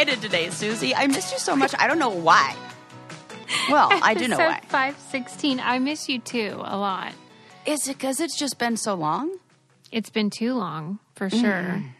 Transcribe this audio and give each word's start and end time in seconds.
Excited 0.00 0.22
today, 0.22 0.48
Susie. 0.48 0.94
I 0.94 1.06
missed 1.08 1.30
you 1.30 1.38
so 1.38 1.54
much. 1.54 1.74
I 1.78 1.86
don't 1.86 1.98
know 1.98 2.08
why. 2.08 2.56
Well, 3.70 3.90
I 3.92 4.14
do 4.14 4.28
know 4.28 4.38
why. 4.38 4.58
516. 4.68 5.60
I 5.60 5.78
miss 5.78 6.08
you 6.08 6.18
too 6.18 6.54
a 6.64 6.78
lot. 6.78 7.12
Is 7.66 7.86
it 7.86 7.98
because 7.98 8.18
it's 8.18 8.38
just 8.38 8.58
been 8.58 8.78
so 8.78 8.94
long? 8.94 9.36
It's 9.92 10.08
been 10.08 10.30
too 10.30 10.54
long, 10.54 11.00
for 11.16 11.28
sure. 11.28 11.40
Mm. 11.42 11.90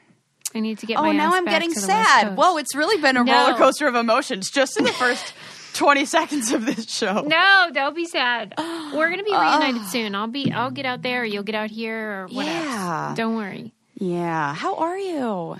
I 0.54 0.60
need 0.60 0.78
to 0.78 0.86
get 0.86 0.96
Oh, 0.98 1.02
my 1.02 1.12
now 1.12 1.34
I'm 1.34 1.44
getting 1.44 1.74
to 1.74 1.78
the 1.78 1.86
West 1.88 2.08
sad. 2.10 2.36
Whoa, 2.38 2.56
it's 2.56 2.74
really 2.74 2.98
been 3.02 3.18
a 3.18 3.22
No. 3.24 3.32
roller 3.48 3.58
coaster 3.58 3.86
of 3.86 3.94
emotions 3.94 4.50
just 4.50 4.78
in 4.78 4.84
the 4.84 4.92
first 4.92 5.34
20 5.74 6.06
seconds 6.06 6.52
of 6.52 6.64
this 6.64 6.90
show. 6.90 7.20
No, 7.20 7.68
don't 7.74 7.94
be 7.94 8.06
sad. 8.06 8.54
We're 8.56 9.10
gonna 9.10 9.24
be 9.24 9.30
reunited 9.32 9.84
soon. 9.88 10.14
I'll 10.14 10.26
be. 10.26 10.50
I'll 10.50 10.70
get 10.70 10.86
out 10.86 11.02
there. 11.02 11.20
or 11.20 11.24
You'll 11.26 11.42
get 11.42 11.54
out 11.54 11.68
here, 11.70 12.22
or 12.22 12.26
whatever. 12.28 12.64
Yeah. 12.64 13.12
Don't 13.14 13.36
worry. 13.36 13.74
Yeah. 13.98 14.54
How 14.54 14.76
are 14.76 14.96
you? 14.98 15.58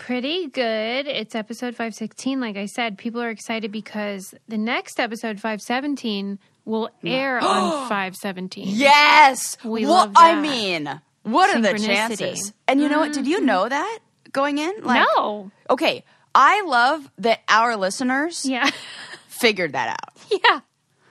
Pretty 0.00 0.46
good. 0.48 1.06
It's 1.06 1.34
episode 1.34 1.74
516. 1.76 2.40
Like 2.40 2.56
I 2.56 2.64
said, 2.64 2.96
people 2.96 3.20
are 3.20 3.28
excited 3.28 3.70
because 3.70 4.34
the 4.48 4.56
next 4.56 4.98
episode, 4.98 5.36
517, 5.36 6.38
will 6.64 6.88
air 7.04 7.36
on 7.42 7.86
517. 7.86 8.64
Yes. 8.68 9.58
We 9.62 9.84
well, 9.84 10.06
love 10.06 10.12
I 10.16 10.40
mean, 10.40 11.00
what 11.22 11.54
are 11.54 11.60
the. 11.60 11.68
Mm-hmm. 11.68 11.84
chances? 11.84 12.52
And 12.66 12.80
you 12.80 12.88
know 12.88 12.98
what? 13.00 13.12
Did 13.12 13.26
you 13.26 13.42
know 13.42 13.68
that 13.68 13.98
going 14.32 14.56
in? 14.56 14.72
Like, 14.82 15.06
No. 15.16 15.50
Okay. 15.68 16.02
I 16.34 16.62
love 16.62 17.10
that 17.18 17.40
our 17.48 17.76
listeners 17.76 18.46
Yeah. 18.46 18.70
figured 19.28 19.74
that 19.74 19.90
out. 20.00 20.40
yeah. 20.42 20.60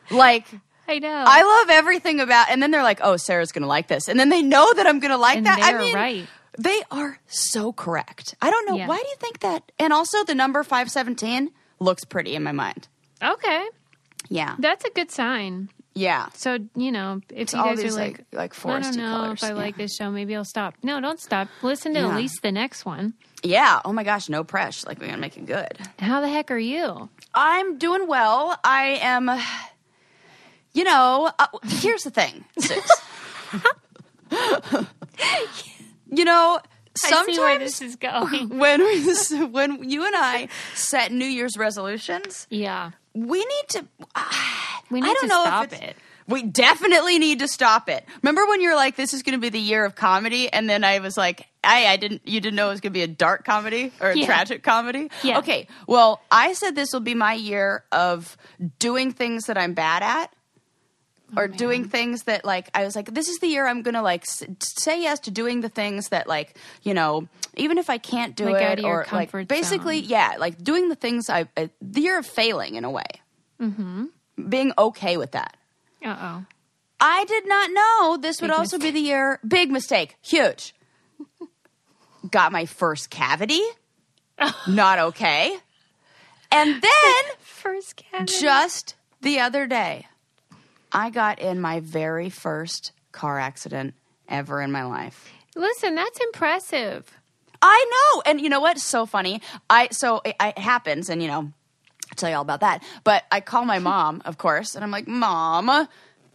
Like, 0.09 0.47
I 0.87 0.97
know. 0.97 1.23
I 1.27 1.43
love 1.43 1.69
everything 1.69 2.19
about, 2.21 2.47
and 2.49 2.63
then 2.63 2.71
they're 2.71 2.81
like, 2.81 2.99
"Oh, 3.03 3.15
Sarah's 3.17 3.51
gonna 3.51 3.67
like 3.67 3.87
this," 3.87 4.07
and 4.07 4.19
then 4.19 4.29
they 4.29 4.41
know 4.41 4.73
that 4.73 4.87
I'm 4.87 4.99
gonna 4.99 5.19
like 5.19 5.37
And 5.37 5.45
that. 5.45 5.59
I 5.61 5.71
they're 5.73 5.79
mean, 5.81 5.95
right. 5.95 6.27
They 6.61 6.81
are 6.91 7.19
so 7.27 7.71
correct. 7.71 8.35
I 8.41 8.51
don't 8.51 8.67
know 8.67 8.75
Yeah. 8.75 8.87
why 8.87 8.97
do 8.97 9.07
you 9.07 9.15
think 9.19 9.39
that? 9.39 9.71
And 9.79 9.93
also, 9.93 10.23
the 10.25 10.35
number 10.35 10.61
five 10.63 10.91
seventeen 10.91 11.51
looks 11.79 12.03
pretty 12.03 12.35
in 12.35 12.43
my 12.43 12.51
mind. 12.51 12.87
okay. 13.23 13.65
Yeah, 14.31 14.55
That's 14.59 14.83
a 14.85 14.89
good 14.91 15.09
sign. 15.09 15.69
yeah. 15.95 16.27
So, 16.35 16.59
you 16.75 16.91
know, 16.91 17.21
if 17.33 17.51
you 17.53 17.59
all 17.59 17.65
guys 17.73 17.83
are 17.83 17.91
like, 17.97 18.25
like- 18.31 18.53
like 18.63 18.65
I 18.65 18.79
don't 18.81 18.95
know 18.97 19.15
colors, 19.17 19.39
if 19.41 19.43
I 19.43 19.47
yeah. 19.53 19.53
like 19.55 19.77
this 19.77 19.95
show, 19.95 20.11
maybe 20.11 20.35
I'll 20.35 20.45
stop. 20.45 20.75
No, 20.83 20.99
don't 21.01 21.19
stop. 21.19 21.47
Listen 21.63 21.93
to 21.95 22.01
Yeah. 22.01 22.09
at 22.09 22.15
least 22.15 22.41
the 22.43 22.51
next 22.51 22.85
one. 22.85 23.13
Yeah. 23.41 23.79
Oh 23.85 23.93
my 23.93 24.03
gosh, 24.03 24.27
no 24.29 24.43
pressure. 24.43 24.85
Like 24.87 24.99
we're 24.99 25.07
gonna 25.07 25.17
make 25.17 25.37
it 25.37 25.45
good. 25.47 25.79
How 25.97 26.19
the 26.21 26.27
heck 26.29 26.51
are 26.51 26.59
you? 26.59 27.09
I'm 27.33 27.77
doing 27.77 28.05
well. 28.07 28.59
I 28.63 28.99
am. 29.01 29.31
You 30.73 30.83
know, 30.83 31.31
uh, 31.39 31.47
here's 31.63 32.03
the 32.03 32.11
thing, 32.11 32.43
Sis. 32.59 32.91
you 36.11 36.25
know, 36.25 36.59
sometimes 36.95 37.39
I 37.39 37.57
this 37.57 37.81
is 37.81 37.95
going. 37.95 38.57
when 38.57 38.83
we, 38.83 39.45
when 39.45 39.89
you 39.89 40.05
and 40.05 40.15
I 40.15 40.49
set 40.73 41.11
New 41.11 41.25
Year's 41.25 41.57
resolutions, 41.57 42.47
yeah. 42.49 42.91
we 43.13 43.39
need 43.39 43.69
to. 43.69 43.85
We 44.91 45.03
I 45.03 45.05
need 45.05 45.13
don't 45.13 45.21
to 45.21 45.27
know 45.27 45.43
stop 45.43 45.65
if 45.65 45.81
it. 45.83 45.95
We 46.27 46.41
definitely 46.41 47.19
need 47.19 47.37
to 47.39 47.47
stop 47.47 47.89
it. 47.89 48.03
Remember 48.23 48.43
when 48.47 48.59
you're 48.59 48.75
like, 48.75 48.95
"This 48.95 49.13
is 49.13 49.21
going 49.21 49.33
to 49.33 49.39
be 49.39 49.49
the 49.49 49.59
year 49.59 49.85
of 49.85 49.93
comedy," 49.93 50.51
and 50.51 50.67
then 50.67 50.83
I 50.83 50.97
was 50.97 51.15
like, 51.15 51.45
"I, 51.63 51.85
I 51.85 51.97
didn't. 51.97 52.27
You 52.27 52.41
didn't 52.41 52.55
know 52.55 52.69
it 52.69 52.71
was 52.71 52.81
going 52.81 52.91
to 52.93 52.97
be 52.97 53.03
a 53.03 53.07
dark 53.07 53.45
comedy 53.45 53.91
or 54.01 54.09
a 54.09 54.17
Yeah. 54.17 54.25
tragic 54.25 54.63
comedy." 54.63 55.11
Yeah. 55.21 55.37
Okay. 55.37 55.67
Well, 55.85 56.21
I 56.31 56.53
said 56.53 56.73
this 56.73 56.91
will 56.91 57.01
be 57.01 57.13
my 57.13 57.33
year 57.33 57.83
of 57.91 58.35
doing 58.79 59.11
things 59.11 59.45
that 59.45 59.59
I'm 59.59 59.75
bad 59.75 60.01
at. 60.01 60.33
Oh, 61.35 61.41
Or 61.41 61.47
doing 61.47 61.87
things 61.87 62.23
that 62.23 62.43
like 62.45 62.69
I 62.73 62.83
was 62.85 62.95
like 62.95 63.13
this 63.13 63.27
is 63.29 63.37
the 63.39 63.47
year 63.47 63.67
I'm 63.67 63.81
gonna 63.81 64.01
like 64.01 64.23
s- 64.23 64.43
say 64.61 65.01
yes 65.01 65.19
to 65.21 65.31
doing 65.31 65.61
the 65.61 65.69
things 65.69 66.09
that 66.09 66.27
like 66.27 66.57
you 66.83 66.93
know 66.93 67.27
even 67.55 67.77
if 67.77 67.89
I 67.89 67.97
can't 67.99 68.35
do 68.35 68.45
Like 68.45 68.61
it 68.61 68.63
out 68.63 68.79
of 68.79 68.85
your 68.85 68.93
or 69.01 69.07
like 69.11 69.31
comfort 69.31 69.47
basically 69.47 70.01
zone. 70.01 70.09
yeah 70.09 70.35
like 70.39 70.63
doing 70.63 70.89
the 70.89 70.95
things 70.95 71.29
I 71.29 71.47
uh, 71.55 71.67
the 71.81 72.01
year 72.01 72.17
of 72.17 72.25
failing 72.25 72.75
in 72.75 72.83
a 72.83 72.89
way 72.91 73.05
mm-hmm. 73.61 74.05
being 74.49 74.73
okay 74.77 75.17
with 75.17 75.31
that 75.31 75.55
Uh 76.03 76.15
oh. 76.19 76.45
I 76.99 77.23
did 77.25 77.47
not 77.47 77.69
know 77.71 78.17
this 78.17 78.41
would 78.41 78.49
Big 78.49 78.57
also 78.57 78.77
be 78.77 78.91
the 78.91 78.99
year. 78.99 79.39
Big 79.47 79.71
mistake. 79.71 80.17
Huge. 80.21 80.73
Got 82.29 82.51
my 82.51 82.65
first 82.65 83.09
cavity. 83.09 83.61
Not 84.67 84.99
okay. 84.99 85.55
And 86.51 86.81
then 86.81 87.23
First 87.39 87.95
cat. 87.95 88.27
just 88.27 88.95
the 89.21 89.39
other 89.39 89.65
day, 89.67 90.07
I 90.91 91.09
got 91.09 91.39
in 91.39 91.59
my 91.61 91.79
very 91.79 92.29
first 92.29 92.91
car 93.11 93.39
accident 93.39 93.93
ever 94.27 94.61
in 94.61 94.71
my 94.71 94.83
life. 94.83 95.29
Listen, 95.55 95.95
that's 95.95 96.19
impressive. 96.19 97.11
I 97.61 97.85
know. 97.91 98.23
And 98.25 98.39
you 98.39 98.49
know 98.49 98.61
what's 98.61 98.83
so 98.83 99.05
funny? 99.05 99.41
I 99.69 99.89
so 99.91 100.21
it, 100.23 100.35
it 100.39 100.57
happens 100.57 101.09
and 101.09 101.21
you 101.21 101.27
know, 101.27 101.51
I'll 102.11 102.15
tell 102.15 102.29
you 102.29 102.35
all 102.35 102.41
about 102.41 102.61
that. 102.61 102.83
But 103.03 103.23
I 103.31 103.41
call 103.41 103.65
my 103.65 103.79
mom, 103.79 104.21
of 104.25 104.37
course, 104.37 104.75
and 104.75 104.83
I'm 104.83 104.91
like, 104.91 105.07
"Mom, 105.07 105.87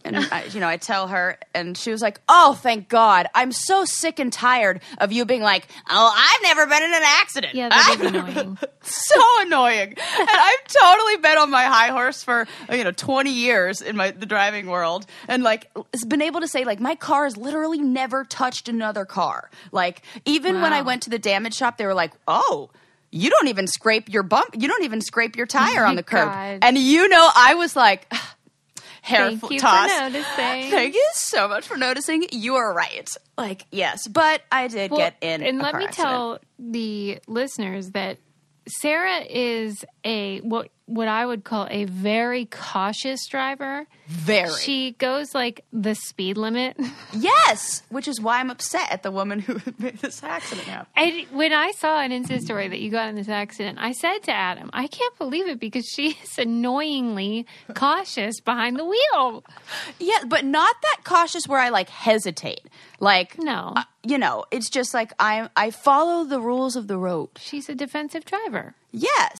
and 0.05 0.17
I, 0.17 0.43
you 0.45 0.59
know, 0.59 0.67
I 0.67 0.77
tell 0.77 1.07
her, 1.07 1.37
and 1.53 1.77
she 1.77 1.91
was 1.91 2.01
like, 2.01 2.21
"Oh, 2.29 2.53
thank 2.53 2.87
God! 2.87 3.27
I'm 3.33 3.51
so 3.51 3.83
sick 3.85 4.19
and 4.19 4.31
tired 4.31 4.81
of 4.99 5.11
you 5.11 5.25
being 5.25 5.41
like, 5.41 5.67
oh, 5.89 6.13
I've 6.15 6.43
never 6.43 6.65
been 6.67 6.83
in 6.83 6.93
an 6.93 7.01
accident. 7.03 7.55
Yeah, 7.55 7.69
that 7.69 7.97
is 7.99 8.05
annoying. 8.11 8.57
so 8.81 9.15
annoying. 9.41 9.89
And 9.89 10.29
I've 10.29 10.63
totally 10.67 11.17
been 11.17 11.37
on 11.37 11.49
my 11.49 11.63
high 11.63 11.89
horse 11.89 12.23
for 12.23 12.47
you 12.71 12.83
know 12.83 12.91
20 12.91 13.31
years 13.31 13.81
in 13.81 13.97
my 13.97 14.11
the 14.11 14.25
driving 14.25 14.67
world, 14.67 15.05
and 15.27 15.43
like 15.43 15.69
been 16.07 16.21
able 16.21 16.41
to 16.41 16.47
say 16.47 16.63
like 16.63 16.79
my 16.79 16.95
car 16.95 17.25
has 17.25 17.35
literally 17.35 17.79
never 17.79 18.23
touched 18.23 18.69
another 18.69 19.05
car. 19.05 19.49
Like 19.71 20.03
even 20.25 20.61
when 20.61 20.71
I 20.71 20.81
went 20.81 21.03
to 21.03 21.09
the 21.09 21.19
damage 21.19 21.55
shop, 21.55 21.77
they 21.77 21.85
were 21.85 21.93
like, 21.95 22.13
"Oh." 22.27 22.69
You 23.11 23.29
don't 23.29 23.47
even 23.47 23.65
scrape 23.65 24.09
your 24.09 24.23
bump. 24.23 24.55
You 24.59 24.67
don't 24.67 24.83
even 24.83 24.99
scrape 24.99 25.37
your 25.37 25.45
tire 25.45 25.83
my 25.83 25.89
on 25.89 25.95
the 26.01 26.03
curb. 26.03 26.27
God. 26.27 26.59
And 26.61 26.77
you 26.77 27.07
know, 27.07 27.29
I 27.33 27.53
was 27.53 27.73
like, 27.73 28.11
hair 29.05 29.27
Thank 29.29 29.51
you 29.51 29.59
toss. 29.59 29.91
for 29.91 29.99
noticing. 30.09 30.71
Thank 30.71 30.95
you 30.95 31.07
so 31.13 31.47
much 31.47 31.67
for 31.67 31.77
noticing. 31.77 32.25
You 32.31 32.55
are 32.55 32.73
right. 32.73 33.09
Like, 33.37 33.65
yes, 33.71 34.07
but 34.07 34.41
I 34.51 34.67
did 34.67 34.91
Well, 34.91 34.99
get 34.99 35.15
in. 35.21 35.43
And 35.43 35.59
let 35.59 35.75
me 35.75 35.85
accident. 35.85 35.93
tell 36.07 36.39
the 36.57 37.19
listeners 37.27 37.91
that 37.91 38.17
Sarah 38.67 39.21
is 39.21 39.85
a 40.03 40.39
what 40.39 40.69
what 40.87 41.07
I 41.07 41.25
would 41.25 41.43
call 41.43 41.67
a 41.71 41.85
very 41.85 42.45
cautious 42.45 43.25
driver. 43.27 43.87
very 44.07 44.51
She 44.51 44.91
goes 44.91 45.33
like 45.33 45.65
the 45.73 45.95
speed 45.95 46.37
limit. 46.37 46.77
Yes, 47.17 47.81
which 47.89 48.09
is 48.09 48.19
why 48.19 48.39
I'm 48.39 48.49
upset 48.49 48.91
at 48.91 49.01
the 49.01 49.09
woman 49.09 49.39
who 49.39 49.53
made 49.79 49.99
this 49.99 50.21
accident 50.21 50.67
happen. 50.67 50.87
And 50.97 51.25
when 51.31 51.53
I 51.53 51.71
saw 51.71 52.01
an 52.01 52.11
Insta 52.11 52.41
story 52.41 52.67
that 52.67 52.81
you 52.81 52.91
got 52.91 53.07
in 53.07 53.15
this 53.15 53.29
accident, 53.29 53.77
I 53.79 53.93
said 53.93 54.19
to 54.23 54.33
Adam, 54.33 54.69
I 54.73 54.87
can't 54.87 55.17
believe 55.17 55.47
it 55.47 55.57
because 55.59 55.85
she 55.87 56.17
is 56.23 56.37
annoyingly 56.37 57.45
cautious 57.73 58.41
behind 58.41 58.77
the 58.77 58.83
wheel. 58.83 59.45
Yeah, 59.97 60.25
but 60.27 60.43
not 60.43 60.75
that 60.81 61.01
cautious 61.05 61.47
where 61.47 61.59
I 61.59 61.69
like 61.69 61.89
hesitate. 61.89 62.67
Like 62.99 63.37
No. 63.37 63.73
uh, 63.75 63.83
you 64.03 64.17
know, 64.17 64.45
it's 64.51 64.69
just 64.69 64.93
like 64.93 65.13
I 65.19 65.49
I 65.55 65.71
follow 65.71 66.23
the 66.23 66.39
rules 66.39 66.75
of 66.75 66.87
the 66.87 66.97
road. 66.97 67.29
She's 67.37 67.69
a 67.69 67.75
defensive 67.75 68.25
driver. 68.25 68.75
Yes. 68.91 69.37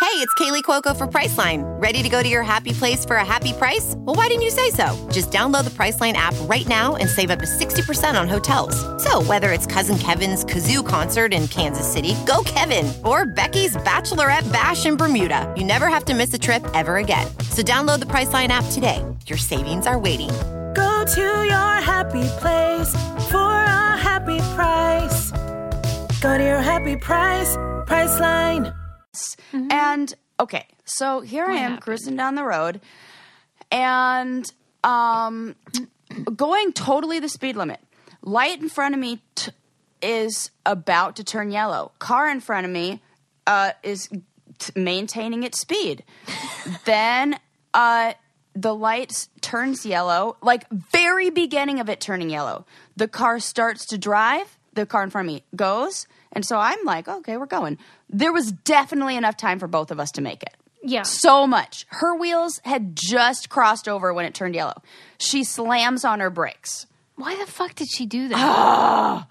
Hey, 0.00 0.18
it's 0.18 0.34
Kaley 0.34 0.62
Cuoco 0.64 0.96
for 0.96 1.06
Priceline. 1.06 1.62
Ready 1.80 2.02
to 2.02 2.08
go 2.08 2.22
to 2.24 2.28
your 2.28 2.42
happy 2.42 2.72
place 2.72 3.04
for 3.04 3.16
a 3.16 3.24
happy 3.24 3.52
price? 3.52 3.94
Well, 3.98 4.16
why 4.16 4.26
didn't 4.26 4.42
you 4.42 4.50
say 4.50 4.70
so? 4.70 5.08
Just 5.12 5.30
download 5.30 5.62
the 5.62 5.70
Priceline 5.70 6.14
app 6.14 6.34
right 6.48 6.66
now 6.66 6.96
and 6.96 7.08
save 7.08 7.30
up 7.30 7.38
to 7.38 7.46
60% 7.46 8.20
on 8.20 8.26
hotels. 8.26 8.74
So, 9.02 9.22
whether 9.22 9.52
it's 9.52 9.64
Cousin 9.66 9.96
Kevin's 9.98 10.44
Kazoo 10.44 10.84
concert 10.84 11.32
in 11.32 11.46
Kansas 11.46 11.90
City, 11.90 12.16
go 12.26 12.42
Kevin, 12.44 12.92
or 13.04 13.26
Becky's 13.26 13.76
Bachelorette 13.76 14.50
Bash 14.52 14.86
in 14.86 14.96
Bermuda, 14.96 15.52
you 15.56 15.62
never 15.64 15.86
have 15.86 16.04
to 16.06 16.14
miss 16.14 16.34
a 16.34 16.38
trip 16.38 16.66
ever 16.74 16.96
again. 16.96 17.26
So, 17.50 17.62
download 17.62 18.00
the 18.00 18.06
Priceline 18.06 18.48
app 18.48 18.64
today. 18.72 19.04
Your 19.26 19.38
savings 19.38 19.86
are 19.86 20.00
waiting. 20.00 20.30
Go 20.74 21.04
to 21.04 21.20
your 21.20 21.74
happy 21.82 22.26
place 22.38 22.92
for 23.30 23.50
a 23.52 23.96
happy 23.96 24.38
price. 24.54 25.30
Go 26.20 26.38
to 26.38 26.44
your 26.44 26.60
happy 26.60 26.96
price, 26.96 27.56
Priceline. 27.86 28.74
And 29.70 30.14
okay, 30.40 30.66
so 30.84 31.20
here 31.20 31.44
I 31.46 31.52
am 31.54 31.58
happened? 31.58 31.80
cruising 31.82 32.16
down 32.16 32.34
the 32.36 32.44
road 32.44 32.80
and 33.70 34.50
um 34.84 35.54
going 36.36 36.72
totally 36.72 37.18
the 37.18 37.28
speed 37.28 37.56
limit. 37.56 37.80
Light 38.22 38.60
in 38.62 38.68
front 38.68 38.94
of 38.94 39.00
me 39.00 39.20
t- 39.34 39.50
is 40.00 40.50
about 40.64 41.16
to 41.16 41.24
turn 41.24 41.50
yellow. 41.50 41.92
Car 41.98 42.28
in 42.30 42.40
front 42.40 42.64
of 42.66 42.72
me 42.72 43.00
uh, 43.46 43.72
is 43.82 44.08
t- 44.58 44.72
maintaining 44.76 45.42
its 45.42 45.60
speed. 45.60 46.04
then 46.84 47.36
uh, 47.74 48.12
the 48.54 48.74
light 48.74 49.10
s- 49.10 49.28
turns 49.52 49.84
yellow, 49.84 50.36
like 50.40 50.66
very 50.70 51.28
beginning 51.28 51.78
of 51.78 51.90
it 51.90 52.00
turning 52.00 52.30
yellow. 52.30 52.64
The 52.96 53.06
car 53.06 53.38
starts 53.38 53.84
to 53.86 53.98
drive. 53.98 54.56
The 54.72 54.86
car 54.86 55.02
in 55.02 55.10
front 55.10 55.28
of 55.28 55.34
me 55.34 55.44
goes, 55.54 56.06
and 56.32 56.46
so 56.46 56.56
I'm 56.56 56.82
like, 56.86 57.06
okay, 57.06 57.36
we're 57.36 57.44
going. 57.44 57.76
There 58.08 58.32
was 58.32 58.52
definitely 58.52 59.16
enough 59.16 59.36
time 59.36 59.58
for 59.58 59.66
both 59.68 59.90
of 59.90 60.00
us 60.00 60.10
to 60.12 60.22
make 60.22 60.42
it. 60.42 60.54
Yeah. 60.82 61.02
So 61.02 61.46
much. 61.46 61.84
Her 61.90 62.16
wheels 62.16 62.62
had 62.64 62.96
just 62.96 63.50
crossed 63.50 63.86
over 63.86 64.14
when 64.14 64.24
it 64.24 64.32
turned 64.34 64.54
yellow. 64.54 64.80
She 65.18 65.44
slams 65.44 66.06
on 66.06 66.20
her 66.20 66.30
brakes. 66.30 66.86
Why 67.16 67.36
the 67.36 67.46
fuck 67.46 67.74
did 67.74 67.88
she 67.90 68.06
do 68.06 68.28
that? 68.28 69.26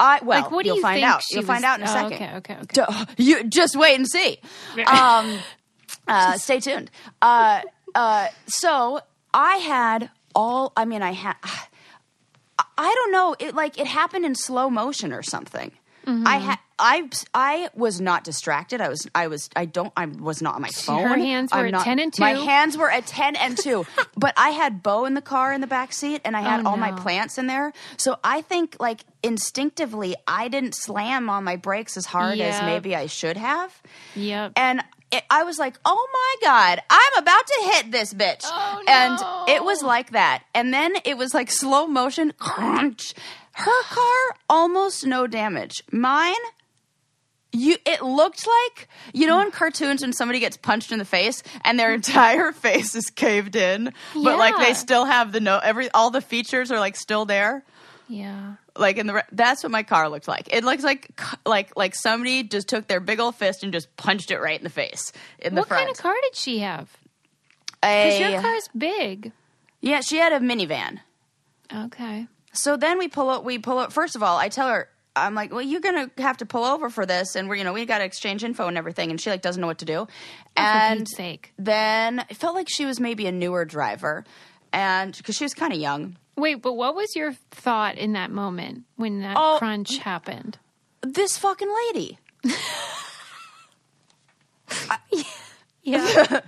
I 0.00 0.20
well, 0.22 0.42
Like, 0.42 0.50
what 0.50 0.64
do 0.64 0.68
you'll 0.68 0.76
you 0.76 0.82
find 0.82 0.96
think 0.96 1.06
out. 1.06 1.22
You'll 1.30 1.42
find 1.44 1.64
out 1.64 1.80
in 1.80 1.86
a 1.86 1.90
oh, 1.90 1.94
second. 1.94 2.36
okay, 2.36 2.56
okay, 2.60 2.82
okay. 2.82 3.04
You 3.16 3.44
just 3.44 3.74
wait 3.74 3.94
and 3.94 4.06
see. 4.06 4.38
Um, 4.86 5.38
uh, 6.06 6.36
stay 6.36 6.60
tuned. 6.60 6.90
Uh, 7.22 7.62
uh, 7.94 8.28
so 8.46 9.00
I 9.34 9.56
had 9.56 10.10
all. 10.34 10.72
I 10.76 10.84
mean, 10.84 11.02
I 11.02 11.12
had. 11.12 11.36
I 12.76 12.94
don't 12.94 13.12
know. 13.12 13.36
It 13.38 13.54
like 13.54 13.78
it 13.78 13.86
happened 13.86 14.24
in 14.24 14.34
slow 14.34 14.70
motion 14.70 15.12
or 15.12 15.22
something. 15.22 15.72
Mm-hmm. 16.06 16.26
I 16.26 16.36
had. 16.38 16.58
I 16.80 17.10
I 17.34 17.70
was 17.74 18.00
not 18.00 18.22
distracted. 18.22 18.80
I 18.80 18.88
was. 18.88 19.06
I 19.14 19.26
was. 19.26 19.50
I 19.56 19.64
don't. 19.64 19.92
I 19.96 20.06
was 20.06 20.40
not 20.40 20.54
on 20.54 20.62
my 20.62 20.68
phone. 20.68 21.02
her 21.06 21.16
hands 21.18 21.50
were 21.52 21.58
I'm 21.58 21.66
at 21.66 21.72
not- 21.72 21.84
10 21.84 21.98
and 21.98 22.12
two. 22.12 22.22
My 22.22 22.34
hands 22.34 22.78
were 22.78 22.90
at 22.90 23.04
ten 23.06 23.34
and 23.36 23.58
two. 23.58 23.84
but 24.16 24.32
I 24.36 24.50
had 24.50 24.82
Bo 24.82 25.04
in 25.04 25.14
the 25.14 25.20
car 25.20 25.52
in 25.52 25.60
the 25.60 25.66
back 25.66 25.92
seat, 25.92 26.20
and 26.24 26.36
I 26.36 26.40
had 26.40 26.64
Oh, 26.64 26.70
all 26.70 26.76
my 26.76 26.92
plants 26.92 27.36
in 27.36 27.48
there. 27.48 27.72
So 27.96 28.16
I 28.22 28.42
think 28.42 28.76
like 28.78 29.00
instinctively, 29.24 30.14
I 30.26 30.46
didn't 30.48 30.74
slam 30.76 31.28
on 31.28 31.42
my 31.44 31.56
brakes 31.56 31.96
as 31.96 32.06
hard 32.06 32.38
as 32.40 32.62
maybe 32.62 32.94
I 32.94 33.06
should 33.06 33.36
have. 33.36 33.82
Yep. 34.14 34.52
And 34.56 34.82
it, 35.10 35.24
I 35.30 35.44
was 35.44 35.58
like, 35.58 35.78
oh 35.84 36.08
my 36.12 36.46
God, 36.46 36.82
I'm 36.90 37.22
about 37.22 37.46
to 37.46 37.70
hit 37.72 37.92
this 37.92 38.12
bitch. 38.12 38.42
Oh, 38.44 38.82
And 38.86 39.48
it 39.48 39.64
was 39.64 39.82
like 39.82 40.10
that. 40.12 40.44
And 40.54 40.72
then 40.72 40.94
it 41.04 41.16
was 41.16 41.34
like 41.34 41.50
slow 41.50 41.86
motion 41.86 42.32
crunch. 42.38 43.14
Her 43.52 43.82
car, 43.84 44.36
almost 44.48 45.06
no 45.06 45.26
damage. 45.26 45.82
Mine, 45.90 46.34
you 47.52 47.76
it 47.86 48.02
looked 48.02 48.46
like 48.46 48.88
you 49.14 49.26
know 49.26 49.40
in 49.40 49.50
cartoons 49.50 50.02
when 50.02 50.12
somebody 50.12 50.38
gets 50.38 50.58
punched 50.58 50.92
in 50.92 50.98
the 50.98 51.04
face 51.04 51.42
and 51.64 51.78
their 51.78 51.94
entire 51.94 52.52
face 52.66 52.94
is 52.94 53.08
caved 53.08 53.56
in 53.56 53.90
but 54.12 54.36
like 54.36 54.54
they 54.58 54.74
still 54.74 55.06
have 55.06 55.32
the 55.32 55.40
no 55.40 55.58
every 55.58 55.90
all 55.92 56.10
the 56.10 56.20
features 56.20 56.70
are 56.70 56.78
like 56.78 56.94
still 56.94 57.24
there 57.24 57.64
yeah. 58.08 58.54
Like 58.78 58.96
in 58.96 59.06
the 59.06 59.14
re- 59.14 59.22
that's 59.32 59.62
what 59.62 59.72
my 59.72 59.82
car 59.82 60.08
looked 60.08 60.28
like. 60.28 60.48
It 60.52 60.64
looks 60.64 60.84
like 60.84 61.20
like 61.46 61.76
like 61.76 61.94
somebody 61.94 62.42
just 62.44 62.68
took 62.68 62.86
their 62.88 63.00
big 63.00 63.20
old 63.20 63.34
fist 63.34 63.62
and 63.62 63.72
just 63.72 63.94
punched 63.96 64.30
it 64.30 64.38
right 64.40 64.58
in 64.58 64.64
the 64.64 64.70
face 64.70 65.12
in 65.38 65.54
the 65.54 65.60
What 65.62 65.68
front. 65.68 65.80
kind 65.84 65.90
of 65.90 65.98
car 65.98 66.14
did 66.22 66.34
she 66.36 66.60
have? 66.60 66.88
Because 67.80 68.18
your 68.20 68.40
car's 68.40 68.68
big. 68.76 69.32
yeah, 69.80 70.00
she 70.00 70.16
had 70.16 70.32
a 70.32 70.40
minivan. 70.40 70.98
Okay. 71.74 72.26
So 72.52 72.76
then 72.76 72.98
we 72.98 73.08
pull 73.08 73.30
up. 73.30 73.44
We 73.44 73.58
pull 73.58 73.78
up. 73.78 73.92
First 73.92 74.16
of 74.16 74.22
all, 74.22 74.36
I 74.36 74.48
tell 74.48 74.68
her. 74.68 74.88
I'm 75.16 75.34
like, 75.34 75.50
well, 75.50 75.62
you're 75.62 75.80
gonna 75.80 76.10
have 76.18 76.36
to 76.38 76.46
pull 76.46 76.64
over 76.64 76.90
for 76.90 77.04
this, 77.04 77.34
and 77.34 77.48
we're, 77.48 77.56
you 77.56 77.64
know, 77.64 77.72
we 77.72 77.84
got 77.86 77.98
to 77.98 78.04
exchange 78.04 78.44
info 78.44 78.68
and 78.68 78.78
everything. 78.78 79.10
And 79.10 79.20
she 79.20 79.30
like 79.30 79.42
doesn't 79.42 79.60
know 79.60 79.66
what 79.66 79.78
to 79.78 79.84
do. 79.84 79.94
Oh, 80.06 80.08
and 80.56 81.06
then 81.58 82.20
it 82.28 82.36
felt 82.36 82.54
like 82.54 82.68
she 82.70 82.86
was 82.86 83.00
maybe 83.00 83.26
a 83.26 83.32
newer 83.32 83.64
driver, 83.64 84.24
and 84.72 85.16
because 85.16 85.34
she 85.36 85.44
was 85.44 85.54
kind 85.54 85.72
of 85.72 85.78
young. 85.80 86.16
Wait, 86.38 86.62
but 86.62 86.74
what 86.74 86.94
was 86.94 87.14
your 87.16 87.32
thought 87.50 87.96
in 87.98 88.12
that 88.12 88.30
moment 88.30 88.84
when 88.96 89.20
that 89.20 89.36
Oh, 89.38 89.56
crunch 89.58 89.98
happened? 89.98 90.58
This 91.02 91.36
fucking 91.38 91.72
lady. 91.86 92.18
Yeah. 95.82 96.00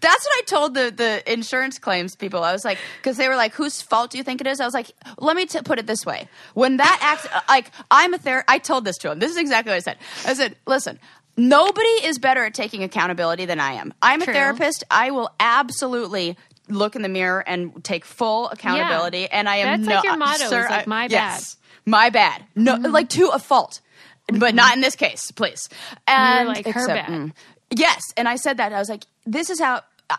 That's 0.00 0.24
what 0.24 0.32
I 0.38 0.42
told 0.46 0.74
the 0.74 0.92
the 0.96 1.32
insurance 1.32 1.78
claims 1.80 2.14
people. 2.14 2.44
I 2.44 2.52
was 2.52 2.64
like, 2.64 2.78
because 3.02 3.16
they 3.16 3.28
were 3.28 3.34
like, 3.34 3.54
"Whose 3.54 3.82
fault 3.82 4.12
do 4.12 4.18
you 4.18 4.24
think 4.24 4.40
it 4.40 4.46
is?" 4.46 4.60
I 4.60 4.64
was 4.64 4.72
like, 4.74 4.92
"Let 5.18 5.34
me 5.34 5.46
t- 5.46 5.60
put 5.62 5.80
it 5.80 5.86
this 5.88 6.06
way: 6.06 6.28
when 6.54 6.76
that 6.76 6.98
accident, 7.02 7.36
uh, 7.36 7.40
like, 7.48 7.72
I'm 7.90 8.14
a 8.14 8.18
ther, 8.18 8.44
I 8.46 8.58
told 8.58 8.84
this 8.84 8.96
to 8.98 9.10
him. 9.10 9.18
This 9.18 9.32
is 9.32 9.36
exactly 9.36 9.70
what 9.72 9.76
I 9.76 9.80
said. 9.80 9.98
I 10.26 10.34
said, 10.34 10.56
listen." 10.66 10.98
Nobody 11.36 11.88
is 12.06 12.20
better 12.20 12.44
at 12.44 12.54
taking 12.54 12.84
accountability 12.84 13.44
than 13.44 13.58
I 13.58 13.72
am. 13.72 13.92
I'm 14.00 14.22
a 14.22 14.24
therapist. 14.24 14.84
I 14.88 15.10
will 15.10 15.30
absolutely 15.40 16.36
look 16.68 16.96
in 16.96 17.02
the 17.02 17.08
mirror 17.08 17.42
and 17.46 17.82
take 17.84 18.04
full 18.04 18.48
accountability. 18.48 19.28
And 19.30 19.48
I 19.48 19.56
am 19.56 19.82
That's 19.82 19.88
no, 19.88 19.94
like 19.96 20.04
your 20.04 20.16
motto, 20.16 20.48
Sir, 20.48 20.66
like, 20.70 20.86
I- 20.86 20.88
"My 20.88 21.06
yes, 21.10 21.56
my 21.84 22.10
bad. 22.10 22.44
No, 22.54 22.74
like 22.76 23.08
to 23.10 23.28
a 23.28 23.38
fault, 23.38 23.80
but 24.28 24.54
not 24.54 24.74
in 24.74 24.80
this 24.80 24.96
case, 24.96 25.30
please. 25.30 25.68
And 26.06 26.48
like, 26.48 26.66
her 26.66 26.86
bad. 26.86 27.08
mm. 27.08 27.32
Yes, 27.70 28.00
and 28.16 28.28
I 28.28 28.36
said 28.36 28.56
that. 28.58 28.72
I 28.72 28.78
was 28.78 28.88
like, 28.88 29.04
"This 29.26 29.50
is 29.50 29.60
how." 29.60 29.82
uh, 30.10 30.16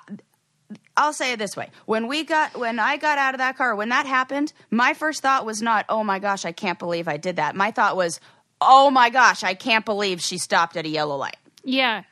I'll 0.97 1.13
say 1.13 1.33
it 1.33 1.39
this 1.39 1.55
way: 1.57 1.69
when 1.85 2.07
we 2.07 2.23
got, 2.23 2.57
when 2.57 2.79
I 2.79 2.97
got 2.97 3.17
out 3.17 3.33
of 3.33 3.39
that 3.39 3.57
car, 3.57 3.75
when 3.75 3.89
that 3.89 4.05
happened, 4.05 4.53
my 4.71 4.93
first 4.93 5.21
thought 5.21 5.45
was 5.45 5.61
not, 5.61 5.85
"Oh 5.89 6.03
my 6.03 6.19
gosh, 6.19 6.45
I 6.45 6.51
can't 6.51 6.79
believe 6.79 7.07
I 7.07 7.17
did 7.17 7.35
that." 7.37 7.55
My 7.55 7.71
thought 7.71 7.95
was, 7.95 8.19
"Oh 8.61 8.89
my 8.89 9.09
gosh, 9.09 9.43
I 9.43 9.53
can't 9.53 9.85
believe 9.85 10.21
she 10.21 10.37
stopped 10.37 10.77
at 10.77 10.85
a 10.85 10.89
yellow 10.89 11.17
light." 11.17 11.37
yeah. 11.63 12.03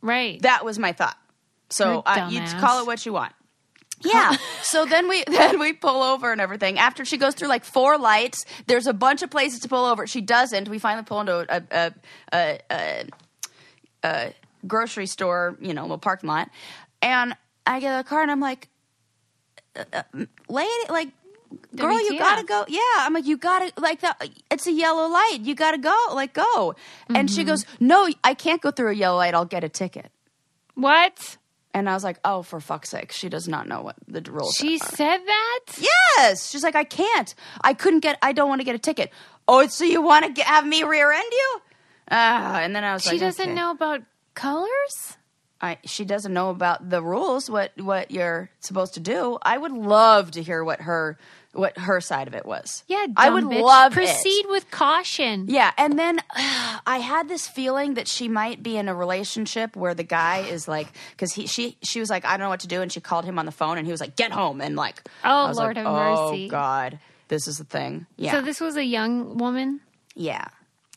Right. 0.00 0.42
That 0.42 0.64
was 0.64 0.80
my 0.80 0.92
thought. 0.92 1.16
So 1.70 2.02
You're 2.06 2.24
uh, 2.24 2.28
you 2.28 2.40
call 2.58 2.80
it 2.82 2.86
what 2.86 3.06
you 3.06 3.12
want. 3.12 3.32
Yeah. 4.04 4.36
so 4.62 4.84
then 4.86 5.08
we 5.08 5.24
then 5.28 5.58
we 5.58 5.72
pull 5.72 6.02
over 6.02 6.32
and 6.32 6.40
everything. 6.40 6.78
After 6.78 7.04
she 7.04 7.16
goes 7.16 7.34
through 7.34 7.48
like 7.48 7.64
four 7.64 7.98
lights, 7.98 8.44
there's 8.66 8.86
a 8.86 8.92
bunch 8.92 9.22
of 9.22 9.30
places 9.30 9.60
to 9.60 9.68
pull 9.68 9.84
over. 9.84 10.06
She 10.06 10.20
doesn't. 10.20 10.68
We 10.68 10.78
finally 10.78 11.04
pull 11.04 11.20
into 11.20 11.46
a 11.48 11.62
a, 11.70 11.92
a, 12.32 12.58
a, 12.70 13.04
a 14.04 14.32
grocery 14.66 15.06
store, 15.06 15.56
you 15.60 15.74
know, 15.74 15.90
a 15.92 15.98
parking 15.98 16.28
lot, 16.28 16.48
and 17.00 17.36
I 17.66 17.80
get 17.80 17.92
out 17.92 18.00
of 18.00 18.04
the 18.04 18.08
car 18.08 18.22
and 18.22 18.30
I'm 18.30 18.40
like, 18.40 18.68
uh, 19.76 19.84
uh, 19.92 20.02
lady, 20.48 20.70
like. 20.88 21.08
Girl, 21.76 22.00
you 22.00 22.18
gotta 22.18 22.44
go. 22.44 22.64
Yeah, 22.66 22.80
I'm 22.96 23.12
like, 23.12 23.26
you 23.26 23.36
gotta 23.36 23.70
like 23.76 24.00
that. 24.00 24.26
It's 24.50 24.66
a 24.66 24.72
yellow 24.72 25.06
light. 25.06 25.40
You 25.42 25.54
gotta 25.54 25.76
go. 25.76 25.94
Like, 26.14 26.32
go. 26.32 26.74
And 27.10 27.28
Mm-hmm. 27.28 27.36
she 27.36 27.44
goes, 27.44 27.66
No, 27.78 28.08
I 28.24 28.32
can't 28.32 28.62
go 28.62 28.70
through 28.70 28.88
a 28.92 28.94
yellow 28.94 29.18
light. 29.18 29.34
I'll 29.34 29.44
get 29.44 29.62
a 29.62 29.68
ticket. 29.68 30.10
what? 30.76 31.36
And 31.74 31.88
I 31.88 31.94
was 31.94 32.04
like, 32.04 32.18
oh, 32.24 32.42
for 32.42 32.60
fuck's 32.60 32.90
sake. 32.90 33.12
She 33.12 33.28
does 33.30 33.48
not 33.48 33.66
know 33.66 33.80
what 33.80 33.96
the 34.06 34.20
rules 34.30 34.54
She 34.54 34.76
are. 34.76 34.86
said 34.94 35.18
that? 35.24 35.60
Yes. 35.78 36.50
She's 36.50 36.62
like, 36.62 36.76
I 36.76 36.84
can't. 36.84 37.34
I 37.62 37.72
couldn't 37.72 38.00
get, 38.00 38.18
I 38.20 38.32
don't 38.32 38.48
want 38.48 38.60
to 38.60 38.64
get 38.64 38.74
a 38.74 38.78
ticket. 38.78 39.10
Oh, 39.48 39.66
so 39.66 39.84
you 39.84 40.02
want 40.02 40.36
to 40.36 40.42
have 40.42 40.66
me 40.66 40.82
rear 40.82 41.10
end 41.10 41.24
you? 41.32 41.62
Ah, 42.10 42.58
and 42.60 42.76
then 42.76 42.84
I 42.84 42.92
was 42.92 43.06
like, 43.06 43.14
She 43.14 43.18
like, 43.18 43.28
doesn't 43.28 43.44
okay. 43.46 43.54
know 43.54 43.70
about 43.70 44.02
colors? 44.34 45.16
I, 45.62 45.78
she 45.84 46.04
doesn't 46.04 46.32
know 46.34 46.50
about 46.50 46.90
the 46.90 47.00
rules, 47.02 47.48
what, 47.48 47.70
what 47.80 48.10
you're 48.10 48.50
supposed 48.60 48.94
to 48.94 49.00
do. 49.00 49.38
I 49.42 49.56
would 49.56 49.72
love 49.72 50.32
to 50.32 50.42
hear 50.42 50.62
what 50.64 50.80
her, 50.82 51.16
what 51.52 51.76
her 51.78 52.00
side 52.00 52.28
of 52.28 52.34
it 52.34 52.46
was. 52.46 52.82
Yeah, 52.88 53.06
I 53.16 53.28
would 53.30 53.44
bitch. 53.44 53.60
love 53.62 53.92
it. 53.92 53.96
Proceed 53.96 54.46
with 54.48 54.70
caution. 54.70 55.46
Yeah, 55.48 55.70
and 55.76 55.98
then 55.98 56.20
I 56.34 56.98
had 56.98 57.28
this 57.28 57.46
feeling 57.46 57.94
that 57.94 58.08
she 58.08 58.28
might 58.28 58.62
be 58.62 58.76
in 58.76 58.88
a 58.88 58.94
relationship 58.94 59.76
where 59.76 59.94
the 59.94 60.02
guy 60.04 60.38
is 60.38 60.66
like, 60.66 60.88
because 61.10 61.32
he 61.34 61.46
she 61.46 61.76
she 61.82 62.00
was 62.00 62.08
like, 62.10 62.24
I 62.24 62.30
don't 62.36 62.44
know 62.46 62.48
what 62.48 62.60
to 62.60 62.68
do, 62.68 62.80
and 62.80 62.90
she 62.90 63.00
called 63.00 63.24
him 63.24 63.38
on 63.38 63.46
the 63.46 63.52
phone, 63.52 63.76
and 63.78 63.86
he 63.86 63.90
was 63.92 64.00
like, 64.00 64.16
get 64.16 64.32
home, 64.32 64.60
and 64.60 64.76
like, 64.76 65.02
Oh, 65.24 65.52
Lord 65.54 65.76
like, 65.76 65.84
have 65.84 65.86
oh, 65.86 66.30
mercy. 66.30 66.48
God, 66.48 66.98
this 67.28 67.46
is 67.46 67.58
the 67.58 67.64
thing. 67.64 68.06
Yeah, 68.16 68.32
So 68.32 68.40
this 68.40 68.60
was 68.60 68.76
a 68.76 68.84
young 68.84 69.36
woman? 69.36 69.80
yeah, 70.14 70.46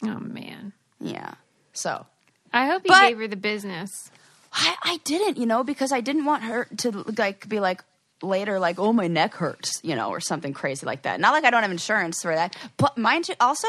Oh, 0.04 0.20
man. 0.20 0.72
yeah. 1.02 1.34
So 1.74 2.06
I 2.54 2.68
hope 2.68 2.84
you 2.86 2.90
But- 2.90 3.10
gave 3.10 3.18
her 3.18 3.28
the 3.28 3.36
business. 3.36 4.10
I 4.54 4.76
I 4.84 4.98
didn't, 5.04 5.38
you 5.38 5.46
know, 5.46 5.66
because 5.66 5.92
I 5.92 6.00
didn't 6.00 6.24
want 6.24 6.44
her 6.44 6.66
to 6.78 7.04
like 7.18 7.50
be 7.50 7.60
like 7.60 7.84
later 8.22 8.60
like 8.60 8.80
oh 8.80 8.94
my 8.94 9.08
neck 9.08 9.34
hurts 9.36 9.80
you 9.84 9.96
know 9.96 10.10
or 10.10 10.20
something 10.20 10.54
crazy 10.54 10.86
like 10.86 11.02
that 11.04 11.20
not 11.20 11.32
like 11.34 11.44
i 11.44 11.50
don't 11.50 11.62
have 11.64 11.72
insurance 11.72 12.22
for 12.22 12.34
that 12.34 12.56
but 12.78 12.98
mind 12.98 13.28
you 13.28 13.36
also 13.40 13.68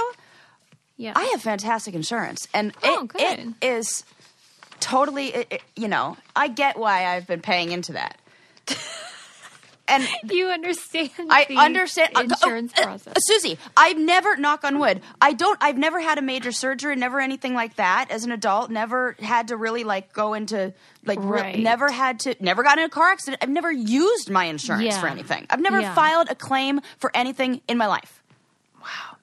Yeah. 0.97 1.13
I 1.15 1.25
have 1.33 1.43
fantastic 1.43 1.95
insurance, 1.95 2.49
and 2.55 2.73
Oh, 2.83 3.07
it, 3.17 3.39
it 3.41 3.55
is 3.61 4.03
totally. 4.81 5.27
It, 5.29 5.47
it- 5.51 5.63
you 5.75 5.89
know, 5.89 6.17
I 6.35 6.49
get 6.49 6.79
why 6.79 7.05
I've 7.05 7.27
been 7.27 7.43
paying 7.43 7.71
into 7.71 7.93
that, 7.93 8.17
and 9.89 10.07
you 10.31 10.49
understand 10.49 11.11
I 11.31 11.45
the 11.49 11.57
understand 11.57 12.11
uh, 12.17 12.21
insurance 12.21 12.73
oh, 12.77 12.83
uh, 12.83 12.85
process. 12.85 13.13
uh, 13.17 13.21
Susie, 13.21 13.59
I've 13.77 13.99
never 13.99 14.37
knock 14.37 14.65
on 14.65 14.79
wood. 14.79 15.01
I 15.21 15.33
don't. 15.33 15.59
I've 15.63 15.79
never 15.79 16.01
had 16.01 16.19
a 16.19 16.23
major 16.23 16.53
surgery. 16.53 16.97
Never 16.97 17.21
anything 17.21 17.55
like 17.55 17.77
that. 17.77 18.07
As 18.11 18.25
an 18.25 18.33
adult, 18.33 18.71
never 18.71 19.17
had 19.21 19.49
to 19.49 19.57
really 19.57 19.85
like 19.85 20.13
go 20.13 20.35
into 20.35 20.73
like. 21.05 21.19
re- 21.21 21.41
Right. 21.41 21.59
never 21.59 21.91
had 21.91 22.21
to. 22.21 22.35
Never 22.41 22.63
got 22.63 22.79
in 22.79 22.85
a 22.85 22.89
car 22.89 23.11
accident. 23.11 23.43
I've 23.43 23.51
never 23.51 23.71
used 23.71 24.31
my 24.31 24.45
insurance 24.47 24.85
Yeah. 24.85 25.01
for 25.01 25.07
anything. 25.09 25.47
I've 25.51 25.61
never 25.61 25.81
Yeah. 25.81 25.95
filed 25.95 26.29
a 26.31 26.35
claim 26.35 26.81
for 26.99 27.11
anything 27.15 27.61
in 27.69 27.77
my 27.79 27.87
life. 27.87 28.23
Wow, 28.81 29.17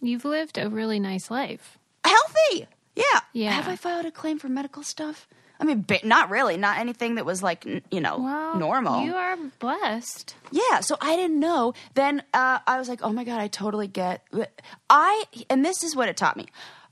you've 0.00 0.24
lived 0.24 0.58
a 0.58 0.68
really 0.68 0.98
nice 1.00 1.30
life. 1.30 1.78
healthy. 2.04 2.66
Yeah. 2.96 3.04
Yeah. 3.32 3.52
Have 3.52 3.68
I 3.68 3.76
filed 3.76 4.04
a 4.06 4.10
claim 4.10 4.38
for 4.38 4.48
medical 4.48 4.82
stuff? 4.82 5.26
I 5.62 5.64
mean, 5.64 5.82
ba- 5.86 6.00
not 6.04 6.28
really. 6.28 6.56
Not 6.56 6.78
anything 6.78 7.14
that 7.14 7.24
was 7.24 7.42
like, 7.42 7.66
n- 7.66 7.82
you 7.90 8.00
know, 8.00 8.18
Well, 8.18 8.58
normal. 8.58 9.04
You 9.04 9.14
are 9.14 9.36
blessed. 9.60 10.34
yeah. 10.50 10.80
So 10.80 10.96
I 11.00 11.16
didn't 11.16 11.38
know. 11.40 11.72
Then 11.94 12.22
uh, 12.34 12.58
I 12.66 12.78
was 12.78 12.88
like, 12.88 13.00
oh 13.02 13.12
my 13.12 13.24
god, 13.24 13.40
I 13.40 13.46
totally 13.48 13.86
get. 13.86 14.26
I 14.90 15.24
and 15.48 15.64
this 15.64 15.82
is 15.84 15.94
what 15.96 16.08
it 16.08 16.16
taught 16.16 16.36
me. 16.36 16.46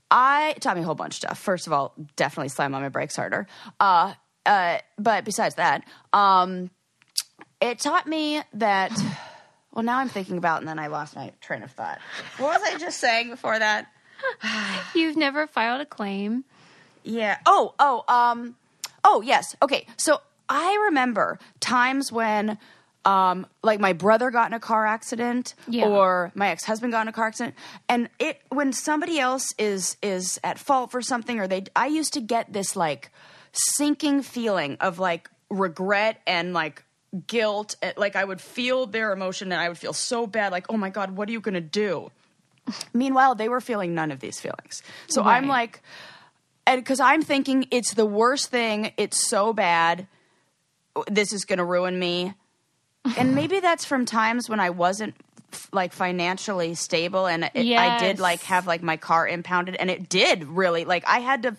I 0.09 0.53
it 0.55 0.61
taught 0.61 0.75
me 0.77 0.81
a 0.81 0.85
whole 0.85 0.95
bunch 0.95 1.13
of 1.15 1.17
stuff. 1.17 1.37
First 1.39 1.67
of 1.67 1.73
all, 1.73 1.93
definitely 2.15 2.49
slam 2.49 2.73
on 2.73 2.81
my 2.81 2.89
brakes 2.89 3.15
harder. 3.15 3.45
Uh, 3.79 4.13
uh, 4.45 4.79
but 4.97 5.23
besides 5.25 5.55
that, 5.55 5.83
um, 6.13 6.69
it 7.61 7.79
taught 7.79 8.07
me 8.07 8.41
that. 8.53 8.91
Well, 9.73 9.85
now 9.85 9.99
I'm 9.99 10.09
thinking 10.09 10.37
about, 10.37 10.59
and 10.59 10.67
then 10.67 10.79
I 10.79 10.87
lost 10.87 11.15
my 11.15 11.31
train 11.39 11.63
of 11.63 11.71
thought. 11.71 11.99
What 12.39 12.59
was 12.59 12.73
I 12.73 12.77
just 12.77 12.99
saying 12.99 13.29
before 13.29 13.57
that? 13.57 13.87
You've 14.93 15.15
never 15.15 15.47
filed 15.47 15.79
a 15.79 15.85
claim. 15.85 16.43
Yeah. 17.05 17.37
Oh, 17.45 17.73
oh, 17.79 18.03
um, 18.09 18.57
oh, 19.03 19.21
yes. 19.21 19.55
Okay. 19.61 19.85
So 19.97 20.21
I 20.49 20.81
remember 20.85 21.39
times 21.59 22.11
when 22.11 22.57
um, 23.03 23.47
like 23.63 23.79
my 23.79 23.93
brother 23.93 24.29
got 24.29 24.49
in 24.49 24.53
a 24.53 24.59
car 24.59 24.85
accident 24.85 25.55
Yeah. 25.67 25.87
or 25.87 26.31
my 26.35 26.49
ex-husband 26.49 26.91
got 26.93 27.01
in 27.01 27.07
a 27.07 27.11
car 27.11 27.25
accident 27.27 27.55
and 27.89 28.09
it 28.19 28.39
when 28.49 28.73
somebody 28.73 29.17
else 29.19 29.47
is 29.57 29.97
is 30.03 30.39
at 30.43 30.59
fault 30.59 30.91
for 30.91 31.01
something 31.01 31.39
or 31.39 31.47
they 31.47 31.63
i 31.75 31.87
used 31.87 32.13
to 32.13 32.21
get 32.21 32.53
this 32.53 32.75
like 32.75 33.11
sinking 33.53 34.21
feeling 34.21 34.77
of 34.81 34.99
like 34.99 35.31
regret 35.49 36.21
and 36.27 36.53
like 36.53 36.83
guilt 37.25 37.75
like 37.97 38.15
i 38.15 38.23
would 38.23 38.39
feel 38.39 38.85
their 38.85 39.11
emotion 39.13 39.51
and 39.51 39.59
i 39.59 39.67
would 39.67 39.79
feel 39.79 39.93
so 39.93 40.27
bad 40.27 40.51
like 40.51 40.67
oh 40.69 40.77
my 40.77 40.91
god 40.91 41.09
what 41.17 41.27
are 41.27 41.31
you 41.31 41.41
going 41.41 41.55
to 41.55 41.59
do 41.59 42.11
meanwhile 42.93 43.33
they 43.33 43.49
were 43.49 43.61
feeling 43.61 43.95
none 43.95 44.11
of 44.11 44.19
these 44.19 44.39
feelings 44.39 44.83
so 45.07 45.23
i'm 45.23 45.47
like 45.47 45.81
and 46.67 46.81
because 46.81 46.99
i'm 46.99 47.21
thinking 47.21 47.65
it's 47.71 47.93
the 47.93 48.05
worst 48.05 48.49
thing 48.49 48.91
it's 48.97 49.27
so 49.27 49.53
bad 49.53 50.07
this 51.07 51.31
is 51.33 51.45
going 51.45 51.57
to 51.57 51.65
ruin 51.65 51.97
me 51.97 52.33
and 53.17 53.35
maybe 53.35 53.59
that's 53.59 53.85
from 53.85 54.05
times 54.05 54.49
when 54.49 54.59
i 54.59 54.69
wasn't 54.69 55.15
like 55.73 55.91
financially 55.93 56.73
stable 56.75 57.27
and 57.27 57.43
it, 57.53 57.77
i 57.77 57.97
did 57.99 58.19
like 58.19 58.41
have 58.43 58.67
like 58.67 58.81
my 58.81 58.97
car 58.97 59.27
impounded 59.27 59.75
and 59.75 59.89
it 59.89 60.07
did 60.09 60.43
really 60.45 60.85
like 60.85 61.03
i 61.07 61.19
had 61.19 61.43
to 61.43 61.55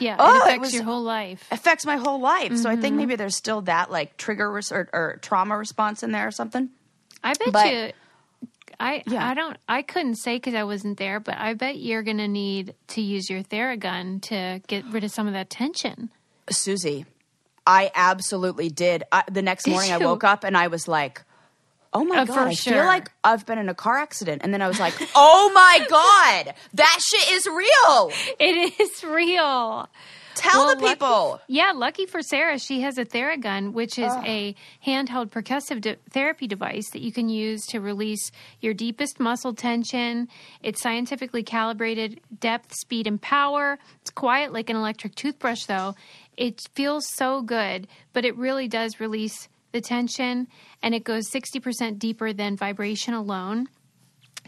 Yeah, 0.00 0.16
Oh, 0.18 0.32
it 0.32 0.36
it 0.36 0.42
affects 0.42 0.60
was- 0.60 0.74
your 0.74 0.82
whole 0.84 1.02
life. 1.02 1.46
affects 1.52 1.86
my 1.86 1.96
whole 1.98 2.20
life 2.20 2.56
so 2.56 2.68
i 2.68 2.74
think 2.74 2.92
Mm-hmm. 2.92 2.96
maybe 2.96 3.16
there's 3.16 3.36
still 3.36 3.60
that 3.62 3.90
like 3.92 4.16
trigger 4.16 4.50
res- 4.50 4.72
or, 4.72 4.88
or 4.92 5.18
trauma 5.22 5.56
response 5.56 6.02
in 6.02 6.10
there 6.10 6.26
or 6.26 6.32
something 6.32 6.70
I 7.22 7.34
bet 7.34 7.52
but- 7.52 7.72
you. 7.72 7.92
I 8.80 9.02
Yeah. 9.06 9.26
I 9.28 9.34
don't 9.34 9.56
I 9.68 9.82
couldn't 9.82 10.16
say 10.16 10.36
because 10.36 10.54
I 10.54 10.64
wasn't 10.64 10.98
there, 10.98 11.20
but 11.20 11.36
I 11.36 11.54
bet 11.54 11.78
you're 11.78 12.02
gonna 12.02 12.28
need 12.28 12.74
to 12.88 13.00
use 13.00 13.28
your 13.28 13.42
Theragun 13.42 14.22
to 14.22 14.60
get 14.66 14.84
rid 14.90 15.04
of 15.04 15.10
some 15.10 15.26
of 15.26 15.32
that 15.32 15.50
tension. 15.50 16.10
Susie, 16.50 17.04
I 17.66 17.90
absolutely 17.94 18.68
did. 18.70 19.02
I, 19.12 19.24
the 19.30 19.42
next 19.42 19.64
Did 19.64 19.72
morning, 19.72 19.92
I 19.92 19.98
woke 19.98 20.24
up 20.24 20.44
and 20.44 20.56
I 20.56 20.68
was 20.68 20.88
like, 20.88 21.22
"Oh 21.92 22.04
my 22.04 22.18
Uh, 22.18 22.24
god!" 22.24 22.48
I 22.48 22.52
sure. 22.54 22.72
feel 22.74 22.84
like 22.84 23.10
I've 23.24 23.44
been 23.44 23.58
in 23.58 23.68
a 23.68 23.74
car 23.74 23.98
accident, 23.98 24.42
and 24.44 24.54
then 24.54 24.62
I 24.62 24.68
was 24.68 24.78
like, 24.80 24.94
"Oh 25.14 25.50
my 25.52 25.84
god, 25.90 26.54
that 26.74 26.98
shit 27.04 27.32
is 27.32 27.46
real." 27.46 28.12
It 28.40 28.80
is 28.80 29.04
real. 29.04 29.88
Tell 30.38 30.66
Well, 30.66 30.76
the 30.76 30.86
people. 30.86 31.40
Yeah, 31.46 31.72
lucky 31.74 32.06
for 32.06 32.22
Sarah, 32.22 32.58
she 32.58 32.80
has 32.82 32.98
a 32.98 33.04
Theragun, 33.04 33.72
which 33.72 33.98
is 33.98 34.12
ah. 34.12 34.22
a 34.24 34.54
handheld 34.86 35.30
percussive 35.30 35.80
de- 35.80 35.96
therapy 36.10 36.46
device 36.46 36.90
that 36.90 37.02
you 37.02 37.12
can 37.12 37.28
use 37.28 37.64
to 37.66 37.80
release 37.80 38.30
your 38.60 38.74
deepest 38.74 39.20
muscle 39.20 39.54
tension. 39.54 40.28
It's 40.62 40.80
scientifically 40.80 41.42
calibrated 41.42 42.20
depth, 42.38 42.74
speed, 42.74 43.06
and 43.06 43.20
power. 43.20 43.78
It's 44.00 44.10
quiet 44.10 44.52
like 44.52 44.70
an 44.70 44.76
electric 44.76 45.14
toothbrush, 45.14 45.64
though. 45.64 45.94
It 46.36 46.60
feels 46.74 47.04
so 47.14 47.42
good, 47.42 47.88
but 48.12 48.24
it 48.24 48.36
really 48.36 48.68
does 48.68 49.00
release 49.00 49.48
the 49.72 49.80
tension, 49.80 50.48
and 50.82 50.94
it 50.94 51.04
goes 51.04 51.30
60% 51.30 51.98
deeper 51.98 52.32
than 52.32 52.56
vibration 52.56 53.14
alone. 53.14 53.68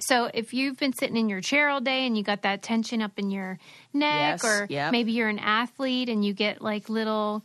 So 0.00 0.30
if 0.32 0.52
you've 0.54 0.76
been 0.78 0.92
sitting 0.92 1.16
in 1.16 1.28
your 1.28 1.40
chair 1.40 1.68
all 1.68 1.80
day 1.80 2.06
and 2.06 2.16
you 2.16 2.22
got 2.22 2.42
that 2.42 2.62
tension 2.62 3.02
up 3.02 3.18
in 3.18 3.30
your 3.30 3.58
neck, 3.92 4.40
Yes, 4.42 4.44
or 4.44 4.66
yep. 4.68 4.92
maybe 4.92 5.12
you're 5.12 5.28
an 5.28 5.38
athlete 5.38 6.08
and 6.08 6.24
you 6.24 6.32
get 6.32 6.60
like 6.62 6.88
little 6.88 7.42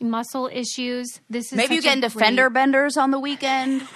muscle 0.00 0.48
issues, 0.52 1.20
this 1.28 1.52
is 1.52 1.56
Maybe 1.56 1.74
you 1.74 1.82
get 1.82 1.96
into 1.96 2.10
fender 2.10 2.48
benders 2.50 2.96
on 2.96 3.10
the 3.10 3.18
weekend. 3.18 3.82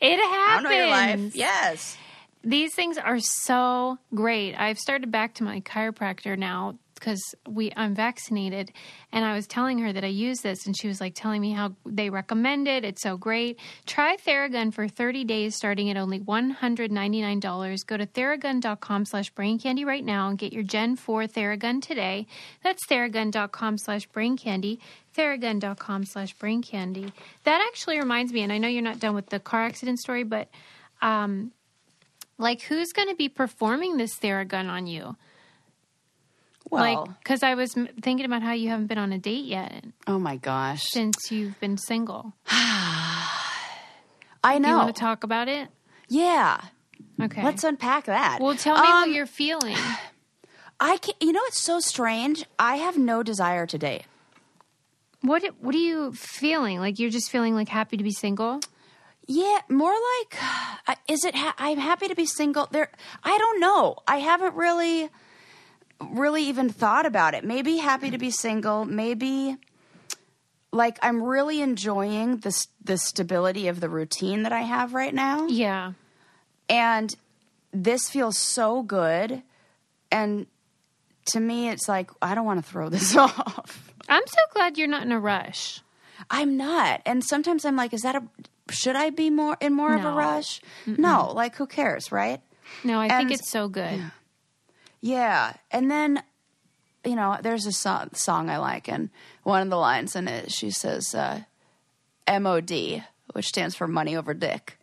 It 0.00 0.18
happens. 0.18 0.62
don't 0.62 0.70
know 0.72 0.76
your 0.78 0.90
life. 0.90 1.34
Yes. 1.34 1.96
These 2.42 2.74
things 2.74 2.98
are 2.98 3.18
so 3.18 3.98
great. 4.14 4.54
I've 4.54 4.78
started 4.78 5.10
back 5.10 5.34
to 5.34 5.44
my 5.44 5.60
chiropractor 5.60 6.36
now 6.36 6.76
because 6.94 7.20
we 7.48 7.72
I'm 7.76 7.94
vaccinated, 7.94 8.72
and 9.12 9.24
I 9.24 9.34
was 9.34 9.46
telling 9.46 9.78
her 9.78 9.92
that 9.92 10.04
I 10.04 10.08
use 10.08 10.40
this, 10.40 10.66
and 10.66 10.76
she 10.76 10.88
was 10.88 11.00
like 11.00 11.14
telling 11.14 11.40
me 11.40 11.52
how 11.52 11.74
they 11.84 12.10
recommend 12.10 12.68
it. 12.68 12.84
It's 12.84 13.02
so 13.02 13.16
great. 13.16 13.58
Try 13.86 14.16
Theragun 14.16 14.72
for 14.72 14.88
30 14.88 15.24
days, 15.24 15.56
starting 15.56 15.90
at 15.90 15.96
only 15.96 16.20
$199. 16.20 17.86
Go 17.86 17.96
to 17.96 18.06
theragun.com 18.06 19.04
slash 19.04 19.30
brain 19.30 19.58
candy 19.58 19.84
right 19.84 20.04
now 20.04 20.28
and 20.28 20.38
get 20.38 20.52
your 20.52 20.62
Gen 20.62 20.96
4 20.96 21.24
Theragun 21.24 21.82
today. 21.82 22.26
That's 22.62 22.86
theragun.com 22.86 23.78
slash 23.78 24.06
brain 24.06 24.36
candy. 24.36 24.80
Theragun.com 25.16 26.04
slash 26.04 26.32
brain 26.34 26.62
candy. 26.62 27.12
That 27.44 27.64
actually 27.68 27.98
reminds 27.98 28.32
me, 28.32 28.42
and 28.42 28.52
I 28.52 28.58
know 28.58 28.68
you're 28.68 28.82
not 28.82 29.00
done 29.00 29.14
with 29.14 29.28
the 29.28 29.40
car 29.40 29.64
accident 29.64 29.98
story, 29.98 30.24
but 30.24 30.48
um, 31.02 31.52
like 32.38 32.62
who's 32.62 32.92
going 32.92 33.08
to 33.08 33.14
be 33.14 33.28
performing 33.28 33.96
this 33.96 34.18
Theragun 34.18 34.68
on 34.68 34.86
you? 34.86 35.16
Well, 36.70 37.04
like, 37.04 37.18
because 37.18 37.42
I 37.42 37.54
was 37.54 37.76
m- 37.76 37.88
thinking 38.02 38.26
about 38.26 38.42
how 38.42 38.52
you 38.52 38.68
haven't 38.70 38.86
been 38.86 38.98
on 38.98 39.12
a 39.12 39.18
date 39.18 39.44
yet 39.44 39.84
oh 40.06 40.18
my 40.18 40.36
gosh, 40.36 40.82
since 40.84 41.30
you've 41.30 41.58
been 41.60 41.76
single. 41.78 42.32
I 44.42 44.58
know. 44.58 44.68
you 44.70 44.76
want 44.76 44.94
to 44.94 45.00
talk 45.00 45.24
about 45.24 45.48
it? 45.48 45.68
yeah, 46.08 46.60
Okay. 47.20 47.42
let's 47.44 47.64
unpack 47.64 48.06
that. 48.06 48.38
well, 48.40 48.54
tell 48.56 48.74
me 48.76 48.80
what 48.80 49.04
Um, 49.08 49.12
you're 49.12 49.26
feeling. 49.26 49.76
I 50.80 50.96
can 50.98 51.14
You 51.20 51.32
know, 51.32 51.40
it's 51.46 51.60
so 51.60 51.80
strange. 51.80 52.44
I 52.58 52.76
have 52.76 52.98
no 52.98 53.22
desire 53.22 53.66
to 53.66 53.78
date. 53.78 54.02
What 55.22 55.42
What 55.60 55.74
are 55.74 55.78
you 55.78 56.12
feeling? 56.12 56.80
Like 56.80 56.98
you're 56.98 57.10
just 57.10 57.30
feeling 57.30 57.54
like 57.54 57.68
happy 57.68 57.96
to 57.96 58.04
be 58.04 58.10
single? 58.10 58.60
Yeah, 59.26 59.60
more 59.70 59.94
like, 60.18 60.98
is 61.08 61.24
it? 61.24 61.34
Ha- 61.34 61.54
I'm 61.56 61.78
happy 61.78 62.08
to 62.08 62.14
be 62.14 62.26
single. 62.26 62.68
There, 62.70 62.90
I 63.22 63.38
don't 63.38 63.60
know. 63.60 63.96
I 64.06 64.18
haven't 64.18 64.54
really, 64.54 65.08
really 66.12 66.44
even 66.44 66.68
thought 66.70 67.06
about 67.06 67.34
it. 67.34 67.44
Maybe 67.44 67.76
happy 67.78 68.10
to 68.10 68.18
be 68.18 68.30
single. 68.30 68.84
Maybe, 68.84 69.56
like, 70.72 70.98
I'm 71.02 71.22
really 71.22 71.60
enjoying 71.60 72.38
the 72.38 72.66
the 72.82 72.98
stability 72.98 73.68
of 73.68 73.80
the 73.80 73.88
routine 73.88 74.42
that 74.42 74.52
I 74.52 74.60
have 74.62 74.92
right 74.94 75.14
now, 75.14 75.46
Yeah. 75.46 75.92
and 76.68 77.14
this 77.72 78.08
feels 78.08 78.38
so 78.38 78.82
good. 78.82 79.42
And 80.10 80.46
to 81.26 81.40
me, 81.40 81.68
it's 81.70 81.88
like 81.88 82.10
I 82.22 82.34
don't 82.34 82.44
want 82.44 82.64
to 82.64 82.70
throw 82.70 82.88
this 82.90 83.16
off. 83.16 83.92
I'm 84.08 84.26
so 84.26 84.40
glad 84.52 84.76
you're 84.78 84.86
not 84.88 85.02
in 85.02 85.12
a 85.12 85.20
rush. 85.20 85.80
I'm 86.30 86.56
not. 86.56 87.00
And 87.06 87.22
sometimes 87.24 87.64
I'm 87.64 87.76
like, 87.76 87.92
is 87.94 88.02
that 88.02 88.14
a? 88.16 88.22
Should 88.70 88.96
I 88.96 89.10
be 89.10 89.28
more 89.30 89.56
in 89.60 89.74
more 89.74 89.94
of 89.94 90.00
a 90.00 90.10
No. 90.10 90.16
rush? 90.16 90.60
No, 90.86 91.32
like 91.34 91.56
who 91.56 91.66
cares, 91.66 92.10
right? 92.12 92.40
No, 92.82 92.98
I 93.00 93.08
think 93.08 93.30
it's 93.30 93.50
so 93.50 93.68
good. 93.68 93.98
Yeah, 93.98 94.10
and 95.70 95.90
then 95.90 96.22
you 97.04 97.16
know, 97.16 97.36
there's 97.42 97.66
a 97.66 97.72
song, 97.72 98.10
song 98.14 98.48
I 98.48 98.56
like, 98.56 98.88
and 98.88 99.10
one 99.42 99.60
of 99.62 99.68
the 99.68 99.76
lines 99.76 100.16
in 100.16 100.26
it, 100.26 100.50
she 100.50 100.70
says 100.70 101.14
uh, 101.14 101.40
"MOD," 102.26 103.04
which 103.34 103.46
stands 103.46 103.74
for 103.74 103.86
money 103.86 104.16
over 104.16 104.32
dick. 104.32 104.78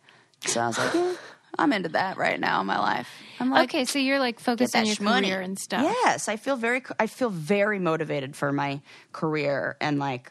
So 0.46 0.60
I 0.60 0.66
was 0.68 0.78
like, 0.78 0.94
yeah, 0.94 1.14
I'm 1.58 1.72
into 1.72 1.88
that 1.90 2.16
right 2.16 2.38
now 2.38 2.60
in 2.60 2.66
my 2.66 2.78
life. 2.78 3.08
I'm 3.40 3.50
like, 3.50 3.68
okay, 3.70 3.84
so 3.84 3.98
you're 3.98 4.18
like 4.20 4.38
focused 4.40 4.76
on 4.76 4.86
your 4.86 4.96
shmoney. 4.96 5.22
career 5.22 5.40
and 5.40 5.58
stuff. 5.58 5.82
Yes, 5.82 6.28
I 6.28 6.36
feel 6.36 6.56
very, 6.56 6.82
I 6.98 7.06
feel 7.08 7.30
very 7.30 7.78
motivated 7.78 8.36
for 8.36 8.52
my 8.52 8.80
career, 9.12 9.76
and 9.80 9.98
like, 9.98 10.30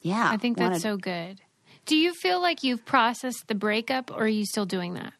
yeah, 0.00 0.28
I 0.30 0.38
think 0.38 0.56
that's 0.56 0.66
wanna- 0.66 0.80
so 0.80 0.96
good. 0.96 1.40
Do 1.84 1.96
you 1.96 2.14
feel 2.14 2.40
like 2.40 2.64
you've 2.64 2.84
processed 2.84 3.44
the 3.46 3.54
breakup, 3.54 4.10
or 4.10 4.24
are 4.24 4.28
you 4.28 4.44
still 4.44 4.66
doing 4.66 4.94
that? 4.94 5.12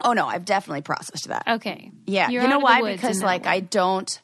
Oh 0.00 0.12
no, 0.12 0.26
I've 0.26 0.44
definitely 0.44 0.82
processed 0.82 1.28
that. 1.28 1.44
Okay. 1.48 1.90
Yeah, 2.06 2.28
You're 2.30 2.42
you 2.42 2.48
know 2.48 2.58
why? 2.58 2.82
Because 2.82 3.22
like 3.22 3.44
one. 3.44 3.52
I 3.52 3.60
don't. 3.60 4.20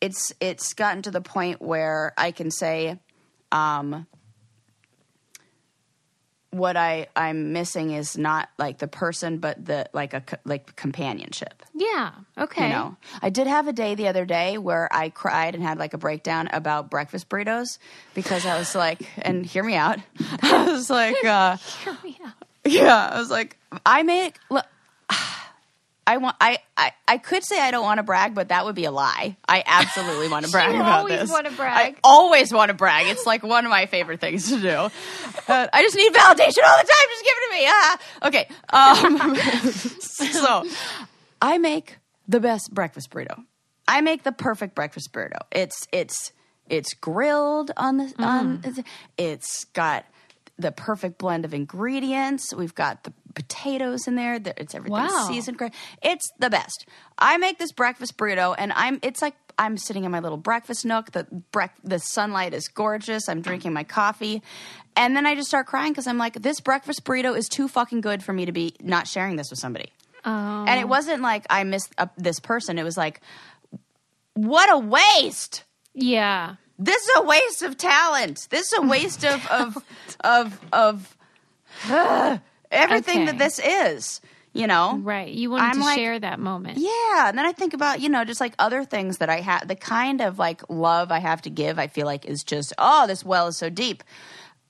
It's 0.00 0.32
it's 0.40 0.74
gotten 0.74 1.02
to 1.02 1.10
the 1.10 1.20
point 1.20 1.60
where 1.60 2.12
I 2.16 2.30
can 2.30 2.50
say, 2.50 2.98
um, 3.50 4.06
what 6.50 6.76
I 6.76 7.08
I'm 7.16 7.52
missing 7.52 7.90
is 7.90 8.16
not 8.16 8.48
like 8.58 8.78
the 8.78 8.88
person, 8.88 9.38
but 9.38 9.64
the 9.64 9.88
like 9.92 10.14
a 10.14 10.22
like 10.44 10.76
companionship. 10.76 11.62
Yeah. 11.74 12.12
Okay. 12.36 12.68
You 12.68 12.74
know, 12.74 12.96
I 13.20 13.30
did 13.30 13.46
have 13.46 13.68
a 13.68 13.72
day 13.72 13.94
the 13.94 14.08
other 14.08 14.24
day 14.24 14.58
where 14.58 14.88
I 14.92 15.10
cried 15.10 15.54
and 15.54 15.62
had 15.62 15.78
like 15.78 15.94
a 15.94 15.98
breakdown 15.98 16.48
about 16.52 16.90
breakfast 16.90 17.28
burritos 17.28 17.78
because 18.14 18.46
I 18.46 18.58
was 18.58 18.74
like, 18.74 19.00
and 19.18 19.44
hear 19.44 19.62
me 19.62 19.74
out. 19.74 19.98
I 20.42 20.64
was 20.72 20.90
like, 20.90 21.16
uh, 21.24 21.56
Yeah. 22.04 22.30
Yeah, 22.68 23.10
I 23.12 23.18
was 23.18 23.30
like, 23.30 23.56
I 23.84 24.02
make. 24.02 24.36
Look, 24.50 24.64
I 26.06 26.16
want. 26.18 26.36
I, 26.40 26.58
I. 26.76 26.92
I 27.06 27.18
could 27.18 27.44
say 27.44 27.60
I 27.60 27.70
don't 27.70 27.82
want 27.82 27.98
to 27.98 28.02
brag, 28.02 28.34
but 28.34 28.48
that 28.48 28.64
would 28.64 28.74
be 28.74 28.84
a 28.84 28.90
lie. 28.90 29.36
I 29.48 29.62
absolutely 29.66 30.28
want 30.28 30.44
to 30.46 30.50
brag 30.52 30.74
about 30.74 31.00
always 31.00 31.20
this. 31.20 31.30
wanna 31.30 31.50
brag. 31.50 31.94
I 31.94 31.98
always 32.04 32.52
want 32.52 32.68
to 32.70 32.74
brag. 32.74 33.06
It's 33.06 33.26
like 33.26 33.42
one 33.42 33.64
of 33.64 33.70
my 33.70 33.86
favorite 33.86 34.20
things 34.20 34.48
to 34.50 34.60
do. 34.60 34.68
Uh, 34.68 34.88
I 35.72 35.82
just 35.82 35.96
need 35.96 36.12
validation 36.12 36.64
all 36.66 36.78
the 36.78 36.88
time. 36.88 37.08
Just 37.10 37.24
give 37.24 37.34
it 37.36 37.46
to 37.46 37.52
me. 37.52 37.66
Ah. 37.68 37.98
Okay. 38.26 38.48
Um, 38.70 39.36
so, 40.00 40.64
I 41.42 41.58
make 41.58 41.96
the 42.26 42.40
best 42.40 42.72
breakfast 42.74 43.10
burrito. 43.10 43.42
I 43.86 44.02
make 44.02 44.22
the 44.22 44.32
perfect 44.32 44.74
breakfast 44.74 45.12
burrito. 45.12 45.38
It's 45.50 45.86
it's 45.92 46.32
it's 46.68 46.92
grilled 46.94 47.70
on 47.76 47.96
the 47.96 48.14
on. 48.18 48.62
It's 49.16 49.64
got 49.72 50.04
the 50.58 50.72
perfect 50.72 51.18
blend 51.18 51.44
of 51.44 51.54
ingredients. 51.54 52.52
We've 52.52 52.74
got 52.74 53.04
the 53.04 53.12
potatoes 53.34 54.06
in 54.08 54.16
there. 54.16 54.38
There- 54.38 54.54
It's 54.56 54.74
everything 54.74 54.98
Wow. 54.98 55.26
seasoned 55.28 55.56
great. 55.58 55.72
It's 56.02 56.28
the 56.38 56.50
best. 56.50 56.86
I 57.18 57.36
make 57.36 57.58
this 57.58 57.72
breakfast 57.72 58.16
burrito, 58.16 58.54
and 58.58 58.72
I'm. 58.72 58.98
It's 59.02 59.22
like 59.22 59.34
I'm 59.58 59.76
sitting 59.76 60.04
in 60.04 60.10
my 60.10 60.20
little 60.20 60.38
breakfast 60.38 60.84
nook. 60.84 61.12
The 61.12 61.26
brec- 61.52 61.70
the 61.84 61.98
sunlight 61.98 62.54
is 62.54 62.68
gorgeous. 62.68 63.28
I'm 63.28 63.40
drinking 63.40 63.72
my 63.72 63.84
coffee, 63.84 64.42
and 64.96 65.16
then 65.16 65.26
I 65.26 65.34
just 65.34 65.48
start 65.48 65.66
crying 65.66 65.92
because 65.92 66.06
I'm 66.06 66.18
like, 66.18 66.34
this 66.42 66.60
breakfast 66.60 67.04
burrito 67.04 67.36
is 67.36 67.48
too 67.48 67.68
fucking 67.68 68.00
good 68.00 68.22
for 68.22 68.32
me 68.32 68.46
to 68.46 68.52
be 68.52 68.74
not 68.80 69.06
sharing 69.08 69.36
this 69.36 69.50
with 69.50 69.58
somebody. 69.58 69.92
Oh. 70.24 70.64
And 70.66 70.80
it 70.80 70.88
wasn't 70.88 71.22
like 71.22 71.44
I 71.50 71.62
missed 71.64 71.92
uh, 71.98 72.06
this 72.16 72.40
person. 72.40 72.78
It 72.78 72.84
was 72.84 72.96
like, 72.96 73.20
what 74.34 74.70
a 74.72 74.78
waste. 74.78 75.64
Yeah. 75.94 76.56
This 76.78 77.02
is 77.02 77.16
a 77.16 77.22
waste 77.22 77.62
of 77.62 77.76
talent. 77.76 78.46
This 78.50 78.72
is 78.72 78.78
a 78.78 78.82
waste 78.82 79.24
of 79.24 79.46
of 79.50 79.76
of 80.22 80.60
of 80.72 81.16
ugh, 81.90 82.40
everything 82.70 83.24
that 83.26 83.38
this 83.38 83.58
is. 83.58 84.20
You 84.54 84.66
know, 84.66 84.96
Right. 85.02 85.28
You 85.32 85.50
wanted 85.50 85.64
I'm 85.66 85.74
to 85.74 85.80
like- 85.80 85.98
share 85.98 86.18
that 86.18 86.40
moment. 86.40 86.78
yeah. 86.78 87.28
And 87.28 87.38
then 87.38 87.44
I 87.46 87.52
think 87.52 87.74
about 87.74 88.00
you 88.00 88.08
know 88.08 88.24
just 88.24 88.40
like 88.40 88.54
other 88.58 88.82
things 88.84 89.18
that 89.18 89.28
I 89.28 89.40
have. 89.40 89.68
The 89.68 89.76
kind 89.76 90.20
of 90.20 90.38
like 90.38 90.62
love 90.68 91.12
I 91.12 91.18
have 91.18 91.42
to 91.42 91.50
give. 91.50 91.78
I 91.78 91.86
feel 91.86 92.06
like 92.06 92.24
is 92.24 92.42
just 92.44 92.72
oh 92.78 93.06
this 93.06 93.24
well 93.24 93.48
is 93.48 93.56
so 93.56 93.68
deep, 93.70 94.02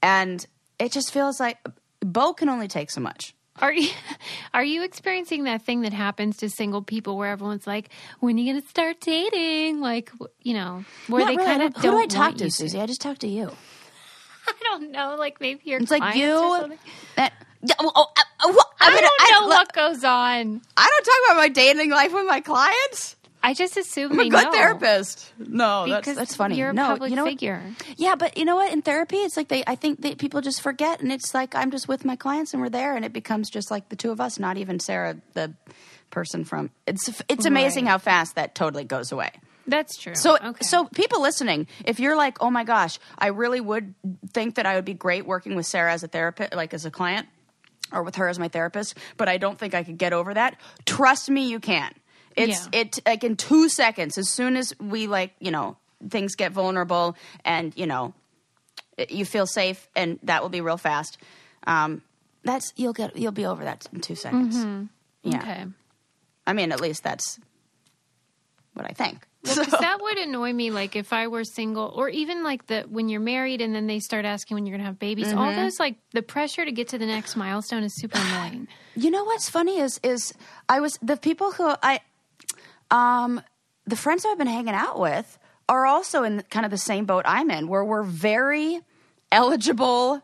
and 0.03 0.45
it 0.79 0.93
just 0.93 1.13
feels 1.13 1.41
like 1.41 1.59
Bo 2.01 2.35
can 2.35 2.49
only 2.49 2.69
take 2.69 2.91
so 2.91 3.01
much. 3.01 3.35
Are 3.61 3.73
you 3.73 3.91
are 4.55 4.65
you 4.65 4.83
experiencing 4.83 5.45
that 5.45 5.63
thing 5.63 5.83
that 5.83 5.93
happens 5.93 6.39
to 6.39 6.51
single 6.51 6.83
people 6.83 7.17
where 7.17 7.31
everyone's 7.31 7.67
like, 7.67 7.91
"When 8.21 8.37
are 8.37 8.41
you 8.41 8.53
going 8.53 8.63
to 8.63 8.69
start 8.69 9.01
dating?" 9.01 9.81
Like, 9.81 10.11
you 10.43 10.55
know, 10.55 10.85
where 11.09 11.21
Not 11.25 11.31
they 11.31 11.37
really. 11.37 11.47
kind 11.47 11.63
of 11.63 11.77
Who 11.77 11.91
do 11.91 11.99
I 11.99 12.07
talk 12.07 12.37
to, 12.37 12.51
Susie? 12.51 12.81
I 12.81 12.87
just 12.87 13.01
talk 13.01 13.19
to 13.19 13.29
you. 13.29 13.51
I 14.49 14.55
don't 14.65 14.93
know, 14.93 15.17
like 15.19 15.41
maybe 15.41 15.61
your 15.65 15.81
It's 15.81 15.91
like 15.91 16.17
you. 16.17 16.77
That, 17.17 17.33
oh, 17.79 17.93
oh, 17.95 18.07
uh, 18.17 18.23
uh, 18.49 18.55
I, 18.81 19.01
don't 19.01 19.43
know 19.43 19.49
look, 19.49 19.59
what 19.59 19.73
goes 19.73 20.05
on. 20.05 20.63
I 20.77 20.89
don't 20.89 21.05
talk 21.05 21.33
about 21.33 21.37
my 21.37 21.49
dating 21.49 21.91
life 21.91 22.13
with 22.13 22.27
my 22.27 22.41
clients. 22.41 23.17
I 23.49 23.55
just 23.55 23.79
assume 23.79 24.13
I'm 24.13 24.21
a 24.21 24.29
good 24.29 24.45
know. 24.45 24.53
therapist. 24.53 25.33
No, 25.39 25.87
that's 25.89 26.01
Because 26.01 26.17
that's 26.19 26.37
funny. 26.37 26.57
You're 26.57 26.71
a 26.71 26.73
no, 26.75 26.87
public 26.89 27.09
you 27.11 27.17
know 27.17 27.25
what? 27.25 27.31
figure. 27.31 27.63
Yeah, 27.97 28.15
but 28.15 28.37
you 28.37 28.45
know 28.45 28.57
what? 28.57 28.73
In 28.73 28.83
therapy, 28.83 29.17
it's 29.17 29.37
like 29.39 29.49
they. 29.49 29.65
I 29.67 29.75
think 29.75 30.03
that 30.03 30.19
people 30.19 30.43
just 30.43 30.61
forget, 30.61 31.01
and 31.01 31.11
it's 31.11 31.33
like 31.33 31.55
I'm 31.55 31.71
just 31.71 31.89
with 31.89 32.05
my 32.05 32.15
clients, 32.17 32.53
and 32.53 32.61
we're 32.63 32.69
there, 32.69 32.95
and 32.95 33.05
it 33.07 33.13
becomes 33.15 33.49
just 33.49 33.71
like 33.71 33.89
the 33.89 33.97
two 33.97 34.11
of 34.11 34.21
us, 34.21 34.39
not 34.39 34.59
even 34.59 34.79
Sarah, 34.81 35.17
the 35.33 35.55
person 36.11 36.45
from. 36.45 36.71
It's 36.87 37.09
it's 37.29 37.47
amazing 37.47 37.87
Right. 37.87 37.93
how 37.93 37.99
fast 37.99 38.35
that 38.35 38.55
totally 38.55 38.85
goes 38.85 39.13
away. 39.13 39.31
That's 39.67 39.97
true. 39.97 40.15
So, 40.15 40.37
okay. 40.37 40.65
so 40.65 40.85
people 40.87 41.21
listening, 41.23 41.67
if 41.85 42.01
you're 42.01 42.17
like, 42.17 42.39
oh 42.43 42.51
my 42.51 42.65
gosh, 42.65 42.99
I 43.19 43.29
really 43.29 43.61
would 43.61 43.95
think 44.33 44.55
that 44.57 44.67
I 44.67 44.75
would 44.77 44.85
be 44.87 44.95
great 44.95 45.27
working 45.27 45.57
with 45.57 45.67
Sarah 45.67 45.93
as 45.93 46.03
a 46.03 46.09
therapist, 46.09 46.55
like 46.55 46.73
as 46.75 46.85
a 46.87 46.91
client, 46.91 47.27
or 47.93 48.03
with 48.03 48.17
her 48.17 48.29
as 48.29 48.39
my 48.39 48.49
therapist, 48.49 48.95
but 49.17 49.29
I 49.29 49.37
don't 49.39 49.59
think 49.59 49.75
I 49.75 49.85
could 49.85 49.99
get 49.99 50.13
over 50.13 50.33
that. 50.35 50.57
Trust 50.87 51.29
me, 51.31 51.49
you 51.51 51.61
can. 51.61 51.93
It's 52.39 52.69
Yeah. 52.73 52.81
it 52.81 52.99
like 53.07 53.25
in 53.25 53.37
two 53.37 53.69
seconds. 53.69 54.17
As 54.17 54.29
soon 54.29 54.57
as 54.57 54.73
we 54.79 55.07
like, 55.07 55.33
you 55.41 55.51
know, 55.51 55.77
things 56.09 56.35
get 56.37 56.53
vulnerable, 56.53 57.17
and 57.45 57.73
you 57.77 57.87
know, 57.87 58.15
you 59.09 59.25
feel 59.25 59.47
safe, 59.47 59.89
and 59.97 60.19
that 60.23 60.43
will 60.43 60.49
be 60.49 60.61
real 60.61 60.77
fast. 60.79 61.19
Um, 61.67 62.03
that's 62.45 62.73
you'll 62.77 62.93
get 62.95 63.17
you'll 63.17 63.33
be 63.33 63.45
over 63.47 63.65
that 63.65 63.87
in 63.93 64.01
two 64.01 64.15
seconds. 64.15 64.57
Yeah, 65.25 65.43
okay. 65.43 65.65
I 66.47 66.53
mean, 66.53 66.71
at 66.73 66.81
least 66.81 67.03
that's 67.03 67.39
what 68.75 68.87
I 68.87 68.93
think. 68.95 69.27
Well, 69.45 69.57
'cause 69.57 69.81
that 69.81 69.99
would 70.01 70.19
annoy 70.19 70.53
me. 70.53 70.71
Like 70.71 70.95
if 70.97 71.13
I 71.13 71.27
were 71.27 71.45
single, 71.45 71.93
or 71.95 72.09
even 72.09 72.43
like 72.45 72.67
the 72.67 72.83
when 72.89 73.09
you're 73.09 73.21
married 73.21 73.61
and 73.61 73.75
then 73.75 73.87
they 73.87 73.99
start 73.99 74.25
asking 74.25 74.55
when 74.55 74.67
you're 74.67 74.77
going 74.77 74.85
to 74.85 74.87
have 74.87 74.99
babies. 74.99 75.33
All 75.33 75.47
Mm-hmm. 75.47 75.57
those 75.63 75.81
like 75.81 75.97
the 76.13 76.23
pressure 76.23 76.65
to 76.65 76.73
get 76.73 76.89
to 76.89 76.99
the 76.99 77.07
next 77.07 77.37
milestone 77.37 77.83
is 77.83 77.95
super 77.97 78.19
annoying. 78.19 78.69
You 78.99 79.13
know 79.13 79.23
what's 79.23 79.49
funny 79.49 79.79
is 79.79 80.01
is 80.03 80.35
I 80.69 80.81
was 80.81 80.99
the 81.01 81.17
people 81.17 81.53
who 81.53 81.73
I 81.85 82.01
um 82.91 83.41
the 83.87 83.97
friends 83.97 84.25
I've 84.27 84.39
been 84.39 84.47
hanging 84.47 84.75
out 84.75 84.99
with 84.99 85.39
are 85.69 85.87
also 85.87 86.23
in 86.23 86.43
kind 86.51 86.65
of 86.65 86.71
the 86.71 86.79
same 86.79 87.05
boat 87.05 87.25
I'm 87.27 87.51
in 87.51 87.69
where 87.69 87.85
we're 87.85 88.03
very 88.03 88.81
eligible 89.33 90.23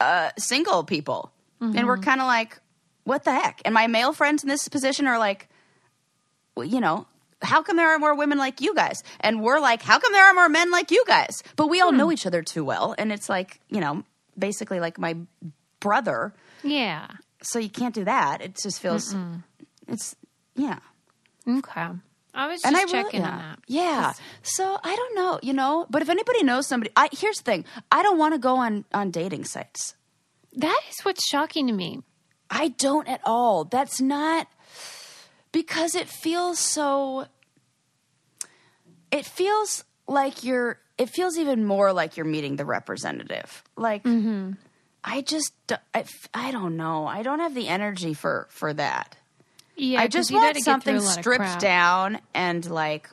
uh 0.00 0.30
single 0.38 0.84
people. 0.84 1.32
And 1.60 1.86
we're 1.86 1.98
kind 1.98 2.20
of 2.22 2.26
like 2.26 2.58
what 3.04 3.24
the 3.24 3.32
heck? 3.32 3.60
And 3.64 3.74
my 3.74 3.86
male 3.86 4.12
friends 4.12 4.42
in 4.42 4.48
this 4.48 4.66
position 4.68 5.06
are 5.06 5.18
like 5.18 5.48
well, 6.54 6.66
you 6.66 6.80
know, 6.80 7.06
how 7.42 7.62
come 7.62 7.76
there 7.76 7.90
are 7.94 7.98
more 7.98 8.14
women 8.14 8.38
like 8.38 8.60
you 8.60 8.74
guys? 8.74 9.02
And 9.20 9.42
we're 9.42 9.60
like, 9.60 9.82
how 9.82 9.98
come 9.98 10.12
there 10.12 10.24
are 10.24 10.34
more 10.34 10.48
men 10.48 10.70
like 10.70 10.90
you 10.90 11.04
guys? 11.06 11.42
But 11.56 11.68
we 11.68 11.80
all 11.80 11.92
know 11.92 12.10
each 12.12 12.26
other 12.26 12.42
too 12.42 12.64
well 12.64 12.94
and 12.98 13.12
it's 13.12 13.28
like, 13.28 13.60
you 13.70 13.80
know, 13.80 14.04
basically 14.38 14.80
like 14.80 14.98
my 14.98 15.16
brother 15.80 16.32
Yeah. 16.62 17.08
so 17.42 17.58
you 17.58 17.68
can't 17.70 17.94
do 17.94 18.04
that. 18.04 18.40
It 18.42 18.56
just 18.62 18.80
feels 18.80 19.14
it's 19.88 20.14
yeah. 20.56 20.78
Okay. 21.58 21.88
I 22.32 22.46
was 22.46 22.62
just 22.62 22.88
checking 22.88 23.22
really, 23.22 23.32
on 23.32 23.38
that. 23.38 23.58
Yeah. 23.66 24.12
So 24.42 24.78
I 24.82 24.94
don't 24.94 25.14
know, 25.16 25.40
you 25.42 25.52
know, 25.52 25.86
but 25.90 26.02
if 26.02 26.08
anybody 26.08 26.42
knows 26.44 26.66
somebody, 26.66 26.90
I 26.96 27.08
here's 27.12 27.38
the 27.38 27.44
thing. 27.44 27.64
I 27.90 28.02
don't 28.02 28.18
want 28.18 28.34
to 28.34 28.38
go 28.38 28.56
on 28.56 28.84
on 28.92 29.10
dating 29.10 29.44
sites. 29.44 29.94
That 30.54 30.80
is 30.90 31.04
what's 31.04 31.26
shocking 31.26 31.66
to 31.66 31.72
me. 31.72 32.02
I 32.50 32.68
don't 32.68 33.08
at 33.08 33.20
all. 33.24 33.64
That's 33.64 34.00
not 34.00 34.48
because 35.52 35.94
it 35.94 36.08
feels 36.08 36.58
so 36.58 37.26
it 39.10 39.26
feels 39.26 39.84
like 40.06 40.44
you're 40.44 40.78
it 40.98 41.08
feels 41.08 41.38
even 41.38 41.64
more 41.64 41.92
like 41.92 42.16
you're 42.16 42.26
meeting 42.26 42.56
the 42.56 42.64
representative. 42.64 43.62
Like 43.76 44.04
mm-hmm. 44.04 44.52
I 45.02 45.22
just 45.22 45.52
I, 45.94 46.04
I 46.34 46.50
don't 46.50 46.76
know. 46.76 47.06
I 47.06 47.22
don't 47.22 47.40
have 47.40 47.54
the 47.54 47.68
energy 47.68 48.14
for 48.14 48.46
for 48.50 48.72
that. 48.74 49.16
Yeah, 49.80 50.00
I 50.00 50.08
just 50.08 50.30
want 50.32 50.56
something 50.64 50.94
through 50.96 51.04
a 51.04 51.06
lot 51.06 51.16
of 51.18 51.22
stripped 51.22 51.42
down 51.60 52.18
and 52.34 52.68
like 52.70 53.08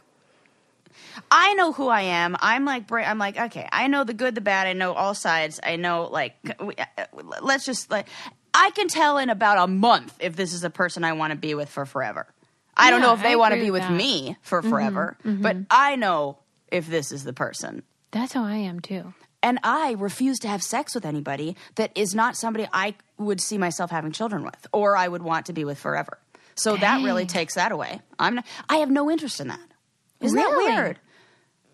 I 1.31 1.53
know 1.55 1.71
who 1.71 1.87
I 1.87 2.01
am. 2.01 2.35
I'm 2.39 2.65
like 2.65 2.91
I'm 2.91 3.17
like 3.17 3.37
okay. 3.37 3.67
I 3.71 3.87
know 3.87 4.03
the 4.03 4.13
good, 4.13 4.35
the 4.35 4.41
bad. 4.41 4.67
I 4.67 4.73
know 4.73 4.93
all 4.93 5.13
sides. 5.13 5.59
I 5.63 5.75
know 5.75 6.07
like 6.11 6.35
we- 6.61 6.75
uh, 6.75 7.05
let's 7.41 7.65
just 7.65 7.89
like 7.91 8.07
I 8.53 8.71
can 8.71 8.87
tell 8.87 9.17
in 9.17 9.29
about 9.29 9.57
a 9.57 9.67
month 9.67 10.15
if 10.19 10.35
this 10.35 10.53
is 10.53 10.63
a 10.63 10.69
person 10.69 11.03
I 11.03 11.13
want 11.13 11.31
to 11.31 11.37
be 11.37 11.53
with 11.55 11.69
for 11.69 11.85
forever. 11.85 12.27
I 12.75 12.91
don't 12.91 13.01
know 13.01 13.13
if 13.13 13.23
they 13.23 13.35
want 13.35 13.53
to 13.55 13.59
be 13.59 13.71
with 13.71 13.81
that. 13.81 13.87
Mm-hmm, 13.89 13.97
me 13.97 14.37
for 14.41 14.61
forever, 14.61 15.17
but 15.23 15.57
I 15.71 15.95
know 15.95 16.37
if 16.71 16.87
this 16.87 17.11
is 17.11 17.23
the 17.23 17.33
person. 17.33 17.83
That's 18.11 18.33
how 18.33 18.43
I 18.43 18.55
am 18.55 18.79
too. 18.79 19.13
And 19.43 19.59
I 19.63 19.91
refuse 19.97 20.39
to 20.39 20.47
have 20.47 20.61
sex 20.63 20.93
with 20.95 21.05
anybody 21.05 21.55
that 21.75 21.91
is 21.95 22.13
not 22.15 22.35
somebody 22.35 22.67
I 22.73 22.95
would 23.17 23.39
see 23.39 23.57
myself 23.57 23.91
having 23.91 24.11
children 24.11 24.43
with 24.43 24.67
or 24.73 24.95
I 24.97 25.07
would 25.07 25.21
want 25.21 25.45
to 25.47 25.53
be 25.53 25.63
with 25.65 25.77
forever. 25.79 26.17
So 26.57 26.75
that 26.77 27.03
really 27.03 27.25
takes 27.25 27.55
that 27.55 27.71
away. 27.71 28.01
I'm 28.19 28.35
not, 28.35 28.45
I 28.67 28.77
have 28.77 28.89
no 28.91 29.09
interest 29.11 29.39
in 29.39 29.47
that. 29.47 29.59
Isn't 30.19 30.37
Really? 30.37 30.67
that 30.67 30.75
weird? 30.83 30.99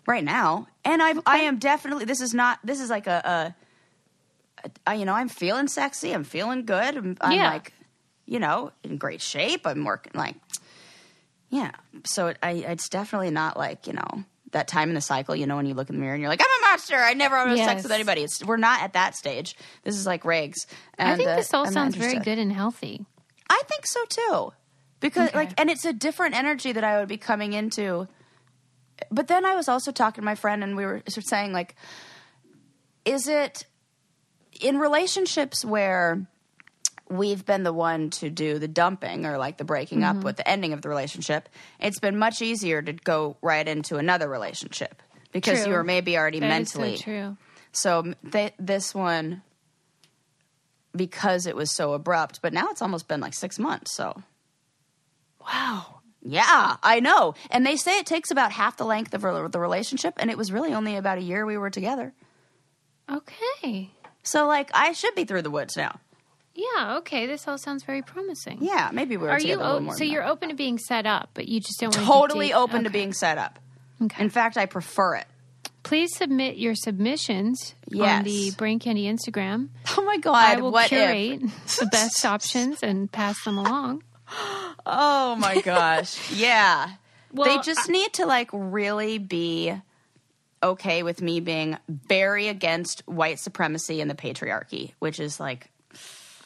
Right 0.06 0.22
now. 0.22 0.66
And 0.84 1.02
I've, 1.02 1.20
I 1.24 1.38
am 1.38 1.58
definitely, 1.58 2.04
this 2.04 2.20
is 2.20 2.34
not, 2.34 2.58
this 2.62 2.80
is 2.80 2.90
like 2.90 3.06
a, 3.06 3.54
a, 4.64 4.70
a 4.86 4.94
you 4.94 5.06
know, 5.06 5.14
I'm 5.14 5.28
feeling 5.30 5.66
sexy. 5.68 6.12
I'm 6.12 6.24
feeling 6.24 6.66
good. 6.66 6.96
I'm, 6.96 7.16
I'm 7.22 7.32
Yeah. 7.32 7.50
like, 7.50 7.72
you 8.26 8.38
know, 8.38 8.72
in 8.82 8.98
great 8.98 9.22
shape. 9.22 9.66
I'm 9.66 9.84
working 9.84 10.12
like, 10.14 10.36
yeah. 11.48 11.72
So 12.04 12.28
it, 12.28 12.38
I, 12.42 12.50
it's 12.52 12.88
definitely 12.90 13.30
not 13.30 13.56
like, 13.56 13.86
you 13.86 13.94
know, 13.94 14.24
that 14.52 14.68
time 14.68 14.88
in 14.90 14.94
the 14.94 15.00
cycle, 15.00 15.34
you 15.34 15.46
know, 15.46 15.56
when 15.56 15.66
you 15.66 15.74
look 15.74 15.88
in 15.88 15.96
the 15.96 16.00
mirror 16.00 16.14
and 16.14 16.20
you're 16.20 16.30
like, 16.30 16.40
I'm 16.42 16.62
a 16.64 16.68
monster. 16.68 16.96
I 16.96 17.14
never 17.14 17.36
want 17.36 17.50
to 17.50 17.56
have 17.62 17.70
sex 17.70 17.82
with 17.82 17.92
anybody. 17.92 18.22
It's, 18.22 18.44
we're 18.44 18.56
not 18.56 18.82
at 18.82 18.92
that 18.92 19.16
stage. 19.16 19.56
This 19.82 19.96
is 19.96 20.06
like 20.06 20.22
regs. 20.24 20.66
I 20.98 21.16
think 21.16 21.28
uh, 21.30 21.36
this 21.36 21.52
all 21.54 21.66
I'm 21.66 21.72
sounds 21.72 21.96
very 21.96 22.18
good 22.18 22.38
and 22.38 22.52
healthy. 22.52 23.04
I 23.48 23.62
think 23.68 23.86
so 23.86 24.04
too. 24.08 24.52
Because 25.04 25.28
Okay. 25.28 25.38
like 25.38 25.60
and 25.60 25.68
it's 25.70 25.84
a 25.84 25.92
different 25.92 26.34
energy 26.34 26.72
that 26.72 26.82
I 26.82 26.98
would 26.98 27.08
be 27.08 27.18
coming 27.18 27.52
into. 27.52 28.08
But 29.10 29.28
then 29.28 29.44
I 29.44 29.54
was 29.54 29.68
also 29.68 29.92
talking 29.92 30.22
to 30.22 30.24
my 30.24 30.34
friend 30.34 30.64
and 30.64 30.76
we 30.76 30.84
were 30.86 31.02
sort 31.08 31.18
of 31.18 31.24
saying 31.28 31.52
like 31.52 31.76
is 33.04 33.28
it 33.28 33.66
in 34.60 34.78
relationships 34.78 35.62
where 35.64 36.26
we've 37.10 37.44
been 37.44 37.64
the 37.64 37.72
one 37.72 38.08
to 38.08 38.30
do 38.30 38.58
the 38.58 38.66
dumping 38.68 39.26
or 39.26 39.36
like 39.36 39.58
the 39.58 39.64
breaking 39.64 40.00
Mm-hmm. 40.00 40.18
up 40.20 40.24
with 40.24 40.36
the 40.36 40.48
ending 40.48 40.72
of 40.72 40.80
the 40.80 40.88
relationship, 40.88 41.50
it's 41.78 42.00
been 42.00 42.16
much 42.18 42.40
easier 42.40 42.80
to 42.80 42.94
go 42.94 43.36
right 43.42 43.68
into 43.68 43.96
another 43.98 44.26
relationship 44.28 45.02
because 45.32 45.58
True. 45.60 45.68
you 45.68 45.74
were 45.74 45.84
maybe 45.84 46.16
already 46.16 46.40
That 46.40 46.48
mentally 46.48 46.96
so 46.96 47.02
true. 47.02 47.36
so 47.72 48.14
this 48.58 48.94
one, 48.94 49.42
because 50.96 51.46
it 51.46 51.56
was 51.56 51.74
so 51.74 51.92
abrupt, 51.92 52.40
but 52.40 52.52
now 52.54 52.68
it's 52.70 52.80
almost 52.80 53.06
been 53.08 53.20
like 53.20 53.34
six 53.34 53.58
months. 53.58 53.92
So, 53.94 54.22
Wow. 55.44 56.00
yeah, 56.22 56.76
I 56.82 57.00
know. 57.00 57.34
And 57.50 57.66
they 57.66 57.76
say 57.76 57.98
it 57.98 58.06
takes 58.06 58.30
about 58.30 58.52
half 58.52 58.76
the 58.76 58.84
length 58.84 59.14
of 59.14 59.22
the 59.52 59.60
relationship, 59.60 60.14
and 60.18 60.30
it 60.30 60.38
was 60.38 60.50
really 60.52 60.72
only 60.72 60.96
about 60.96 61.18
a 61.18 61.22
year 61.22 61.44
we 61.46 61.58
were 61.58 61.70
together. 61.70 62.12
Okay. 63.10 63.90
So, 64.22 64.46
like, 64.46 64.70
I 64.72 64.92
should 64.92 65.14
be 65.14 65.24
through 65.24 65.42
the 65.42 65.50
woods 65.50 65.76
now. 65.76 66.00
Yeah. 66.54 66.96
Okay. 66.98 67.26
This 67.26 67.46
all 67.46 67.58
sounds 67.58 67.84
very 67.84 68.00
promising. 68.02 68.58
Yeah, 68.60 68.90
maybe 68.92 69.16
we 69.16 69.24
were 69.24 69.30
Are 69.30 69.38
you 69.38 69.40
together 69.56 69.62
a 69.62 69.66
little 69.66 69.80
more. 69.82 69.96
so 69.96 70.04
you're 70.04 70.22
that. 70.22 70.30
open 70.30 70.48
to 70.50 70.54
being 70.54 70.78
set 70.78 71.04
up, 71.04 71.30
but 71.34 71.48
you 71.48 71.60
just 71.60 71.78
don't 71.80 71.88
want 71.88 71.94
to 71.94 72.00
be 72.00 72.06
totally 72.06 72.48
to 72.48 72.54
open 72.54 72.84
to 72.84 72.90
being 72.90 73.12
set 73.12 73.38
up. 73.38 73.58
Okay. 74.00 74.22
In 74.22 74.30
fact, 74.30 74.56
I 74.56 74.66
prefer 74.66 75.16
it. 75.16 75.26
Please 75.82 76.16
submit 76.16 76.56
your 76.56 76.74
submissions 76.74 77.74
on 77.94 78.22
the 78.22 78.52
Brain 78.56 78.78
Candy 78.78 79.04
Instagram. 79.04 79.68
Oh 79.96 80.02
my 80.04 80.16
god! 80.16 80.34
I 80.58 80.60
will 80.60 80.72
what 80.72 80.86
if? 80.86 80.88
curate 80.90 81.40
the 81.78 81.86
best 81.86 82.24
options 82.24 82.82
and 82.82 83.10
pass 83.12 83.42
them 83.44 83.58
along. 83.58 84.02
Oh 84.86 85.36
my 85.36 85.60
gosh! 85.64 86.32
Yeah, 86.32 86.90
Well, 87.32 87.56
they 87.56 87.62
just 87.62 87.88
need 87.88 88.12
to 88.14 88.26
like 88.26 88.50
really 88.52 89.18
be 89.18 89.74
okay 90.62 91.02
with 91.02 91.20
me 91.20 91.40
being 91.40 91.76
very 91.88 92.48
against 92.48 93.02
white 93.06 93.38
supremacy 93.38 94.00
and 94.00 94.10
the 94.10 94.14
patriarchy, 94.14 94.92
which 94.98 95.20
is 95.20 95.38
like 95.40 95.70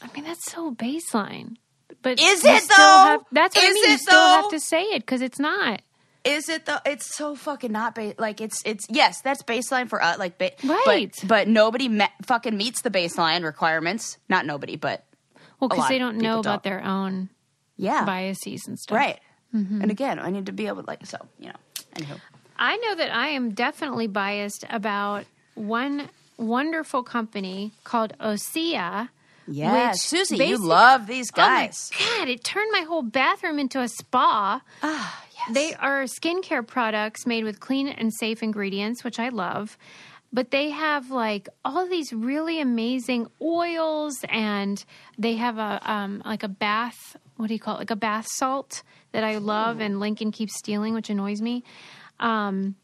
I 0.02 0.08
mean, 0.14 0.24
that's 0.24 0.44
so 0.50 0.72
baseline. 0.74 1.56
But 2.02 2.20
Is 2.20 2.44
it, 2.44 2.68
though? 2.68 2.74
Have, 2.76 3.24
that's 3.32 3.56
what 3.56 3.64
I 3.64 3.68
Is 3.68 3.74
mean. 3.74 3.84
You 3.88 3.94
it, 3.94 4.00
still 4.00 4.20
have 4.20 4.50
to 4.50 4.60
say 4.60 4.82
it 4.82 5.00
because 5.00 5.20
it's 5.20 5.38
not. 5.40 5.82
Is 6.24 6.48
it 6.48 6.66
though? 6.66 6.78
It's 6.86 7.12
so 7.16 7.34
fucking 7.34 7.72
not 7.72 7.94
ba- 7.94 8.14
like 8.18 8.40
it's 8.40 8.62
it's 8.64 8.86
yes, 8.90 9.20
that's 9.22 9.42
baseline 9.42 9.88
for 9.88 10.00
us. 10.02 10.18
Like, 10.18 10.36
ba- 10.38 10.52
Right. 10.64 11.12
But, 11.22 11.28
but 11.28 11.48
nobody 11.48 11.88
me- 11.88 12.06
fucking 12.26 12.56
meets 12.56 12.82
the 12.82 12.90
baseline 12.90 13.42
requirements. 13.44 14.18
Not 14.28 14.46
nobody, 14.46 14.76
but 14.76 15.04
Well, 15.58 15.68
because 15.68 15.88
they 15.88 15.98
don't 15.98 16.18
know 16.18 16.38
about 16.40 16.62
don't. 16.62 16.70
their 16.74 16.84
own 16.84 17.30
yeah, 17.78 18.04
biases 18.04 18.68
and 18.68 18.78
stuff. 18.78 18.96
right. 18.96 19.20
Mm-hmm. 19.54 19.80
And 19.80 19.90
again, 19.90 20.18
I 20.18 20.28
need 20.28 20.44
to 20.46 20.52
be 20.52 20.66
able 20.66 20.82
to 20.82 20.86
like 20.86 21.06
so 21.06 21.16
you 21.38 21.46
know. 21.46 21.56
Anywho, 21.94 22.20
I 22.58 22.76
know 22.76 22.94
that 22.96 23.14
I 23.14 23.28
am 23.28 23.52
definitely 23.54 24.06
biased 24.06 24.64
about 24.68 25.24
one 25.54 26.10
wonderful 26.36 27.02
company 27.02 27.72
called 27.84 28.12
Osea. 28.20 29.08
yeah, 29.46 29.90
Which 29.90 29.96
Susie, 30.00 30.36
you 30.36 30.58
love 30.58 31.06
these 31.06 31.30
guys. 31.30 31.90
Oh 31.94 32.04
my 32.12 32.18
god! 32.18 32.28
It 32.28 32.44
turned 32.44 32.70
my 32.72 32.82
whole 32.82 33.02
bathroom 33.02 33.58
into 33.58 33.80
a 33.80 33.88
spa. 33.88 34.60
Ah, 34.82 35.24
yes. 35.34 35.54
They 35.54 35.74
are 35.74 36.04
skincare 36.04 36.66
products 36.66 37.26
made 37.26 37.44
with 37.44 37.58
clean 37.60 37.88
and 37.88 38.12
safe 38.12 38.42
ingredients, 38.42 39.02
which 39.02 39.18
I 39.18 39.30
love. 39.30 39.78
But 40.30 40.50
they 40.50 40.68
have 40.70 41.10
like 41.10 41.48
all 41.64 41.88
these 41.88 42.12
really 42.12 42.60
amazing 42.60 43.28
oils, 43.40 44.22
and 44.28 44.84
they 45.16 45.36
have 45.36 45.56
a 45.56 45.80
um, 45.90 46.22
like 46.26 46.42
a 46.42 46.48
bath. 46.48 47.16
What 47.38 47.46
do 47.46 47.54
you 47.54 47.60
call 47.60 47.76
it? 47.76 47.78
Like 47.78 47.90
a 47.90 47.96
bath 47.96 48.26
salt 48.28 48.82
that 49.12 49.22
I 49.24 49.38
love, 49.38 49.80
and 49.80 50.00
Lincoln 50.00 50.32
keeps 50.32 50.58
stealing, 50.58 50.92
which 50.92 51.08
annoys 51.08 51.40
me. 51.40 51.62
Um, 52.20 52.74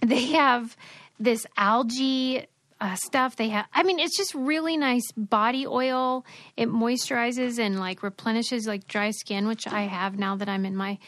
they 0.00 0.26
have 0.26 0.76
this 1.18 1.46
algae 1.56 2.46
uh, 2.80 2.96
stuff. 2.96 3.36
They 3.36 3.48
have, 3.48 3.66
I 3.72 3.82
mean, 3.82 3.98
it's 3.98 4.16
just 4.16 4.34
really 4.34 4.76
nice 4.76 5.10
body 5.16 5.66
oil. 5.66 6.26
It 6.56 6.68
moisturizes 6.68 7.58
and 7.58 7.80
like 7.80 8.02
replenishes 8.02 8.66
like 8.66 8.86
dry 8.86 9.10
skin, 9.10 9.46
which 9.46 9.66
I 9.66 9.82
have 9.82 10.18
now 10.18 10.36
that 10.36 10.50
I'm 10.50 10.66
in 10.66 10.76
my 10.76 10.98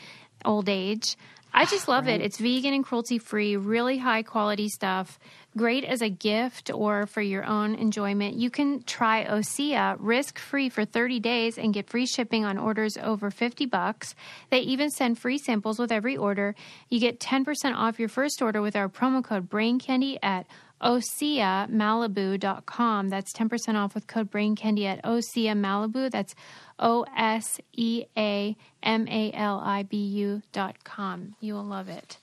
old 0.44 0.70
age. 0.70 1.16
I 1.52 1.66
just 1.66 1.88
love 1.88 2.08
it. 2.08 2.20
It's 2.20 2.38
vegan 2.38 2.74
and 2.74 2.84
cruelty 2.84 3.18
free, 3.18 3.56
really 3.56 3.98
high 3.98 4.22
quality 4.22 4.68
stuff. 4.68 5.18
Great 5.56 5.84
as 5.84 6.02
a 6.02 6.10
gift 6.10 6.70
or 6.70 7.06
for 7.06 7.22
your 7.22 7.44
own 7.44 7.76
enjoyment. 7.76 8.36
You 8.36 8.50
can 8.50 8.82
try 8.82 9.24
Osea 9.24 9.96
risk 9.98 10.38
free 10.38 10.68
for 10.68 10.84
30 10.84 11.18
days 11.20 11.56
and 11.56 11.72
get 11.72 11.88
free 11.88 12.04
shipping 12.04 12.44
on 12.44 12.58
orders 12.58 12.98
over 12.98 13.30
50 13.30 13.64
bucks. 13.66 14.14
They 14.50 14.58
even 14.60 14.90
send 14.90 15.18
free 15.18 15.38
samples 15.38 15.78
with 15.78 15.90
every 15.90 16.14
order. 16.16 16.54
You 16.90 17.00
get 17.00 17.20
10% 17.20 17.74
off 17.74 17.98
your 17.98 18.10
first 18.10 18.42
order 18.42 18.60
with 18.60 18.76
our 18.76 18.90
promo 18.90 19.24
code 19.24 19.48
Brain 19.48 19.78
Candy 19.78 20.18
at 20.22 20.46
oseamalibu.com. 20.82 23.08
That's 23.08 23.32
10% 23.32 23.76
off 23.76 23.94
with 23.94 24.06
code 24.06 24.30
Brain 24.30 24.56
Candy 24.56 24.86
at 24.86 25.02
Osea 25.04 25.56
Malibu. 25.56 26.10
That's 26.10 26.34
O 26.78 27.06
S 27.16 27.58
E 27.72 28.04
A 28.16 28.56
M 28.82 29.08
A 29.08 29.32
L 29.32 29.62
I 29.64 29.84
B 29.84 29.96
U 29.96 30.42
dot 30.52 30.84
com. 30.84 31.34
You 31.40 31.54
will 31.54 31.64
love 31.64 31.88
it. 31.88 32.18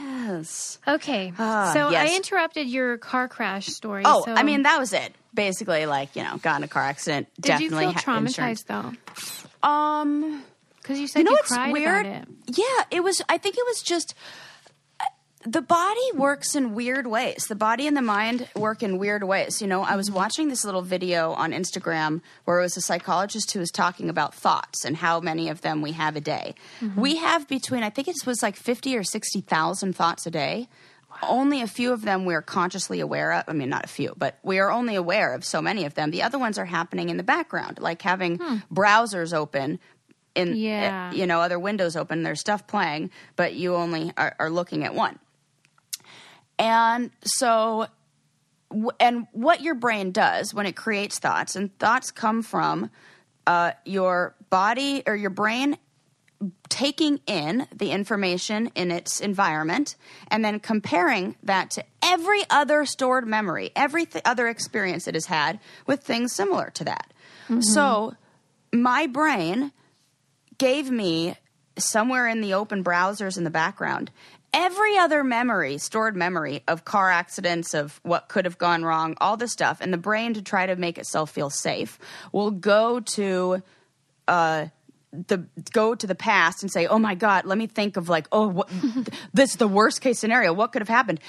Yes. 0.00 0.78
Okay. 0.86 1.32
Ah, 1.38 1.72
so 1.72 1.90
yes. 1.90 2.10
I 2.10 2.16
interrupted 2.16 2.66
your 2.68 2.98
car 2.98 3.28
crash 3.28 3.66
story. 3.66 4.02
Oh, 4.04 4.24
so 4.24 4.32
I 4.32 4.42
mean 4.42 4.62
that 4.62 4.78
was 4.78 4.92
it. 4.92 5.14
Basically, 5.34 5.86
like 5.86 6.16
you 6.16 6.22
know, 6.22 6.36
got 6.38 6.58
in 6.58 6.64
a 6.64 6.68
car 6.68 6.82
accident. 6.82 7.28
did 7.40 7.60
you 7.60 7.70
definitely 7.70 7.94
feel 7.94 8.02
traumatized 8.02 8.26
insurance. 8.26 8.62
though? 8.64 9.68
Um. 9.68 10.44
Because 10.82 10.98
you 10.98 11.06
said 11.06 11.20
you 11.20 11.24
know 11.26 11.32
you 11.32 11.36
what's 11.36 11.52
cried 11.52 11.72
weird? 11.72 12.06
about 12.06 12.22
it. 12.22 12.28
Yeah, 12.56 12.84
it 12.90 13.04
was. 13.04 13.22
I 13.28 13.38
think 13.38 13.56
it 13.56 13.64
was 13.66 13.82
just 13.82 14.14
uh, 14.14 14.49
the 15.46 15.62
body 15.62 16.12
works 16.14 16.54
in 16.54 16.74
weird 16.74 17.06
ways. 17.06 17.46
The 17.48 17.54
body 17.54 17.86
and 17.86 17.96
the 17.96 18.02
mind 18.02 18.46
work 18.54 18.82
in 18.82 18.98
weird 18.98 19.24
ways. 19.24 19.62
You 19.62 19.68
know, 19.68 19.82
I 19.82 19.88
Mm-hmm. 19.88 19.96
was 19.96 20.10
watching 20.10 20.48
this 20.48 20.64
little 20.64 20.82
video 20.82 21.32
on 21.32 21.52
Instagram 21.52 22.20
where 22.44 22.58
it 22.58 22.62
was 22.62 22.76
a 22.76 22.82
psychologist 22.82 23.50
who 23.52 23.58
was 23.60 23.70
talking 23.70 24.10
about 24.10 24.34
thoughts 24.34 24.84
and 24.84 24.96
how 24.96 25.18
many 25.20 25.48
of 25.48 25.62
them 25.62 25.80
we 25.80 25.92
have 25.92 26.14
a 26.16 26.20
day. 26.20 26.54
Mm-hmm. 26.82 27.00
We 27.00 27.16
have 27.16 27.48
between 27.48 27.82
I 27.82 27.90
think 27.90 28.08
it 28.08 28.16
was 28.26 28.42
like 28.42 28.56
fifty 28.56 28.96
or 28.96 29.02
sixty 29.04 29.40
thousand 29.40 29.96
thoughts 29.96 30.26
a 30.26 30.30
day. 30.30 30.68
Only 31.22 31.60
a 31.60 31.66
few 31.66 31.92
of 31.92 32.02
them 32.02 32.24
we're 32.24 32.40
consciously 32.42 33.00
aware 33.00 33.32
of. 33.32 33.44
I 33.48 33.52
mean, 33.52 33.68
not 33.68 33.84
a 33.84 33.88
few, 33.88 34.14
but 34.16 34.38
we 34.42 34.58
are 34.58 34.70
only 34.70 34.94
aware 34.94 35.34
of 35.34 35.44
so 35.44 35.60
many 35.60 35.84
of 35.84 35.94
them. 35.94 36.10
The 36.10 36.22
other 36.22 36.38
ones 36.38 36.58
are 36.58 36.64
happening 36.66 37.08
in 37.08 37.16
the 37.16 37.22
background, 37.22 37.78
like 37.80 38.00
having 38.02 38.38
browsers 38.72 39.34
open 39.34 39.78
in 40.34 40.54
Yeah. 40.54 41.10
you 41.12 41.26
know 41.26 41.40
other 41.40 41.58
windows 41.58 41.96
open 41.96 42.22
there's 42.22 42.38
stuff 42.38 42.64
playing 42.68 43.10
but 43.34 43.54
you 43.54 43.74
only 43.74 44.12
are, 44.16 44.36
are 44.38 44.48
looking 44.48 44.84
at 44.84 44.94
one 44.94 45.18
and 46.60 47.10
so 47.24 47.86
and 49.00 49.26
what 49.32 49.62
your 49.62 49.74
brain 49.74 50.12
does 50.12 50.54
when 50.54 50.66
it 50.66 50.76
creates 50.76 51.18
thoughts 51.18 51.56
and 51.56 51.76
thoughts 51.78 52.12
come 52.12 52.42
from 52.42 52.90
uh, 53.46 53.72
your 53.84 54.36
body 54.50 55.02
or 55.06 55.16
your 55.16 55.30
brain 55.30 55.76
taking 56.68 57.18
in 57.26 57.66
the 57.74 57.90
information 57.90 58.70
in 58.74 58.90
its 58.90 59.20
environment 59.20 59.96
and 60.28 60.44
then 60.44 60.60
comparing 60.60 61.34
that 61.42 61.70
to 61.70 61.84
every 62.02 62.42
other 62.48 62.84
stored 62.84 63.26
memory, 63.26 63.70
every 63.74 64.06
th- 64.06 64.22
other 64.24 64.46
experience 64.46 65.08
it 65.08 65.14
has 65.14 65.26
had 65.26 65.58
with 65.86 66.02
things 66.02 66.32
similar 66.32 66.70
to 66.70 66.84
that. 66.84 67.12
So 67.60 68.14
my 68.72 69.06
brain 69.06 69.72
gave 70.58 70.90
me 70.90 71.34
somewhere 71.76 72.28
in 72.28 72.40
the 72.40 72.54
open 72.54 72.84
browsers 72.84 73.36
in 73.36 73.44
the 73.44 73.50
background 73.50 74.10
every 74.52 74.96
other 74.98 75.22
memory, 75.24 75.78
stored 75.78 76.16
memory 76.16 76.62
of 76.68 76.84
car 76.84 77.10
accidents, 77.10 77.74
of 77.74 78.00
what 78.02 78.28
could 78.28 78.44
have 78.44 78.58
gone 78.58 78.82
wrong, 78.84 79.16
all 79.20 79.36
this 79.36 79.52
stuff. 79.52 79.78
And 79.80 79.92
the 79.92 79.98
brain, 79.98 80.34
to 80.34 80.42
try 80.42 80.66
to 80.66 80.76
make 80.76 80.98
itself 80.98 81.30
feel 81.30 81.50
safe, 81.50 81.98
will 82.32 82.50
go 82.50 83.00
to 83.00 83.62
uh, 84.28 84.66
the 85.12 85.44
go 85.72 85.94
to 85.94 86.06
the 86.06 86.14
past 86.14 86.62
and 86.62 86.70
say, 86.70 86.86
"Oh 86.86 86.98
my 86.98 87.14
God, 87.14 87.44
let 87.44 87.58
me 87.58 87.66
think 87.66 87.96
of 87.96 88.08
like, 88.08 88.26
oh, 88.32 88.48
what, 88.48 88.68
this 89.34 89.50
is 89.50 89.56
the 89.56 89.68
worst 89.68 90.00
case 90.00 90.18
scenario. 90.18 90.52
What 90.52 90.72
could 90.72 90.82
have 90.82 90.88
happened?" 90.88 91.20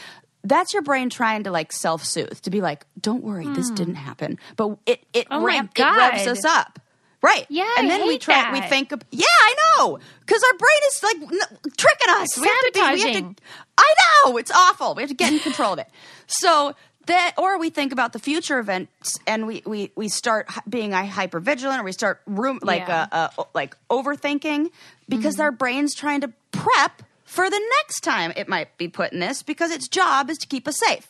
That's 0.43 0.73
your 0.73 0.81
brain 0.81 1.11
trying 1.11 1.43
to 1.43 1.51
like 1.51 1.71
self 1.71 2.03
soothe 2.03 2.39
to 2.41 2.49
be 2.49 2.61
like, 2.61 2.85
"Don't 2.99 3.23
worry, 3.23 3.47
this 3.47 3.69
didn't 3.69 3.95
happen." 3.95 4.39
But 4.55 4.77
it 4.85 5.03
it, 5.13 5.27
Hmm. 5.27 5.33
Oh 5.33 5.43
ramp, 5.43 5.71
it 5.75 5.83
revs 5.83 6.25
us 6.27 6.45
up. 6.45 6.79
Right. 7.21 7.45
Yeah, 7.49 7.69
And 7.77 7.85
I 7.91 7.97
then 7.97 8.07
we 8.07 8.17
try 8.17 8.51
we 8.51 8.61
think 8.61 8.91
of 8.91 9.01
Yeah, 9.11 9.25
I 9.43 9.55
know. 9.77 9.99
Cuz 10.25 10.43
our 10.43 10.53
brain 10.57 10.81
is 10.87 11.03
like 11.03 11.15
n- 11.21 11.57
tricking 11.77 12.09
us. 12.09 12.37
We 12.37 12.47
have 12.47 12.59
to 12.59 12.71
be 12.73 12.79
we 12.79 12.85
have 12.85 12.99
Sabotaging. 12.99 13.35
to 13.35 13.41
I 13.77 13.93
know. 14.25 14.37
It's 14.37 14.51
awful. 14.51 14.95
We 14.95 15.03
have 15.03 15.09
to 15.09 15.15
get 15.15 15.31
in 15.31 15.39
control 15.39 15.73
of 15.73 15.79
it. 15.79 15.87
So 16.27 16.75
that 17.07 17.33
or 17.37 17.57
we 17.59 17.69
think 17.69 17.91
about 17.91 18.13
the 18.13 18.19
future 18.19 18.59
events 18.59 19.19
and 19.27 19.45
we 19.47 19.61
we 19.65 19.91
we 19.95 20.07
start 20.07 20.49
being 20.69 20.91
hyper 20.93 21.39
vigilant 21.39 21.81
or 21.81 21.83
we 21.83 21.91
start 21.91 22.21
room 22.25 22.59
like 22.63 22.87
Yeah. 22.87 23.07
uh, 23.11 23.29
uh 23.37 23.43
like 23.53 23.75
overthinking 23.89 24.69
because 25.09 25.39
our 25.39 25.51
brain's 25.51 25.93
trying 25.95 26.21
to 26.21 26.31
prep 26.51 27.03
for 27.25 27.49
the 27.49 27.61
next 27.79 28.01
time 28.01 28.33
it 28.35 28.47
might 28.47 28.77
be 28.77 28.87
put 28.87 29.13
in 29.13 29.19
this 29.19 29.41
because 29.43 29.71
its 29.71 29.87
job 29.87 30.29
is 30.29 30.37
to 30.39 30.47
keep 30.47 30.67
us 30.67 30.77
safe. 30.77 31.07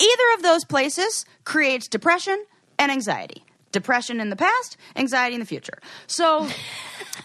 Either 0.00 0.34
of 0.36 0.42
those 0.42 0.64
places 0.64 1.24
creates 1.44 1.88
depression 1.88 2.44
and 2.78 2.90
anxiety. 2.92 3.44
Depression 3.72 4.20
in 4.20 4.30
the 4.30 4.36
past, 4.36 4.76
anxiety 4.96 5.34
in 5.34 5.40
the 5.40 5.46
future. 5.46 5.78
So 6.06 6.48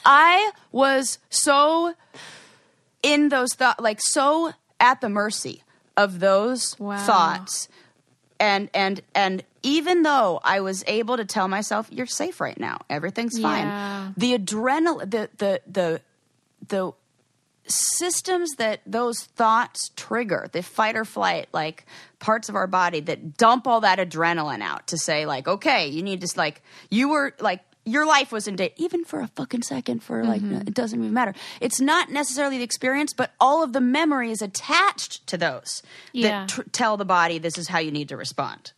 I 0.05 0.51
was 0.71 1.19
so 1.29 1.93
in 3.01 3.29
those 3.29 3.53
thoughts, 3.53 3.79
like 3.79 3.99
so 4.01 4.51
at 4.79 5.01
the 5.01 5.09
mercy 5.09 5.63
of 5.95 6.19
those 6.19 6.77
Wow. 6.79 6.97
thoughts. 6.97 7.67
And 8.39 8.69
and 8.73 9.01
and 9.15 9.43
even 9.61 10.03
though 10.03 10.41
I 10.43 10.59
was 10.59 10.83
able 10.87 11.15
to 11.17 11.23
tell 11.25 11.47
myself, 11.47 11.87
"You're 11.91 12.05
safe 12.07 12.41
right 12.41 12.59
now. 12.59 12.79
Everything's 12.89 13.39
Yeah. 13.39 13.43
fine," 13.49 14.13
the 14.17 14.37
adrenaline, 14.37 15.09
the 15.09 15.29
the 15.37 15.61
the 15.65 16.01
the 16.67 16.91
systems 17.65 18.51
that 18.57 18.81
those 18.85 19.21
thoughts 19.23 19.91
trigger, 19.95 20.49
the 20.51 20.61
fight 20.61 20.97
or 20.97 21.05
flight, 21.05 21.47
like 21.53 21.85
parts 22.23 22.47
of 22.47 22.55
our 22.55 22.67
body 22.67 23.01
that 23.01 23.35
dump 23.37 23.67
all 23.67 23.81
that 23.81 23.99
adrenaline 23.99 24.61
out 24.61 24.87
to 24.87 24.97
say, 24.97 25.25
like, 25.25 25.45
okay, 25.45 25.87
you 25.89 26.01
need 26.01 26.21
to, 26.21 26.27
like, 26.37 26.61
you 26.89 27.09
were, 27.09 27.33
like, 27.41 27.59
your 27.85 28.05
life 28.05 28.31
was 28.31 28.47
in 28.47 28.55
danger, 28.55 28.73
even 28.77 29.03
for 29.03 29.19
a 29.19 29.27
fucking 29.35 29.61
second, 29.61 30.01
for 30.01 30.23
like, 30.23 30.41
Mm-hmm. 30.41 30.67
it 30.69 30.73
doesn't 30.73 30.97
even 30.97 31.13
matter. 31.13 31.33
It's 31.59 31.81
not 31.81 32.09
necessarily 32.09 32.57
the 32.57 32.63
experience, 32.63 33.11
but 33.13 33.31
all 33.41 33.61
of 33.61 33.73
the 33.73 33.81
memories 33.81 34.41
attached 34.41 35.27
to 35.27 35.37
those 35.37 35.83
Yeah. 36.13 36.29
that 36.29 36.49
tr- 36.49 36.61
tell 36.71 36.95
the 36.95 37.03
body 37.03 37.39
this 37.39 37.57
is 37.57 37.67
how 37.67 37.79
you 37.79 37.91
need 37.91 38.07
to 38.07 38.15
respond. 38.15 38.71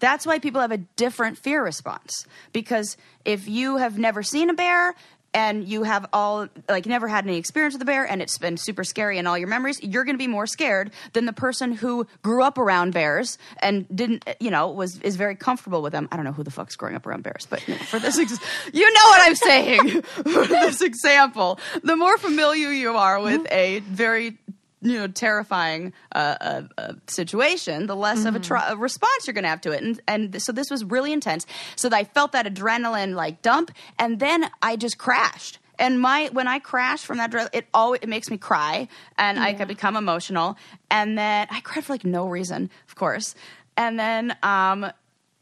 That's 0.00 0.26
why 0.26 0.40
people 0.40 0.60
have 0.60 0.72
a 0.72 0.78
different 0.96 1.38
fear 1.38 1.62
response. 1.62 2.26
Because 2.52 2.96
if 3.24 3.46
you 3.48 3.76
have 3.76 3.96
never 3.96 4.24
seen 4.24 4.50
a 4.50 4.54
bear, 4.54 4.96
and 5.34 5.66
you 5.66 5.82
have 5.82 6.06
all 6.12 6.48
like 6.68 6.86
never 6.86 7.08
had 7.08 7.26
any 7.26 7.38
experience 7.38 7.74
with 7.74 7.82
a 7.82 7.86
bear 7.86 8.04
and 8.04 8.20
it's 8.20 8.38
been 8.38 8.56
super 8.56 8.84
scary 8.84 9.18
in 9.18 9.26
all 9.26 9.38
your 9.38 9.48
memories, 9.48 9.82
you're 9.82 10.04
going 10.04 10.14
to 10.14 10.18
be 10.18 10.26
more 10.26 10.46
scared 10.46 10.90
than 11.12 11.24
the 11.24 11.32
person 11.32 11.72
who 11.72 12.06
grew 12.22 12.42
up 12.42 12.58
around 12.58 12.92
bears 12.92 13.38
and 13.60 13.86
didn't, 13.94 14.28
you 14.40 14.50
know, 14.50 14.70
was 14.70 14.98
is 15.00 15.16
very 15.16 15.34
comfortable 15.34 15.82
with 15.82 15.92
them. 15.92 16.08
I 16.12 16.16
don't 16.16 16.24
know 16.24 16.32
who 16.32 16.42
the 16.42 16.50
fuck's 16.50 16.76
growing 16.76 16.96
up 16.96 17.06
around 17.06 17.22
bears, 17.22 17.46
but 17.48 17.60
for 17.62 17.98
this, 17.98 18.18
ex- 18.18 18.38
you 18.72 18.92
know 18.92 19.04
what 19.04 19.20
I'm 19.22 19.34
saying. 19.34 20.02
for 20.02 20.46
this 20.46 20.82
example, 20.82 21.58
the 21.82 21.96
more 21.96 22.18
familiar 22.18 22.70
you 22.70 22.96
are 22.96 23.20
with 23.20 23.46
a 23.50 23.80
very 23.80 24.38
you 24.82 24.98
know 24.98 25.06
terrifying 25.06 25.92
uh, 26.14 26.36
uh, 26.40 26.62
uh, 26.76 26.92
situation, 27.06 27.86
the 27.86 27.96
less 27.96 28.24
of 28.24 28.34
a, 28.34 28.40
tr- 28.40 28.56
a 28.56 28.76
response 28.76 29.26
you're 29.26 29.34
going 29.34 29.44
to 29.44 29.48
have 29.50 29.60
to 29.62 29.70
it. 29.72 29.82
And 29.82 30.00
and 30.06 30.42
so 30.42 30.52
this 30.52 30.70
was 30.70 30.84
really 30.84 31.12
intense. 31.12 31.46
So 31.76 31.88
I 31.92 32.04
felt 32.04 32.32
that 32.32 32.46
adrenaline 32.46 33.14
like 33.14 33.42
dump, 33.42 33.70
and 33.98 34.18
then 34.20 34.50
I 34.60 34.76
just 34.76 34.98
crashed. 34.98 35.58
And 35.78 36.00
my 36.00 36.28
when 36.32 36.48
I 36.48 36.58
crash 36.58 37.00
from 37.02 37.18
that, 37.18 37.30
adre- 37.30 37.48
it 37.52 37.66
always 37.72 38.00
it 38.02 38.08
makes 38.08 38.30
me 38.30 38.38
cry, 38.38 38.88
and 39.16 39.38
I 39.38 39.54
could 39.54 39.68
become 39.68 39.96
emotional. 39.96 40.56
And 40.90 41.16
then 41.16 41.46
I 41.50 41.60
cried 41.60 41.84
for 41.84 41.92
like 41.92 42.04
no 42.04 42.26
reason, 42.26 42.70
of 42.88 42.94
course. 42.94 43.34
And 43.76 43.98
then 43.98 44.36
um, 44.42 44.84
uh, 44.84 44.90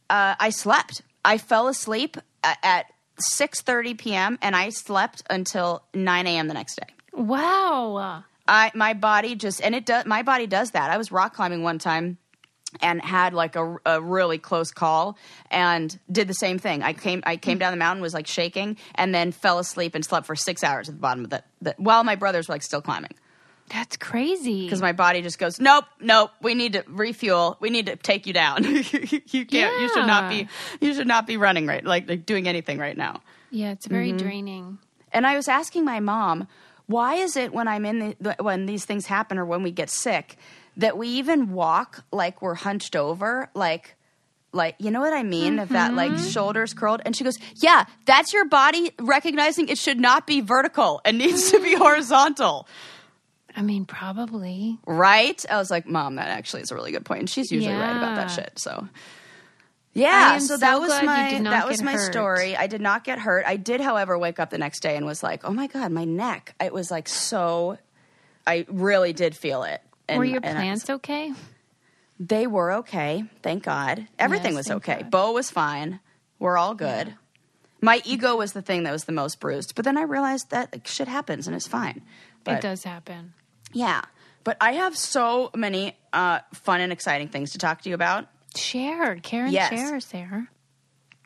I 0.08 0.50
slept. 0.50 1.02
I 1.24 1.38
fell 1.38 1.68
asleep 1.68 2.16
at, 2.44 2.58
at 2.62 2.86
6:30 3.36 3.98
p.m. 3.98 4.38
and 4.40 4.56
I 4.56 4.70
slept 4.70 5.22
until 5.28 5.82
9 5.94 6.26
a.m. 6.26 6.48
the 6.48 6.54
next 6.54 6.76
day. 6.76 6.86
Wow. 7.12 8.24
I 8.50 8.70
my 8.74 8.92
body 8.94 9.34
just 9.36 9.62
and 9.62 9.74
it 9.74 9.86
does 9.86 10.04
my 10.06 10.22
body 10.22 10.46
does 10.46 10.72
that. 10.72 10.90
I 10.90 10.98
was 10.98 11.10
rock 11.12 11.34
climbing 11.34 11.62
one 11.62 11.78
time 11.78 12.18
and 12.82 13.00
had 13.02 13.32
like 13.34 13.56
a, 13.56 13.76
a 13.86 14.00
really 14.00 14.38
close 14.38 14.70
call 14.70 15.16
and 15.50 15.98
did 16.10 16.28
the 16.28 16.34
same 16.34 16.58
thing. 16.58 16.82
I 16.82 16.92
came 16.92 17.22
I 17.24 17.36
came 17.36 17.58
down 17.58 17.72
the 17.72 17.76
mountain 17.78 18.02
was 18.02 18.12
like 18.14 18.26
shaking 18.26 18.76
and 18.94 19.14
then 19.14 19.32
fell 19.32 19.58
asleep 19.58 19.94
and 19.94 20.04
slept 20.04 20.26
for 20.26 20.36
6 20.36 20.62
hours 20.64 20.88
at 20.88 20.94
the 20.96 21.00
bottom 21.00 21.24
of 21.24 21.30
that 21.30 21.46
the 21.62 21.74
while 21.78 22.04
my 22.04 22.16
brothers 22.16 22.48
were 22.48 22.54
like 22.54 22.62
still 22.62 22.82
climbing 22.82 23.14
That's 23.68 23.96
crazy. 23.96 24.64
because 24.66 24.80
my 24.82 24.92
body 24.92 25.22
just 25.22 25.38
goes 25.38 25.58
nope 25.60 25.84
nope 26.00 26.30
we 26.42 26.54
need 26.54 26.72
to 26.74 26.84
refuel 26.88 27.56
we 27.60 27.70
need 27.70 27.86
to 27.86 27.96
take 27.96 28.26
you 28.26 28.32
down 28.32 28.64
you 28.64 29.46
can't 29.46 29.80
you 29.80 29.88
should 29.94 30.06
not 30.06 30.28
be 30.28 30.48
you 30.80 30.94
should 30.94 31.06
not 31.08 31.26
be 31.26 31.36
running 31.36 31.66
right 31.66 31.84
like, 31.84 32.08
like 32.08 32.24
doing 32.26 32.46
anything 32.48 32.78
right 32.78 32.96
now 32.96 33.20
yeah, 33.52 33.72
it's 33.72 33.86
very 33.86 34.10
Mm-hmm. 34.10 34.16
draining. 34.18 34.78
And 35.12 35.26
I 35.26 35.34
was 35.34 35.48
asking 35.48 35.84
my 35.84 35.98
mom, 35.98 36.46
why 36.90 37.14
is 37.14 37.36
it 37.36 37.52
when 37.52 37.68
I'm 37.68 37.86
in 37.86 38.16
the, 38.20 38.36
when 38.40 38.66
these 38.66 38.84
things 38.84 39.06
happen 39.06 39.38
or 39.38 39.44
when 39.44 39.62
we 39.62 39.70
get 39.70 39.90
sick 39.90 40.36
that 40.76 40.98
we 40.98 41.08
even 41.08 41.52
walk 41.52 42.04
like 42.12 42.42
we're 42.42 42.54
hunched 42.54 42.96
over, 42.96 43.48
like 43.54 43.96
like 44.52 44.74
you 44.78 44.90
know 44.90 45.00
what 45.00 45.12
I 45.12 45.22
mean? 45.22 45.60
If 45.60 45.68
that 45.68 45.94
like 45.94 46.10
mm-hmm. 46.10 46.28
shoulders 46.28 46.74
curled, 46.74 47.02
and 47.04 47.14
she 47.14 47.22
goes, 47.22 47.38
"Yeah, 47.56 47.84
that's 48.06 48.32
your 48.32 48.46
body 48.46 48.90
recognizing 48.98 49.68
it 49.68 49.78
should 49.78 50.00
not 50.00 50.26
be 50.26 50.40
vertical 50.40 51.00
and 51.04 51.18
needs 51.18 51.52
to 51.52 51.60
be 51.60 51.74
horizontal." 51.76 52.66
I 53.54 53.62
mean, 53.62 53.84
probably. 53.84 54.78
Right? 54.86 55.44
I 55.48 55.58
was 55.58 55.70
like, 55.70 55.86
"Mom, 55.86 56.16
that 56.16 56.28
actually 56.28 56.62
is 56.62 56.72
a 56.72 56.74
really 56.74 56.90
good 56.90 57.04
point." 57.04 57.20
And 57.20 57.30
she's 57.30 57.52
usually 57.52 57.74
right 57.74 57.96
about 57.96 58.16
that 58.16 58.30
shit. 58.30 58.58
So. 58.58 58.88
Yeah, 59.92 60.38
so 60.38 60.46
so 60.46 60.56
that 60.58 60.80
was 60.80 60.90
my 61.02 61.40
that 61.42 61.66
was 61.66 61.82
my 61.82 61.92
hurt. 61.92 62.12
story. 62.12 62.56
I 62.56 62.68
did 62.68 62.80
not 62.80 63.02
get 63.02 63.18
hurt. 63.18 63.44
I 63.46 63.56
did, 63.56 63.80
however, 63.80 64.16
wake 64.16 64.38
up 64.38 64.50
the 64.50 64.58
next 64.58 64.80
day 64.80 64.96
and 64.96 65.04
was 65.04 65.22
like, 65.22 65.44
"Oh 65.44 65.52
my 65.52 65.66
god, 65.66 65.90
my 65.90 66.04
neck!" 66.04 66.54
It 66.60 66.72
was 66.72 66.90
like 66.90 67.08
so. 67.08 67.78
I 68.46 68.66
really 68.68 69.12
did 69.12 69.36
feel 69.36 69.64
it. 69.64 69.82
And, 70.08 70.18
Were 70.18 70.24
your 70.24 70.40
plants 70.40 70.88
okay? 70.88 71.32
they 72.20 72.46
were 72.46 72.72
okay, 72.72 73.24
thank 73.42 73.62
God. 73.62 74.06
Everything 74.18 74.54
Yes, 74.54 74.68
was 74.68 74.76
okay. 74.76 75.02
God. 75.02 75.10
Bo 75.10 75.32
was 75.32 75.50
fine. 75.50 76.00
We're 76.38 76.58
all 76.58 76.74
good. 76.74 77.14
My 77.80 78.02
ego 78.04 78.36
was 78.36 78.52
the 78.52 78.60
thing 78.60 78.82
that 78.82 78.92
was 78.92 79.04
the 79.04 79.12
most 79.12 79.40
bruised, 79.40 79.74
but 79.74 79.86
then 79.86 79.96
I 79.96 80.02
realized 80.02 80.50
that 80.50 80.72
like, 80.72 80.86
shit 80.86 81.08
happens 81.08 81.46
and 81.46 81.56
it's 81.56 81.66
fine. 81.66 82.02
But, 82.44 82.56
it 82.56 82.60
does 82.60 82.84
happen. 82.84 83.32
Yeah, 83.72 84.02
but 84.44 84.58
I 84.60 84.72
have 84.72 84.96
so 84.96 85.50
many 85.54 85.96
uh, 86.12 86.40
fun 86.52 86.80
and 86.80 86.92
exciting 86.92 87.28
things 87.28 87.52
to 87.52 87.58
talk 87.58 87.82
to 87.82 87.88
you 87.88 87.94
about. 87.94 88.26
Share. 88.56 89.16
Karen 89.16 89.52
Yes. 89.52 89.70
share, 89.70 90.00
Sarah. 90.00 90.48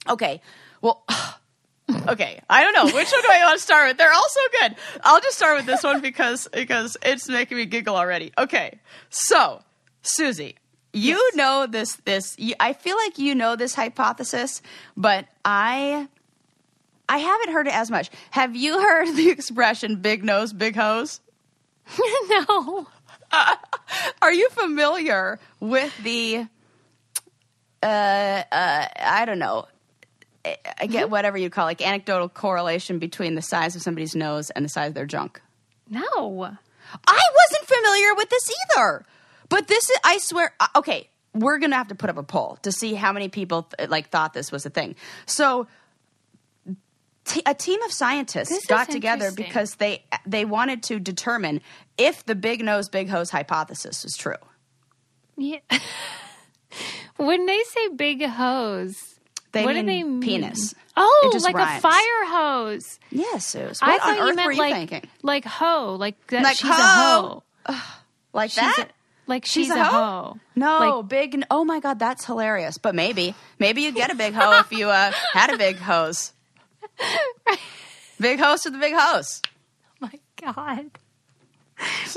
Okay. 0.09 0.41
Well, 0.81 1.03
okay. 2.09 2.41
I 2.51 2.63
don't 2.63 2.75
know 2.75 2.85
which 2.95 3.11
one 3.11 3.23
do 3.23 3.29
I 3.31 3.45
want 3.45 3.59
to 3.59 3.63
start 3.63 3.89
with. 3.89 3.97
They're 3.97 4.13
all 4.13 4.29
so 4.29 4.41
good. 4.61 4.77
I'll 5.03 5.21
just 5.21 5.37
start 5.37 5.57
with 5.57 5.67
this 5.67 5.83
one 5.83 6.01
because 6.01 6.49
because 6.53 6.97
it's 7.03 7.29
making 7.29 7.57
me 7.57 7.67
giggle 7.67 7.97
already. 7.97 8.33
Okay. 8.37 8.79
So, 9.09 9.63
Susie, 10.03 10.57
you 10.93 11.31
know 11.37 11.67
this 11.67 11.97
this 12.05 12.37
you, 12.39 12.55
I 12.61 12.73
feel 12.75 12.97
like 12.97 13.19
you 13.19 13.35
know 13.35 13.57
this 13.57 13.75
hypothesis, 13.75 14.61
but 14.97 15.27
I 15.45 16.09
I 17.09 17.19
haven't 17.19 17.53
heard 17.53 17.67
it 17.67 17.75
as 17.75 17.91
much. 17.91 18.11
Have 18.31 18.55
you 18.57 18.81
heard 18.81 19.15
the 19.17 19.31
expression 19.31 19.97
big 19.97 20.25
nose, 20.25 20.53
big 20.53 20.77
hose? 20.77 21.21
no. 22.29 22.87
Are 24.23 24.33
you 24.33 24.49
familiar 24.51 25.39
with 25.61 25.93
the 26.03 26.47
uh 27.85 28.42
uh 28.51 28.88
I 28.99 29.25
don't 29.27 29.38
know 29.38 29.66
I- 30.44 30.87
get 30.87 31.11
whatever 31.11 31.38
you 31.38 31.51
call 31.51 31.66
it, 31.66 31.70
like 31.70 31.87
anecdotal 31.87 32.29
correlation 32.29 32.99
between 32.99 33.35
the 33.35 33.42
size 33.42 33.77
of 33.77 33.83
somebody's 33.83 34.14
nose 34.14 34.51
and 34.51 34.64
the 34.64 34.68
size 34.68 34.88
of 34.88 34.94
their 34.94 35.07
junk. 35.07 35.40
No. 35.88 36.44
I 37.07 37.23
wasn't 37.35 37.66
familiar 37.68 38.14
with 38.14 38.29
this 38.31 38.51
either. 38.77 39.05
But 39.49 39.68
this 39.68 39.88
is 39.90 39.99
I 40.05 40.18
swear 40.18 40.53
uh, 40.61 40.66
okay, 40.77 41.09
we're 41.35 41.59
going 41.59 41.70
to 41.70 41.77
have 41.77 41.88
to 41.88 41.94
put 41.94 42.11
up 42.11 42.16
a 42.16 42.23
poll 42.23 42.59
to 42.62 42.73
see 42.73 42.94
how 42.94 43.12
many 43.12 43.29
people 43.29 43.64
th- 43.77 43.88
like 43.88 44.09
thought 44.11 44.35
this 44.35 44.53
was 44.53 44.66
a 44.66 44.70
thing. 44.70 44.97
So 45.27 45.66
t- 47.25 47.42
a 47.47 47.55
team 47.55 47.83
of 47.83 47.92
scientists 47.92 48.51
This 48.51 48.66
got 48.66 48.88
together 48.90 49.31
because 49.33 49.77
they 49.77 50.05
they 50.27 50.44
wanted 50.44 50.83
to 50.85 51.01
determine 51.01 51.61
if 51.99 52.25
the 52.25 52.35
big 52.35 52.62
nose 52.64 52.88
big 52.88 53.09
hose 53.09 53.31
hypothesis 53.31 54.05
was 54.05 54.16
true. 54.16 54.35
Yeah. 55.37 55.59
when 57.17 57.47
they 57.47 57.63
say 57.65 57.89
big 57.89 58.25
hose, 58.25 59.15
They 59.53 59.65
what 59.65 59.75
mean 59.77 59.85
do 59.87 59.93
they 59.93 60.03
mean? 60.03 60.21
penis. 60.21 60.75
Oh, 60.97 61.39
like 61.43 61.55
rhymes. 61.57 61.79
a 61.79 61.81
fire 61.81 62.25
hose. 62.27 62.99
Yes. 63.11 63.55
I 63.83 63.99
thought 63.99 64.17
you 64.29 64.35
meant 64.37 64.53
you 64.55 64.59
like 64.61 64.75
thinking? 64.75 65.11
like 65.23 65.45
hoe, 65.45 65.97
like 65.99 66.15
that 66.29 66.43
Like 66.45 66.57
she's 66.57 66.71
a 66.71 66.73
hoe. 66.75 67.43
Like 68.33 68.51
She's 68.51 68.57
that? 68.61 68.89
a, 68.91 68.93
like 69.31 69.45
She's 69.45 69.67
she's, 69.67 69.71
a 69.71 69.81
a, 69.81 69.85
hoe? 69.85 69.91
hoe. 70.33 70.39
No, 70.57 70.99
Like, 71.01 71.09
big. 71.09 71.45
Oh 71.51 71.65
my 71.65 71.81
god, 71.81 71.99
that's 71.99 72.25
hilarious. 72.25 72.79
But 72.79 72.95
maybe, 72.95 73.35
maybe 73.59 73.83
you'd 73.83 73.95
get 73.95 74.11
a 74.13 74.15
big 74.15 74.35
hoe 74.35 74.59
if 74.61 74.71
you 74.73 74.89
uh, 74.91 75.13
had 75.33 75.53
a 75.53 75.57
big 75.59 75.77
hose. 75.77 76.33
Big 78.21 78.39
hose 78.39 78.63
to 78.63 78.71
the 78.71 78.79
big 78.79 78.95
hose. 78.97 79.41
Oh 80.03 80.09
my 80.13 80.53
God. 80.53 80.91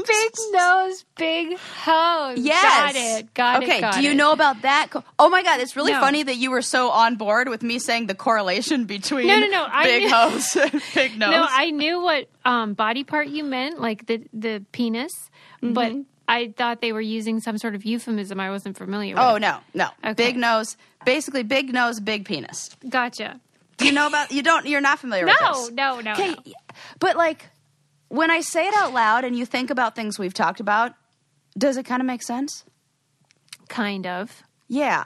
Big 0.05 0.31
nose, 0.51 1.05
big 1.17 1.57
hose. 1.57 2.37
Yes. 2.39 2.61
Got 2.63 2.95
it. 2.95 3.33
Got 3.33 3.63
okay, 3.63 3.77
it. 3.77 3.81
Got 3.81 3.93
do 3.95 4.01
you 4.03 4.11
it. 4.11 4.15
know 4.15 4.31
about 4.31 4.61
that? 4.63 4.87
co- 4.89 5.03
Oh 5.19 5.29
my 5.29 5.43
god, 5.43 5.59
it's 5.59 5.75
really 5.75 5.93
No. 5.93 5.99
funny 5.99 6.23
that 6.23 6.35
you 6.35 6.51
were 6.51 6.61
so 6.61 6.89
on 6.91 7.15
board 7.15 7.49
with 7.49 7.63
me 7.63 7.79
saying 7.79 8.07
the 8.07 8.15
correlation 8.15 8.85
between 8.85 9.27
No, 9.27 9.39
no, 9.39 9.47
no, 9.47 9.67
big 9.83 10.03
knew- 10.03 10.09
hose 10.13 10.55
and 10.55 10.81
big 10.93 11.17
nose. 11.17 11.31
No, 11.31 11.45
I 11.49 11.71
knew 11.71 12.01
what 12.01 12.27
um, 12.45 12.73
body 12.73 13.03
part 13.03 13.27
you 13.27 13.43
meant, 13.43 13.79
like 13.81 14.05
the 14.07 14.23
the 14.33 14.63
penis, 14.71 15.29
but 15.61 15.91
Mm-hmm. 15.91 16.01
I 16.29 16.53
thought 16.57 16.81
they 16.81 16.91
were 16.91 16.99
using 16.99 17.39
some 17.39 17.57
sort 17.57 17.73
of 17.73 17.85
euphemism 17.85 18.37
I 18.37 18.49
wasn't 18.49 18.77
familiar 18.77 19.13
with. 19.15 19.23
oh 19.23 19.37
no, 19.37 19.59
no. 19.73 19.87
Okay. 20.03 20.13
Big 20.13 20.35
nose, 20.35 20.75
basically 21.05 21.43
big 21.43 21.71
nose, 21.73 22.01
big 22.01 22.25
penis. 22.25 22.69
gotcha. 22.89 23.39
Do 23.77 23.85
you 23.85 23.91
know 23.93 24.07
about 24.07 24.31
you 24.31 24.41
don't 24.43 24.65
you're 24.65 24.81
not 24.81 24.99
familiar 24.99 25.25
with 25.25 25.35
No, 25.41 25.53
this. 25.53 25.71
no, 25.71 25.99
no, 26.01 26.11
Okay, 26.13 26.31
no. 26.31 26.35
but 26.99 27.15
like 27.15 27.45
when 28.09 28.31
I 28.31 28.41
say 28.41 28.67
it 28.67 28.73
out 28.75 28.93
loud 28.93 29.23
and 29.25 29.35
you 29.35 29.45
think 29.45 29.69
about 29.69 29.95
things 29.95 30.17
we've 30.19 30.33
talked 30.33 30.59
about, 30.59 30.93
does 31.57 31.77
it 31.77 31.83
kind 31.83 32.01
of 32.01 32.05
make 32.05 32.21
sense? 32.23 32.63
Kind 33.69 34.07
of. 34.07 34.43
Yeah. 34.67 35.05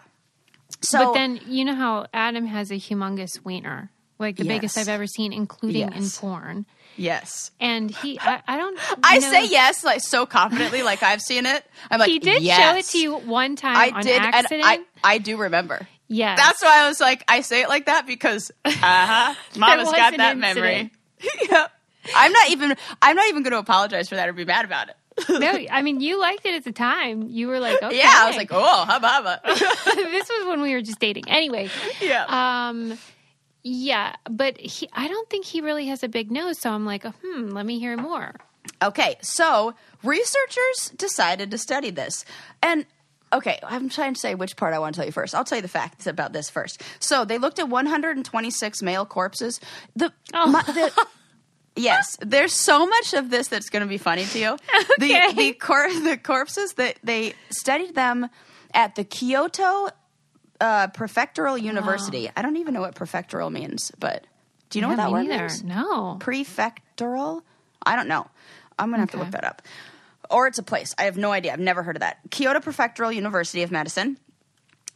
So 0.81 1.05
but 1.05 1.13
then 1.13 1.39
you 1.47 1.65
know 1.65 1.75
how 1.75 2.07
Adam 2.13 2.45
has 2.45 2.71
a 2.71 2.75
humongous 2.75 3.43
wiener, 3.43 3.91
like 4.19 4.37
the 4.37 4.45
biggest 4.45 4.77
I've 4.77 4.87
ever 4.89 5.05
seen, 5.07 5.33
including 5.33 5.91
in 5.93 6.09
porn. 6.09 6.65
yes. 6.95 7.51
And 7.59 7.91
he, 7.91 8.19
I, 8.19 8.41
I 8.47 8.57
don't. 8.57 8.79
I 9.03 9.19
know- 9.19 9.31
say 9.31 9.47
yes 9.47 9.83
like 9.83 10.01
so 10.01 10.25
confidently 10.25 10.81
like 10.83 11.03
I've 11.03 11.21
seen 11.21 11.45
it. 11.45 11.63
I'm 11.89 11.99
like 11.99 12.09
He 12.09 12.19
did 12.19 12.41
yes. 12.43 12.57
show 12.59 12.77
it 12.77 12.85
to 12.91 12.97
you 12.99 13.15
one 13.17 13.55
time 13.55 13.75
I 13.75 13.89
on 13.95 14.01
did 14.03 14.21
accident. 14.21 14.63
and 14.65 14.85
I 15.03 15.13
I 15.15 15.17
do 15.19 15.37
remember. 15.37 15.87
yes, 16.07 16.37
That's 16.39 16.61
why 16.63 16.83
I 16.83 16.87
was 16.87 16.99
like 16.99 17.23
I 17.27 17.41
say 17.41 17.61
it 17.63 17.69
like 17.69 17.85
that 17.87 18.07
because 18.07 18.51
uh-huh 18.65 19.35
Mama's 19.59 19.85
was 19.87 19.95
got 19.95 20.17
that 20.17 20.35
incident. 20.37 20.39
memory. 20.39 20.91
yeah. 21.51 21.67
I'm 22.15 22.31
not 22.31 22.49
even 22.51 22.75
I'm 23.01 23.15
not 23.15 23.27
even 23.27 23.43
going 23.43 23.51
to 23.53 23.59
apologize 23.59 24.09
for 24.09 24.15
that 24.15 24.27
or 24.29 24.33
be 24.33 24.45
mad 24.45 24.65
about 24.65 24.89
it. 24.89 24.95
no. 25.29 25.53
I 25.69 25.81
mean, 25.81 25.99
you 25.99 26.19
liked 26.19 26.45
it 26.45 26.55
at 26.55 26.63
the 26.63 26.71
time. 26.71 27.27
You 27.29 27.47
were 27.47 27.59
like, 27.59 27.81
okay. 27.83 27.97
Yeah, 27.99 28.11
I 28.13 28.27
was 28.27 28.37
like, 28.37 28.49
"Oh, 28.51 28.85
hubba 28.85 29.07
hubba." 29.07 29.41
this 29.45 30.29
was 30.29 30.47
when 30.47 30.61
we 30.61 30.73
were 30.73 30.81
just 30.81 30.99
dating. 30.99 31.25
Anyway, 31.29 31.69
yeah. 32.01 32.25
um, 32.69 32.97
yeah, 33.63 34.15
but 34.29 34.57
he, 34.59 34.89
I 34.93 35.07
don't 35.07 35.29
think 35.29 35.45
he 35.45 35.61
really 35.61 35.87
has 35.87 36.01
a 36.03 36.07
big 36.07 36.31
nose. 36.31 36.59
So 36.59 36.71
I'm 36.71 36.85
like, 36.85 37.03
hmm, 37.05 37.49
let 37.49 37.65
me 37.65 37.77
hear 37.77 37.97
more. 37.97 38.33
Okay, 38.81 39.15
so 39.21 39.73
researchers 40.03 40.91
decided 40.97 41.51
to 41.51 41.57
study 41.57 41.89
this. 41.91 42.25
And 42.63 42.85
okay, 43.33 43.59
I'm 43.63 43.89
trying 43.89 44.13
to 44.13 44.19
say 44.19 44.33
which 44.35 44.55
part 44.55 44.73
I 44.73 44.79
want 44.79 44.95
to 44.95 44.99
tell 44.99 45.05
you 45.05 45.11
first. 45.11 45.35
I'll 45.35 45.43
tell 45.43 45.57
you 45.57 45.61
the 45.61 45.67
facts 45.67 46.07
about 46.07 46.33
this 46.33 46.49
first. 46.49 46.81
So 46.99 47.25
they 47.25 47.37
looked 47.37 47.59
at 47.59 47.69
126 47.69 48.81
male 48.81 49.05
corpses. 49.05 49.59
The, 49.95 50.11
Oh. 50.33 50.47
my, 50.47 50.61
the 50.63 50.91
Yes, 51.75 52.17
there's 52.21 52.53
so 52.53 52.85
much 52.85 53.13
of 53.13 53.29
this 53.29 53.47
that's 53.47 53.69
going 53.69 53.81
to 53.81 53.87
be 53.87 53.97
funny 53.97 54.25
to 54.25 54.39
you. 54.39 54.57
Okay. 55.01 55.27
The 55.29 55.33
the, 55.35 55.53
cor- 55.53 55.87
the 56.01 56.17
corpses 56.17 56.73
that 56.73 56.99
they 57.03 57.33
studied 57.49 57.95
them 57.95 58.27
at 58.73 58.95
the 58.95 59.03
Kyoto 59.03 59.89
uh, 60.59 60.87
Prefectural 60.89 61.59
University. 61.61 62.29
I 62.35 62.41
don't 62.41 62.57
even 62.57 62.73
know 62.73 62.81
what 62.81 62.93
prefectural 62.95 63.51
means, 63.51 63.91
but 63.99 64.27
do 64.69 64.77
you 64.79 64.81
know 64.81 64.89
Yeah, 64.89 64.97
what 64.97 65.03
that 65.03 65.11
word 65.11 65.27
means? 65.27 65.63
No. 65.63 66.17
Prefectural? 66.19 67.41
I 67.83 67.95
don't 67.95 68.07
know. 68.07 68.27
I'm 68.77 68.89
gonna 68.89 68.99
have 69.01 69.11
to 69.11 69.17
look 69.17 69.31
that 69.31 69.43
up. 69.43 69.61
Or 70.29 70.47
it's 70.47 70.59
a 70.59 70.63
place. 70.63 70.93
I 70.97 71.03
have 71.03 71.17
no 71.17 71.31
idea. 71.31 71.51
I've 71.53 71.59
never 71.59 71.83
heard 71.83 71.95
of 71.95 72.01
that. 72.01 72.19
Kyoto 72.29 72.59
Prefectural 72.59 73.13
University 73.13 73.63
of 73.63 73.71
Medicine 73.71 74.17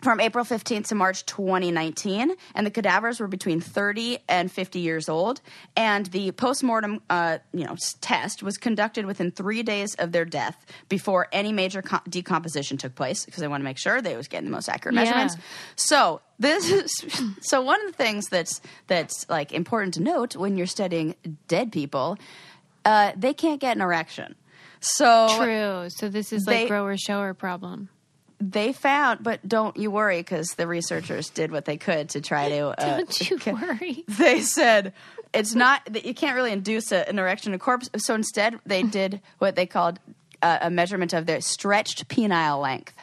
from 0.06 0.22
April 0.22 0.46
15th 0.46 0.88
to 0.90 0.96
March 0.96 1.26
2019, 1.26 2.36
and 2.54 2.66
the 2.66 2.70
cadavers 2.72 3.20
were 3.20 3.28
between 3.28 3.60
30 3.60 4.20
and 4.30 4.52
50 4.52 4.80
years 4.80 5.10
old. 5.10 5.42
And 5.76 6.06
the 6.06 6.32
postmortem, 6.32 7.02
uh, 7.10 7.40
you 7.54 7.66
know, 7.66 7.76
test 8.02 8.44
was 8.44 8.58
conducted 8.58 9.08
within 9.08 9.32
three 9.32 9.64
days 9.64 9.96
of 9.96 10.12
their 10.12 10.24
death 10.24 10.64
before 10.90 11.28
any 11.32 11.52
major 11.52 11.82
co- 11.82 12.00
decomposition 12.08 12.78
took 12.78 12.94
place 12.94 13.26
because 13.26 13.42
they 13.42 13.48
want 13.48 13.62
to 13.62 13.66
make 13.66 13.80
sure 13.80 14.00
they 14.02 14.16
was 14.16 14.28
getting 14.28 14.46
the 14.50 14.56
most 14.56 14.70
accurate 14.70 14.94
Yeah. 14.96 15.02
measurements. 15.06 15.36
So 15.76 16.22
this 16.38 16.72
is 16.72 16.94
so 17.42 17.62
one 17.64 17.82
of 17.84 17.88
the 17.88 17.98
things 17.98 18.28
that's 18.30 18.62
that's 18.86 19.28
like 19.28 19.52
important 19.52 19.96
to 19.96 20.04
note 20.04 20.36
when 20.36 20.56
you're 20.56 20.68
studying 20.68 21.16
dead 21.48 21.72
people, 21.72 22.18
uh, 22.86 23.12
they 23.18 23.34
can't 23.34 23.60
get 23.60 23.76
an 23.76 23.82
erection. 23.82 24.36
So 24.82 25.28
True. 25.40 25.88
So 25.90 26.10
this 26.10 26.32
is 26.32 26.44
They- 26.44 26.60
like 26.62 26.68
grower 26.68 26.96
shower 26.96 27.34
problem. 27.34 27.90
They 28.40 28.74
found, 28.74 29.24
but 29.24 29.48
don't 29.48 29.78
you 29.78 29.90
worry 29.92 30.20
because 30.20 30.48
the 30.58 30.68
researchers 30.68 31.30
did 31.30 31.52
what 31.52 31.66
they 31.66 31.78
could 31.78 32.10
to 32.10 32.22
try 32.22 32.50
to. 32.50 32.56
Uh, 32.78 32.98
Don't 32.98 33.30
you 33.30 33.38
worry. 33.54 34.04
They 34.08 34.42
said 34.42 34.94
it's 35.34 35.56
not 35.56 35.82
that 35.86 36.06
you 36.06 36.14
can't 36.14 36.36
really 36.36 36.52
induce 36.52 36.92
a, 36.92 37.08
an 37.08 37.20
erection 37.20 37.52
in 37.52 37.56
a 37.56 37.60
corpse. 37.60 37.90
So 37.98 38.14
instead, 38.16 38.60
they 38.66 38.84
did 38.84 39.22
what 39.38 39.56
they 39.56 39.66
called 39.66 40.00
uh, 40.42 40.60
a 40.62 40.70
measurement 40.70 41.14
of 41.14 41.26
their 41.26 41.42
stretched 41.42 42.08
penile 42.08 42.62
length, 42.62 42.94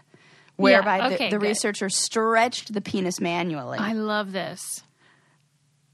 whereby 0.57 1.13
okay, 1.13 1.31
the, 1.31 1.39
the 1.39 1.41
researchers 1.41 1.97
stretched 1.97 2.73
the 2.73 2.81
penis 2.81 3.21
manually. 3.21 3.79
I 3.79 3.93
love 3.93 4.33
this. 4.33 4.83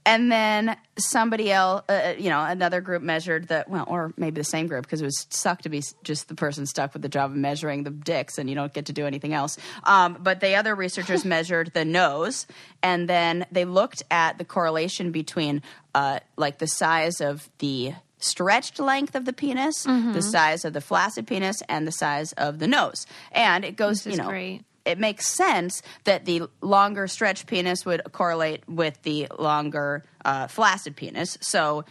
And 0.09 0.33
then 0.33 0.77
somebody 0.97 1.53
else, 1.53 1.85
uh, 1.89 2.15
you 2.19 2.31
know, 2.31 2.43
another 2.43 2.81
group 2.81 3.03
measured 3.03 3.49
the 3.49 3.65
well, 3.69 3.85
or 3.87 4.13
maybe 4.17 4.41
the 4.41 4.45
same 4.45 4.67
group 4.67 4.85
because 4.85 5.01
it 5.01 5.05
was 5.05 5.27
sucked 5.31 5.63
to 5.65 5.69
be 5.69 5.83
just 6.03 6.29
the 6.29 6.35
person 6.35 6.67
stuck 6.67 6.93
with 6.93 7.03
the 7.03 7.09
job 7.09 7.31
of 7.31 7.37
measuring 7.37 7.85
the 7.85 7.91
dicks, 7.91 8.39
and 8.39 8.49
you 8.49 8.55
don't 8.55 8.73
get 8.73 8.87
to 8.87 8.93
do 8.93 9.07
anything 9.07 9.33
else. 9.35 9.59
Um, 9.85 10.17
but 10.21 10.41
the 10.41 10.55
other 10.57 10.75
researchers 10.75 11.25
measured 11.37 11.73
the 11.75 11.85
nose, 11.85 12.47
and 12.83 13.09
then 13.09 13.47
they 13.53 13.65
looked 13.65 14.03
at 14.11 14.39
the 14.39 14.45
correlation 14.45 15.13
between 15.13 15.63
uh, 15.95 16.21
like 16.37 16.59
the 16.59 16.67
size 16.67 17.21
of 17.21 17.49
the 17.59 17.93
stretched 18.21 18.81
length 18.81 19.15
of 19.15 19.25
the 19.27 19.33
penis, 19.33 19.87
Mm-hmm. 19.87 20.13
the 20.13 20.23
size 20.23 20.65
of 20.65 20.73
the 20.73 20.81
flaccid 20.81 21.27
penis, 21.27 21.63
and 21.69 21.87
the 21.87 21.93
size 21.93 22.33
of 22.33 22.59
the 22.59 22.67
nose, 22.67 23.07
and 23.33 23.65
it 23.65 23.77
goes, 23.77 24.03
This 24.03 24.17
you 24.17 24.23
know 24.23 24.29
great. 24.29 24.63
It 24.89 24.99
makes 24.99 25.27
sense 25.29 25.83
that 26.05 26.25
the 26.25 26.43
longer 26.61 27.07
stretched 27.07 27.47
penis 27.47 27.85
would 27.87 28.03
correlate 28.13 28.69
with 28.69 29.01
the 29.03 29.29
longer 29.39 30.03
uh, 30.25 30.47
flaccid 30.49 30.97
penis. 30.97 31.39
So, 31.41 31.85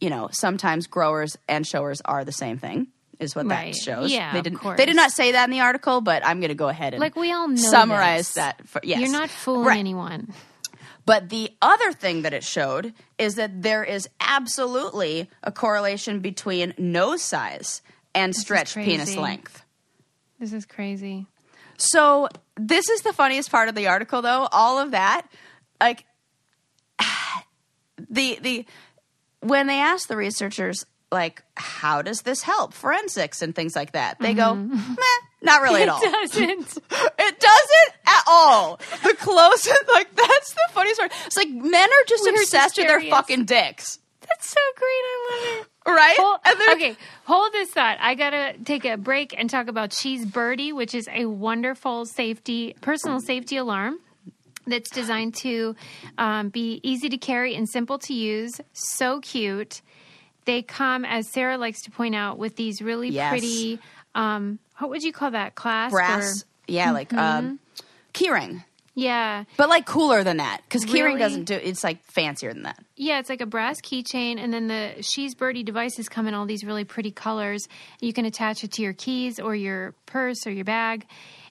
you 0.00 0.08
know, 0.10 0.28
sometimes 0.32 0.86
growers 0.86 1.36
and 1.48 1.66
showers 1.66 2.00
are 2.04 2.24
the 2.24 2.32
same 2.32 2.58
thing. 2.58 2.86
Is 3.20 3.36
what 3.36 3.46
Right. 3.46 3.72
that 3.72 3.80
shows. 3.80 4.10
Yeah, 4.10 4.32
they 4.32 4.40
didn't. 4.42 4.76
They 4.76 4.86
did 4.86 4.96
not 4.96 5.12
say 5.12 5.32
that 5.32 5.44
in 5.44 5.50
the 5.50 5.60
article, 5.60 6.00
but 6.00 6.26
I'm 6.26 6.40
going 6.40 6.48
to 6.48 6.56
go 6.56 6.68
ahead 6.68 6.94
and 6.94 7.00
Like 7.00 7.14
we 7.14 7.32
all 7.32 7.46
know 7.46 7.56
summarize 7.56 8.26
this. 8.28 8.34
that. 8.34 8.66
For, 8.68 8.80
yes, 8.82 9.00
You're 9.00 9.12
not 9.12 9.30
fooling 9.30 9.66
Right. 9.66 9.78
anyone. 9.78 10.34
But 11.06 11.28
the 11.28 11.50
other 11.62 11.92
thing 11.92 12.22
that 12.22 12.32
it 12.34 12.42
showed 12.42 12.92
is 13.18 13.36
that 13.36 13.62
there 13.62 13.84
is 13.84 14.08
absolutely 14.20 15.30
a 15.44 15.52
correlation 15.52 16.20
between 16.20 16.74
nose 16.76 17.22
size 17.22 17.82
and 18.14 18.34
stretched 18.34 18.74
penis 18.74 19.16
length. 19.16 19.62
This 20.40 20.52
is 20.52 20.66
crazy. 20.66 21.26
So 21.76 22.28
this 22.56 22.88
is 22.88 23.02
the 23.02 23.12
funniest 23.12 23.50
part 23.50 23.68
of 23.68 23.74
the 23.74 23.88
article, 23.88 24.22
though. 24.22 24.48
All 24.52 24.78
of 24.78 24.92
that, 24.92 25.26
like 25.80 26.04
the 28.10 28.38
the 28.40 28.66
when 29.40 29.66
they 29.66 29.78
asked 29.78 30.08
the 30.08 30.16
researchers, 30.16 30.86
like, 31.12 31.42
how 31.56 32.02
does 32.02 32.22
this 32.22 32.42
help 32.42 32.74
forensics 32.74 33.42
and 33.42 33.54
things 33.54 33.76
like 33.76 33.92
that, 33.92 34.18
they 34.18 34.34
go, 34.34 34.54
mm-hmm. 34.54 34.74
meh, 34.74 35.26
not 35.42 35.62
really 35.62 35.82
at 35.82 35.88
all. 35.88 36.00
It 36.02 36.10
doesn't. 36.32 36.78
It 37.16 37.40
doesn't 37.40 37.94
at 38.06 38.24
all. 38.26 38.80
The 39.02 39.14
closest, 39.14 39.84
like, 39.92 40.14
that's 40.14 40.52
the 40.52 40.68
funniest 40.72 40.98
part. 40.98 41.12
It's 41.26 41.36
like 41.36 41.48
men 41.48 41.88
are 41.88 42.04
just 42.06 42.24
We're 42.24 42.40
obsessed 42.40 42.76
just 42.76 42.78
with 42.78 42.88
their 42.88 43.10
fucking 43.10 43.44
dicks, 43.44 43.98
That's 44.20 44.50
so 44.50 44.60
great. 44.76 44.88
I 44.88 45.30
love 45.30 45.60
it. 45.60 45.70
Right? 45.86 46.16
Hold, 46.18 46.40
okay, 46.76 46.96
hold 47.24 47.52
this 47.52 47.70
thought. 47.70 47.98
I 48.00 48.14
gotta 48.14 48.54
take 48.64 48.84
a 48.86 48.96
break 48.96 49.34
and 49.36 49.50
talk 49.50 49.68
about 49.68 49.92
She's 49.92 50.24
Birdie, 50.24 50.72
which 50.72 50.94
is 50.94 51.08
a 51.12 51.26
wonderful 51.26 52.06
safety, 52.06 52.74
personal 52.80 53.20
safety 53.20 53.56
alarm 53.58 53.98
that's 54.66 54.88
designed 54.90 55.34
to 55.36 55.76
um, 56.16 56.48
be 56.48 56.80
easy 56.82 57.10
to 57.10 57.18
carry 57.18 57.54
and 57.54 57.68
simple 57.68 57.98
to 57.98 58.14
use. 58.14 58.60
So 58.72 59.20
cute. 59.20 59.82
They 60.46 60.62
come, 60.62 61.04
as 61.04 61.30
Sarah 61.30 61.58
likes 61.58 61.82
to 61.82 61.90
point 61.90 62.14
out, 62.14 62.38
with 62.38 62.56
these 62.56 62.80
really 62.80 63.10
Yes. 63.10 63.30
pretty. 63.30 63.78
Um, 64.14 64.58
what 64.78 64.88
would 64.90 65.02
you 65.02 65.12
call 65.12 65.32
that? 65.32 65.54
Class? 65.54 65.90
brass, 65.90 66.42
or- 66.42 66.46
yeah, 66.66 66.92
like 66.92 67.10
Mm-hmm. 67.10 67.18
um, 67.18 67.58
keyring. 68.14 68.64
yeah, 68.94 69.44
But 69.56 69.68
like 69.68 69.84
cooler 69.86 70.22
than 70.24 70.36
that, 70.38 70.60
because 70.64 70.84
keyring 70.84 71.04
Really? 71.04 71.18
doesn't 71.18 71.44
do. 71.44 71.54
It's 71.54 71.82
like 71.84 72.02
fancier 72.04 72.52
than 72.52 72.62
that. 72.64 72.82
Yeah, 72.96 73.18
it's 73.18 73.28
like 73.28 73.40
a 73.40 73.46
brass 73.46 73.80
keychain, 73.80 74.38
and 74.38 74.52
then 74.54 74.68
the 74.68 75.02
She's 75.02 75.34
Birdie 75.34 75.64
devices 75.64 76.08
come 76.08 76.28
in 76.28 76.34
all 76.34 76.46
these 76.46 76.62
really 76.62 76.84
pretty 76.84 77.10
colors. 77.10 77.66
You 78.00 78.12
can 78.12 78.24
attach 78.24 78.62
it 78.62 78.70
to 78.72 78.82
your 78.82 78.92
keys 78.92 79.40
or 79.40 79.56
your 79.56 79.94
purse 80.06 80.46
or 80.46 80.52
your 80.52 80.64
bag. 80.64 81.06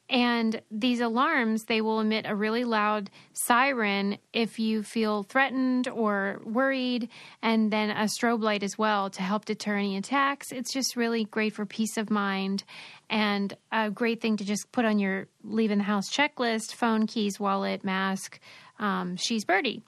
And 0.09 0.61
these 0.69 1.01
alarms, 1.01 1.63
they 1.63 1.81
will 1.81 1.99
emit 1.99 2.25
a 2.27 2.35
really 2.35 2.63
loud 2.63 3.09
siren 3.33 4.17
if 4.31 4.59
you 4.59 4.83
feel 4.83 5.23
threatened 5.23 5.87
or 5.87 6.39
worried, 6.45 7.09
and 7.41 7.71
then 7.71 7.89
a 7.89 8.03
strobe 8.03 8.41
light 8.41 8.63
as 8.63 8.77
well 8.77 9.09
to 9.09 9.21
help 9.21 9.43
deter 9.45 9.75
any 9.75 9.97
attacks. 9.97 10.51
It's 10.51 10.71
just 10.71 10.95
really 10.95 11.25
great 11.25 11.53
for 11.53 11.65
peace 11.65 11.97
of 11.97 12.09
mind 12.09 12.63
and 13.09 13.53
a 13.71 13.89
great 13.89 14.21
thing 14.21 14.37
to 14.37 14.45
just 14.45 14.71
put 14.71 14.85
on 14.85 14.97
your 14.97 15.27
leaving 15.43 15.79
the 15.79 15.83
house 15.83 16.09
checklist 16.09 16.73
phone, 16.73 17.05
keys, 17.05 17.37
wallet, 17.37 17.83
mask. 17.83 18.39
Um, 18.79 19.17
She's 19.17 19.43
Birdie. 19.43 19.83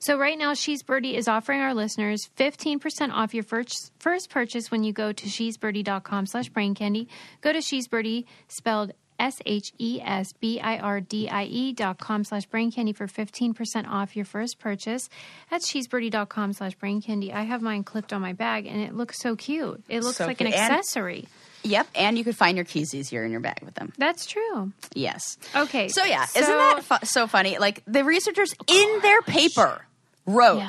So 0.00 0.18
right 0.18 0.38
now, 0.38 0.54
She's 0.54 0.82
Birdie 0.82 1.16
is 1.16 1.28
offering 1.28 1.60
our 1.60 1.74
listeners 1.74 2.28
15% 2.36 3.12
off 3.12 3.34
your 3.34 3.44
first, 3.44 3.92
first 3.98 4.30
purchase 4.30 4.70
when 4.70 4.84
you 4.84 4.92
go 4.92 5.12
to 5.12 5.28
she'sbirdie.com 5.28 6.26
slash 6.26 6.48
brain 6.48 6.74
candy. 6.74 7.08
Go 7.40 7.52
to 7.52 7.60
She's 7.60 7.88
Birdie, 7.88 8.26
spelled 8.48 8.92
S-H-E-S-B-I-R-D-I-E 9.20 9.88
E 11.50 11.72
dot 11.72 11.98
com 11.98 12.22
slash 12.24 12.46
brain 12.46 12.70
candy 12.70 12.92
for 12.92 13.06
15% 13.08 13.88
off 13.88 14.14
your 14.14 14.24
first 14.24 14.58
purchase. 14.58 15.08
That's 15.50 15.68
she'sbirdie.com 15.68 16.52
slash 16.52 16.74
brain 16.76 17.00
candy. 17.02 17.32
I 17.32 17.42
have 17.42 17.60
mine 17.62 17.82
clipped 17.84 18.12
on 18.12 18.20
my 18.20 18.32
bag 18.32 18.66
and 18.66 18.80
it 18.80 18.94
looks 18.94 19.18
so 19.20 19.34
cute. 19.36 19.82
It 19.88 20.02
looks 20.04 20.18
So 20.18 20.26
like 20.26 20.40
an 20.40 20.46
cute. 20.48 20.58
And- 20.58 20.72
accessory. 20.72 21.26
Yep, 21.64 21.88
and 21.94 22.16
you 22.16 22.24
could 22.24 22.36
find 22.36 22.56
your 22.56 22.64
keys 22.64 22.94
easier 22.94 23.24
in 23.24 23.30
your 23.32 23.40
bag 23.40 23.58
with 23.64 23.74
them. 23.74 23.92
That's 23.98 24.26
true. 24.26 24.72
Yes. 24.94 25.36
Okay. 25.54 25.88
So 25.88 26.04
yeah, 26.04 26.24
so- 26.26 26.40
isn't 26.40 26.54
that 26.56 26.82
fu- 26.84 27.06
so 27.06 27.26
funny? 27.26 27.58
Like 27.58 27.82
the 27.86 28.04
researchers 28.04 28.54
oh 28.68 28.74
in 28.96 29.02
their 29.02 29.22
paper 29.22 29.84
wrote, 30.26 30.58
Yeah. 30.58 30.68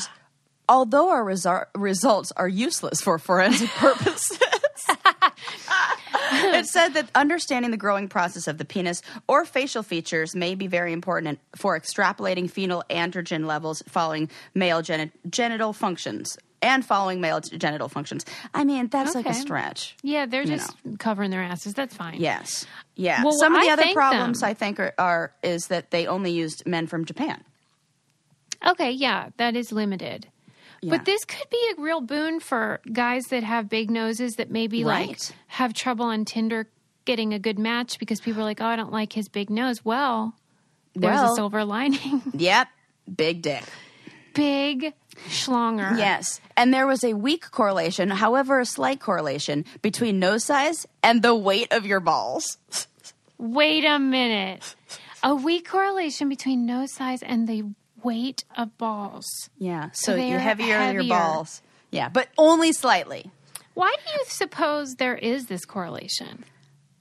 although 0.67 1.09
our 1.09 1.23
resu- 1.23 1.65
results 1.75 2.31
are 2.35 2.47
useless 2.47 3.01
for 3.01 3.19
forensic 3.19 3.69
purposes. 3.77 4.39
it 6.31 6.65
said 6.65 6.89
that 6.89 7.09
understanding 7.15 7.71
the 7.71 7.77
growing 7.77 8.07
process 8.07 8.47
of 8.47 8.57
the 8.57 8.65
penis 8.65 9.01
or 9.27 9.45
facial 9.45 9.83
features 9.83 10.35
may 10.35 10.55
be 10.55 10.67
very 10.67 10.93
important 10.93 11.39
for 11.55 11.79
extrapolating 11.79 12.49
fetal 12.49 12.83
androgen 12.89 13.45
levels 13.45 13.83
following 13.87 14.29
male 14.55 14.81
geni- 14.81 15.11
genital 15.29 15.73
functions 15.73 16.37
and 16.61 16.85
following 16.85 17.21
male 17.21 17.39
genital 17.39 17.87
functions. 17.89 18.25
I 18.53 18.63
mean, 18.63 18.87
that's 18.87 19.15
like 19.15 19.25
a 19.25 19.33
stretch. 19.33 19.95
Yeah, 20.03 20.25
they're 20.25 20.45
just 20.45 20.75
covering 20.99 21.31
their 21.31 21.41
asses. 21.43 21.73
That's 21.73 21.95
fine. 21.95 22.19
Yes. 22.19 22.65
Yeah. 22.95 23.23
Well, 23.23 23.33
Some 23.39 23.55
of 23.55 23.61
the 23.61 23.69
I 23.69 23.73
other 23.73 23.93
problems 23.93 24.41
them. 24.41 24.49
I 24.49 24.53
think 24.53 24.79
are, 24.79 24.93
are 24.97 25.33
is 25.43 25.67
that 25.67 25.91
they 25.91 26.07
only 26.07 26.31
used 26.31 26.63
men 26.65 26.87
from 26.87 27.05
Japan. 27.05 27.43
Okay, 28.65 28.91
yeah, 28.91 29.29
that 29.37 29.55
is 29.55 29.71
limited. 29.71 30.27
Yeah. 30.81 30.91
But 30.97 31.05
this 31.05 31.23
could 31.25 31.49
be 31.49 31.73
a 31.77 31.81
real 31.81 32.01
boon 32.01 32.39
for 32.39 32.79
guys 32.91 33.23
that 33.29 33.43
have 33.43 33.69
big 33.69 33.89
noses 33.91 34.33
that 34.35 34.49
maybe 34.49 34.83
like 34.83 35.17
have 35.47 35.73
trouble 35.73 36.05
on 36.05 36.25
Tinder 36.25 36.67
getting 37.05 37.33
a 37.33 37.39
good 37.39 37.59
match 37.59 37.99
because 37.99 38.21
people 38.21 38.41
are 38.41 38.45
like, 38.45 38.61
"Oh, 38.61 38.65
I 38.65 38.75
don't 38.75 38.91
like 38.91 39.11
his 39.13 39.27
big 39.29 39.49
nose." 39.49 39.83
Well, 39.83 40.33
there's 40.95 41.15
Well- 41.19 41.33
a 41.33 41.35
silver 41.35 41.65
lining. 41.65 42.21
Yep. 42.33 42.67
Big 43.15 43.41
dick. 43.41 43.63
big 44.33 44.93
schlonger. 45.27 45.97
Yes. 45.97 46.39
And 46.57 46.73
there 46.73 46.87
was 46.87 47.03
a 47.03 47.13
weak 47.13 47.51
correlation, 47.51 48.09
however, 48.09 48.59
a 48.59 48.65
slight 48.65 48.99
correlation 48.99 49.65
between 49.81 50.19
nose 50.19 50.43
size 50.43 50.85
and 51.03 51.21
the 51.21 51.35
weight 51.35 51.71
of 51.73 51.85
your 51.85 51.99
balls. 51.99 52.57
Wait 53.37 53.85
a 53.85 53.99
minute. 53.99 54.75
A 55.23 55.35
weak 55.35 55.67
correlation 55.69 56.29
between 56.29 56.65
nose 56.65 56.93
size 56.93 57.21
and 57.21 57.47
the 57.47 57.63
weight 58.03 58.43
of 58.57 58.77
balls. 58.77 59.25
Yeah. 59.57 59.89
So 59.93 60.15
they 60.15 60.29
you 60.29 60.35
are 60.37 60.39
heavier, 60.39 60.67
your 60.67 60.77
heavier. 60.79 61.09
balls. 61.09 61.61
Yeah, 61.91 62.09
but 62.09 62.27
only 62.37 62.71
slightly. 62.73 63.29
Why 63.73 63.93
do 64.05 64.11
you 64.13 64.25
suppose 64.27 64.95
there 64.95 65.15
is 65.15 65.47
this 65.47 65.65
correlation? 65.65 66.43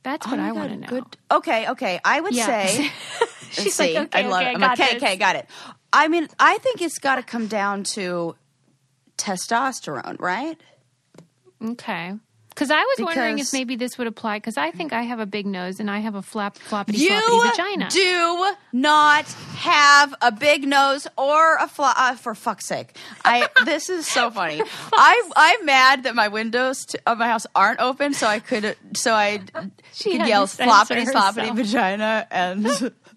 That's 0.03 0.27
oh 0.27 0.31
what 0.31 0.39
Oh 0.41 0.43
I 0.43 0.53
want 0.53 0.71
to 0.71 0.77
know. 0.77 0.87
Good. 0.89 1.05
Okay, 1.31 1.69
okay. 1.71 2.01
I 2.05 2.21
would 2.21 2.35
Yeah. 2.35 2.47
say. 2.47 2.91
She's 3.51 3.75
See, 3.75 3.95
like, 3.95 4.07
okay, 4.15 4.25
I 4.25 4.29
love 4.29 4.43
okay, 4.43 4.51
it. 4.51 4.55
I'm 4.55 4.61
got 4.61 4.79
okay, 4.81 4.95
this. 4.95 5.03
okay, 5.03 5.17
got 5.17 5.37
it. 5.37 5.47
I 5.93 6.09
mean, 6.09 6.29
I 6.39 6.59
think 6.59 6.83
it's 6.83 6.99
got 6.99 7.17
to 7.17 7.23
come 7.23 7.47
down 7.47 7.83
to 7.95 8.37
testosterone, 9.17 10.21
right? 10.21 10.57
Okay. 11.65 12.15
Because 12.51 12.73
I 12.73 12.83
was 12.83 13.05
wondering 13.05 13.39
if 13.39 13.53
maybe 13.53 13.77
this 13.77 13.99
would 13.99 14.09
apply. 14.09 14.39
Because 14.39 14.57
I 14.57 14.73
think 14.73 14.93
I 14.93 15.03
have 15.03 15.21
a 15.21 15.27
big 15.27 15.47
nose 15.47 15.79
and 15.79 15.89
I 15.89 16.01
have 16.01 16.17
a 16.17 16.23
flap 16.23 16.59
floppity 16.59 17.07
floppity 17.07 17.51
vagina. 17.51 17.89
do 17.89 18.53
not 18.73 19.27
have 19.59 20.13
a 20.21 20.33
big 20.33 20.67
nose 20.67 21.07
or 21.17 21.55
a 21.59 21.69
flop. 21.69 21.95
Uh, 21.97 22.17
for 22.17 22.35
fuck's 22.35 22.67
sake, 22.67 22.97
I. 23.25 23.49
This 23.65 23.89
is 23.89 24.09
so 24.09 24.31
funny. 24.33 24.61
I 24.93 25.31
I'm 25.37 25.67
mad 25.67 26.03
that 26.03 26.17
my 26.17 26.27
windows 26.29 26.85
to, 26.87 27.01
of 27.07 27.19
my 27.19 27.29
house 27.29 27.47
aren't 27.55 27.79
open, 27.79 28.13
so 28.13 28.27
I 28.27 28.41
could 28.41 28.77
so 28.97 29.13
I 29.15 29.41
She 29.93 30.19
could 30.19 30.27
yell 30.27 30.49
floppity 30.49 31.07
floppity 31.07 31.55
vagina 31.55 32.27
and 32.31 32.67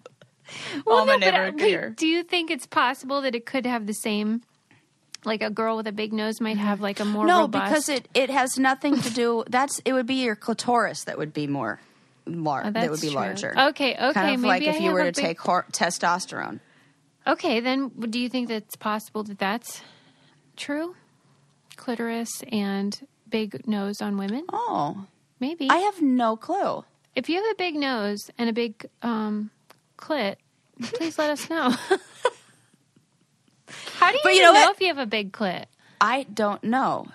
Well, 0.86 0.98
all 0.98 1.06
my 1.06 1.16
no, 1.16 1.18
but, 1.20 1.34
uh, 1.34 1.50
neighborhood 1.50 1.60
wait, 1.90 1.96
do 1.96 2.06
you 2.06 2.22
think 2.22 2.50
it's 2.50 2.66
possible 2.66 3.20
that 3.22 3.34
it 3.34 3.46
could 3.46 3.66
have 3.66 3.86
the 3.86 3.92
same? 3.94 4.42
Like 5.24 5.40
a 5.42 5.50
girl 5.50 5.76
with 5.76 5.86
a 5.86 5.92
big 5.92 6.12
nose 6.12 6.40
might 6.40 6.56
have 6.56 6.80
like 6.80 6.98
a 6.98 7.04
more 7.04 7.24
No, 7.26 7.42
robust. 7.42 7.64
because 7.64 7.88
it 7.88 8.08
it 8.14 8.30
has 8.30 8.58
nothing 8.58 9.00
to 9.00 9.10
do. 9.10 9.44
That's 9.48 9.80
it 9.84 9.92
would 9.92 10.06
be 10.06 10.16
your 10.24 10.34
clitoris 10.34 11.04
that 11.04 11.16
would 11.18 11.32
be 11.32 11.46
more 11.46 11.80
large. 12.26 12.66
Oh, 12.66 12.70
that 12.72 12.90
would 12.90 13.00
be 13.00 13.08
true. 13.08 13.16
larger. 13.16 13.54
Okay, 13.70 13.94
okay, 13.94 14.12
Kind 14.12 14.34
of 14.34 14.40
maybe 14.40 14.48
like 14.48 14.62
I 14.64 14.76
if 14.76 14.80
you 14.82 14.90
were 14.92 15.00
to 15.04 15.12
big- 15.12 15.14
take 15.14 15.40
hor- 15.40 15.66
testosterone. 15.72 16.58
Okay, 17.26 17.60
then 17.60 17.88
do 18.10 18.18
you 18.18 18.28
think 18.28 18.48
that 18.48 18.64
it's 18.64 18.74
possible 18.76 19.22
that 19.24 19.38
that's 19.38 19.82
true? 20.56 20.96
Clitoris 21.76 22.42
and 22.50 23.06
big 23.28 23.66
nose 23.68 24.00
on 24.00 24.16
women? 24.18 24.44
Oh, 24.52 25.06
Maybe. 25.40 25.68
I 25.70 25.76
have 25.78 26.00
no 26.02 26.36
clue. 26.36 26.84
if 27.14 27.28
you 27.28 27.36
have 27.36 27.50
a 27.52 27.54
big 27.56 27.74
nose 27.74 28.30
and 28.38 28.48
a 28.48 28.52
big 28.52 28.86
um, 29.02 29.50
clit, 29.98 30.36
please 30.80 31.18
let 31.18 31.30
us 31.30 31.48
know. 31.50 31.70
How 33.98 34.10
do 34.10 34.16
you, 34.16 34.20
But 34.22 34.34
you 34.34 34.42
know 34.42 34.52
know, 34.52 34.70
if 34.70 34.80
you 34.80 34.88
have 34.88 34.98
a 34.98 35.06
big 35.06 35.32
clit? 35.32 35.64
I 36.00 36.24
don't 36.24 36.62
know. 36.64 37.06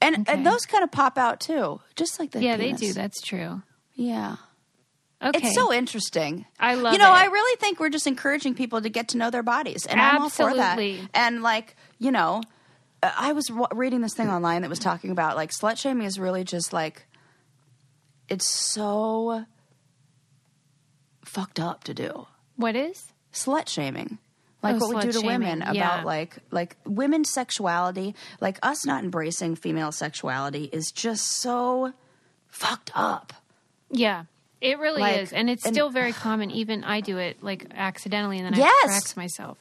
And, 0.00 0.16
Okay. 0.20 0.32
and 0.32 0.44
those 0.46 0.66
kind 0.66 0.82
of 0.82 0.90
pop 0.90 1.16
out 1.18 1.38
too, 1.40 1.80
just 1.94 2.18
like 2.18 2.30
the 2.32 2.42
Yeah, 2.42 2.56
penis. 2.56 2.80
they 2.80 2.86
do. 2.88 2.92
That's 2.92 3.20
true. 3.20 3.62
Yeah, 3.94 4.36
Okay. 5.22 5.38
it's 5.38 5.54
so 5.54 5.72
interesting. 5.72 6.46
I 6.58 6.74
love 6.74 6.94
You 6.94 6.98
know, 6.98 7.12
it. 7.12 7.16
I 7.16 7.26
really 7.26 7.56
think 7.58 7.78
we're 7.78 7.90
just 7.90 8.06
encouraging 8.08 8.54
people 8.54 8.80
to 8.82 8.88
get 8.88 9.08
to 9.08 9.18
know 9.18 9.30
their 9.30 9.42
bodies, 9.44 9.86
and 9.86 10.00
I'm 10.00 10.22
all 10.22 10.28
for 10.30 10.52
that. 10.54 10.78
And 11.14 11.42
like, 11.42 11.76
you 11.98 12.10
know, 12.10 12.42
uh, 13.02 13.12
I 13.16 13.32
was 13.32 13.46
w- 13.46 13.66
reading 13.72 14.00
this 14.00 14.14
thing 14.14 14.28
online 14.28 14.62
that 14.62 14.68
was 14.70 14.78
talking 14.80 15.10
about 15.10 15.36
like 15.36 15.50
slut 15.52 15.78
shaming 15.78 16.06
is 16.06 16.18
really 16.18 16.42
just 16.42 16.72
like 16.72 17.06
it's 18.28 18.46
so 18.46 19.44
fucked 21.24 21.60
up 21.60 21.84
to 21.84 21.94
do 21.94 22.26
what 22.56 22.76
is? 22.76 23.12
slut 23.32 23.68
shaming 23.68 24.18
like 24.62 24.76
Oh, 24.76 24.88
what 24.88 24.96
we 25.06 25.10
do 25.10 25.20
to 25.20 25.26
women 25.26 25.62
about 25.62 25.74
yeah. 25.74 26.02
like 26.04 26.36
like 26.50 26.76
women's 26.84 27.30
sexuality 27.30 28.14
like 28.40 28.58
us 28.62 28.84
not 28.86 29.02
embracing 29.04 29.56
female 29.56 29.90
sexuality 29.90 30.64
is 30.72 30.92
just 30.92 31.26
so 31.40 31.92
fucked 32.48 32.90
up 32.94 33.32
Yeah. 33.90 34.24
It 34.60 34.78
really 34.78 35.00
Like, 35.00 35.16
is. 35.22 35.32
And 35.32 35.50
it's 35.50 35.64
and- 35.66 35.74
still 35.74 35.90
very 35.90 36.12
common. 36.26 36.50
Even 36.52 36.84
I 36.84 37.00
do 37.00 37.18
it 37.18 37.42
like 37.42 37.66
accidentally 37.74 38.38
and 38.38 38.46
then 38.46 38.54
Yes. 38.60 38.84
I 38.84 38.86
correct 38.86 39.16
myself. 39.16 39.58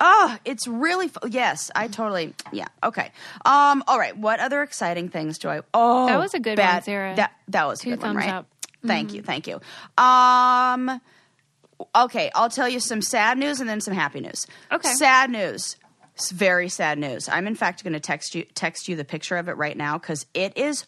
Oh, 0.00 0.36
it's 0.44 0.66
really 0.66 1.06
fu- 1.08 1.28
yes. 1.28 1.70
I 1.76 1.86
totally 1.86 2.34
yeah. 2.52 2.66
Okay. 2.82 3.12
Um. 3.44 3.84
All 3.86 3.98
right. 3.98 4.16
What 4.16 4.40
other 4.40 4.62
exciting 4.62 5.08
things 5.10 5.38
do 5.38 5.50
I? 5.50 5.60
Oh, 5.74 6.06
That 6.06 6.18
was 6.18 6.32
a 6.34 6.40
good 6.40 6.56
bad, 6.56 6.76
one, 6.76 6.82
Sarah. 6.82 7.14
That 7.16 7.32
that 7.48 7.66
was 7.68 7.80
a 7.80 7.84
Two 7.84 7.90
good 7.90 8.02
one, 8.02 8.16
right? 8.16 8.30
up. 8.30 8.46
Thank 8.84 9.12
you. 9.14 9.22
Thank 9.22 9.46
you. 9.46 9.60
Um. 10.02 11.00
Okay, 11.94 12.30
I'll 12.34 12.50
tell 12.50 12.68
you 12.68 12.80
some 12.80 13.02
sad 13.02 13.38
news 13.38 13.60
and 13.60 13.68
then 13.68 13.80
some 13.80 13.94
happy 13.94 14.20
news. 14.20 14.46
Okay. 14.70 14.92
Sad 14.94 15.30
news. 15.30 15.76
It's 16.14 16.30
very 16.30 16.68
sad 16.68 16.98
news. 16.98 17.28
I'm 17.28 17.46
in 17.46 17.54
fact 17.54 17.82
going 17.82 17.94
to 17.94 18.00
text 18.00 18.34
you 18.34 18.44
text 18.54 18.88
you 18.88 18.96
the 18.96 19.04
picture 19.04 19.36
of 19.36 19.48
it 19.48 19.56
right 19.56 19.76
now 19.76 19.96
because 19.98 20.26
it 20.34 20.56
is. 20.56 20.84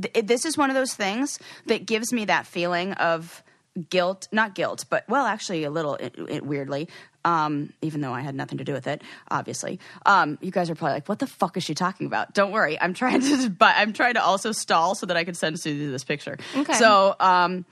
th- 0.00 0.26
This 0.26 0.44
is 0.44 0.58
one 0.58 0.70
of 0.70 0.74
those 0.74 0.94
things 0.94 1.38
that 1.66 1.86
gives 1.86 2.12
me 2.12 2.24
that 2.24 2.46
feeling 2.46 2.92
of 2.94 3.42
guilt, 3.90 4.26
not 4.32 4.54
guilt, 4.54 4.84
but 4.90 5.04
well, 5.08 5.24
actually 5.26 5.62
a 5.64 5.70
little 5.70 5.94
it, 5.96 6.14
it, 6.28 6.44
weirdly. 6.44 6.88
Um, 7.24 7.72
even 7.82 8.00
though 8.00 8.12
I 8.12 8.20
had 8.20 8.34
nothing 8.34 8.58
to 8.58 8.64
do 8.64 8.72
with 8.72 8.86
it, 8.86 9.02
obviously. 9.30 9.78
Um, 10.04 10.38
you 10.40 10.50
guys 10.52 10.70
are 10.70 10.74
probably 10.76 10.94
like, 10.94 11.08
"What 11.08 11.18
the 11.18 11.26
fuck 11.26 11.56
is 11.56 11.64
she 11.64 11.74
talking 11.74 12.06
about?" 12.06 12.34
Don't 12.34 12.50
worry, 12.52 12.80
I'm 12.80 12.94
trying 12.94 13.20
to, 13.20 13.50
but 13.58 13.74
I'm 13.76 13.92
trying 13.92 14.14
to 14.14 14.22
also 14.22 14.50
stall 14.52 14.94
so 14.94 15.06
that 15.06 15.16
I 15.16 15.24
can 15.24 15.34
send 15.34 15.60
Susie 15.60 15.86
this 15.86 16.04
picture. 16.04 16.38
Okay. 16.56 16.72
So, 16.74 17.14
um, 17.20 17.64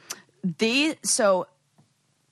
the 0.58 0.96
so 1.02 1.46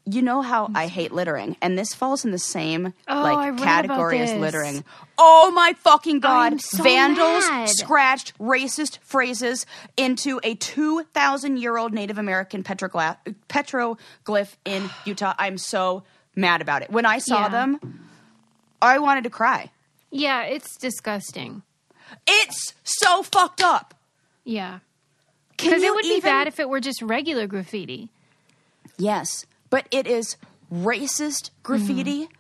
you 0.05 0.21
know 0.23 0.43
how 0.43 0.69
I 0.75 0.89
hate 0.89 1.13
littering, 1.13 1.57
and 1.63 1.79
this 1.79 1.95
falls 1.95 2.25
in 2.25 2.31
the 2.33 2.39
same 2.39 2.93
Oh, 3.07 3.23
like 3.23 3.57
category 3.59 4.19
as 4.21 4.33
littering. 4.33 4.83
Oh 5.17 5.53
my 5.55 5.75
fucking 5.75 6.21
god! 6.21 6.61
So 6.61 6.83
Vandals 6.83 7.49
mad. 7.49 7.69
scratched 7.69 8.37
racist 8.39 8.99
phrases 9.03 9.65
into 9.97 10.41
a 10.43 10.55
two 10.57 11.05
thousand 11.15 11.59
year 11.59 11.77
old 11.77 11.93
Native 11.93 12.19
American 12.19 12.63
petroglyph, 12.65 13.17
petroglyph 13.49 14.55
in 14.65 14.91
Utah. 15.05 15.35
I'm 15.39 15.57
so 15.59 16.03
mad 16.35 16.61
about 16.63 16.83
it. 16.83 16.91
When 16.91 17.07
I 17.07 17.19
saw 17.19 17.43
Yeah. 17.43 17.49
them, 17.49 18.09
I 18.81 18.99
wanted 18.99 19.25
to 19.25 19.31
cry. 19.31 19.71
Yeah, 20.11 20.43
it's 20.43 20.77
disgusting. 20.77 21.63
It's 22.27 22.75
so 22.83 23.23
fucked 23.23 23.63
up. 23.63 23.95
Yeah. 24.45 24.81
Because 25.57 25.83
it 25.83 25.95
would 25.95 26.03
be 26.03 26.21
bad 26.21 26.49
if 26.49 26.59
it 26.59 26.69
were 26.69 26.81
just 26.81 27.01
regular 27.03 27.47
graffiti. 27.47 28.09
Yes, 28.99 29.47
but 29.73 29.89
it 29.91 30.07
is 30.07 30.37
racist 30.73 31.51
graffiti. 31.65 32.25
Mm-hmm. 32.25 32.33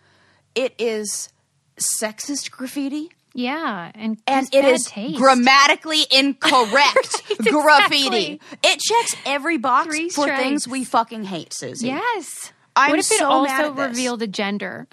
It 0.55 0.74
is 0.78 1.30
sexist 1.78 2.51
graffiti. 2.51 3.11
Yeah, 3.35 3.91
and 3.95 4.18
and 4.26 4.47
it 4.55 4.64
is 4.66 4.85
taste. 4.85 5.16
grammatically 5.16 6.03
incorrect 6.11 7.22
Right, 7.30 7.39
graffiti. 7.51 8.35
exactly. 8.35 8.41
It 8.62 8.78
checks 8.80 9.16
every 9.24 9.57
box 9.57 9.87
Three 9.87 10.09
for 10.11 10.24
strikes. 10.24 10.43
things 10.43 10.68
we 10.68 10.85
fucking 10.85 11.24
hate, 11.24 11.55
Susie. 11.55 11.87
Yes. 11.89 12.53
I'm 12.76 12.91
what 12.91 12.99
if 12.99 13.11
it 13.11 13.16
so 13.18 13.43
mad 13.45 13.64
also 13.64 13.83
revealed 13.89 14.20
a 14.22 14.26
gender? 14.26 14.87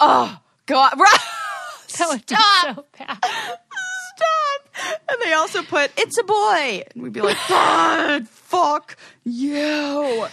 Oh 0.00 0.38
God! 0.66 0.94
That 1.98 2.08
would 2.08 2.24
be 2.26 2.34
so 2.34 2.84
bad. 2.98 3.18
Stop. 4.16 5.00
And 5.10 5.20
they 5.22 5.32
also 5.34 5.62
put 5.62 5.90
it's 5.98 6.16
a 6.18 6.22
boy, 6.22 6.84
and 6.94 7.02
we'd 7.02 7.12
be 7.12 7.20
like, 7.20 7.36
God, 7.48 8.28
fuck 8.28 8.96
you. 9.24 10.26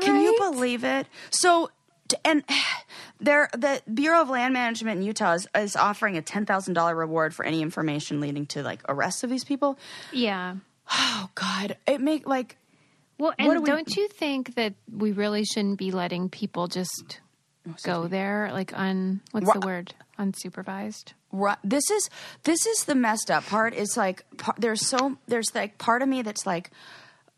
Can 0.00 0.20
you 0.20 0.36
believe 0.38 0.84
it? 0.84 1.06
So. 1.30 1.70
And 2.24 2.44
there, 3.20 3.48
the 3.52 3.82
Bureau 3.92 4.22
of 4.22 4.28
Land 4.28 4.54
Management 4.54 5.00
in 5.00 5.06
Utah 5.06 5.32
is, 5.32 5.48
is 5.56 5.74
offering 5.74 6.16
a 6.16 6.22
ten 6.22 6.46
thousand 6.46 6.74
dollar 6.74 6.94
reward 6.94 7.34
for 7.34 7.44
any 7.44 7.62
information 7.62 8.20
leading 8.20 8.46
to 8.46 8.62
like 8.62 8.80
arrests 8.88 9.24
of 9.24 9.30
these 9.30 9.42
people. 9.42 9.76
Yeah. 10.12 10.54
Oh 10.92 11.28
God, 11.34 11.76
it 11.86 12.00
make 12.00 12.28
like 12.28 12.58
Well, 13.18 13.34
and 13.38 13.50
do 13.50 13.60
we- 13.60 13.66
don't 13.66 13.96
you 13.96 14.06
think 14.06 14.54
that 14.54 14.74
we 14.88 15.10
really 15.10 15.44
shouldn't 15.44 15.78
be 15.78 15.90
letting 15.90 16.28
people 16.28 16.68
just 16.68 17.18
oh, 17.68 17.74
go 17.82 18.06
there, 18.06 18.50
like 18.52 18.72
un 18.78 19.20
what's 19.32 19.52
the 19.52 19.58
word? 19.66 19.92
Unsupervised. 20.16 21.12
Right. 21.32 21.58
This 21.64 21.90
is 21.90 22.08
this 22.44 22.66
is 22.66 22.84
the 22.84 22.94
messed 22.94 23.32
up 23.32 23.44
part. 23.46 23.74
Is 23.74 23.96
like 23.96 24.22
par- 24.36 24.54
there's 24.58 24.86
so 24.86 25.18
there's 25.26 25.52
like 25.56 25.76
part 25.78 26.02
of 26.02 26.08
me 26.08 26.22
that's 26.22 26.46
like 26.46 26.70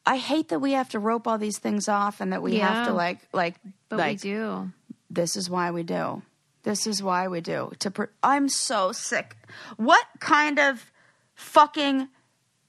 I 0.09 0.16
hate 0.16 0.48
that 0.48 0.61
we 0.61 0.72
have 0.72 0.88
to 0.90 0.98
rope 0.98 1.26
all 1.28 1.36
these 1.36 1.59
things 1.59 1.86
off 1.86 2.20
and 2.22 2.32
that 2.32 2.40
we 2.42 2.56
have 2.59 2.86
to 2.86 2.94
like 2.94 3.18
like 3.32 3.56
But 3.90 3.98
like 3.98 4.22
we 4.24 4.30
do. 4.30 4.72
this 5.11 5.36
is 5.36 5.50
why 5.50 5.70
we 5.70 5.82
do. 5.82 6.22
This 6.62 6.86
is 6.86 7.02
why 7.02 7.28
we 7.28 7.40
do. 7.42 7.70
To 7.80 7.90
pr- 7.90 8.04
I'm 8.22 8.48
so 8.48 8.92
sick. 8.92 9.36
What 9.76 10.04
kind 10.18 10.59
of 10.59 10.90
fucking 11.34 12.09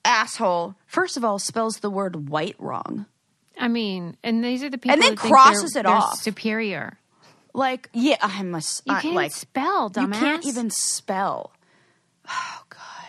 asshole 0.04 0.76
first 0.86 1.16
of 1.18 1.24
all 1.24 1.40
spells 1.40 1.78
the 1.80 1.90
word 1.90 2.30
white 2.30 2.56
wrong? 2.60 3.06
I 3.58 3.68
mean, 3.70 4.18
and 4.24 4.44
these 4.44 4.62
are 4.64 4.70
the 4.70 4.78
people 4.78 4.94
And 4.94 5.02
then 5.02 5.16
crosses 5.16 5.72
they're, 5.72 5.82
it 5.82 5.86
off. 5.86 6.20
superior. 6.20 6.98
Like 7.54 7.90
yeah, 7.94 8.18
I 8.22 8.44
must. 8.44 8.84
You 8.86 8.96
can't 8.98 9.16
like 9.16 9.32
spell, 9.32 9.90
dumbass. 9.90 10.14
you 10.16 10.20
can't 10.20 10.46
even 10.46 10.70
spell. 10.70 11.52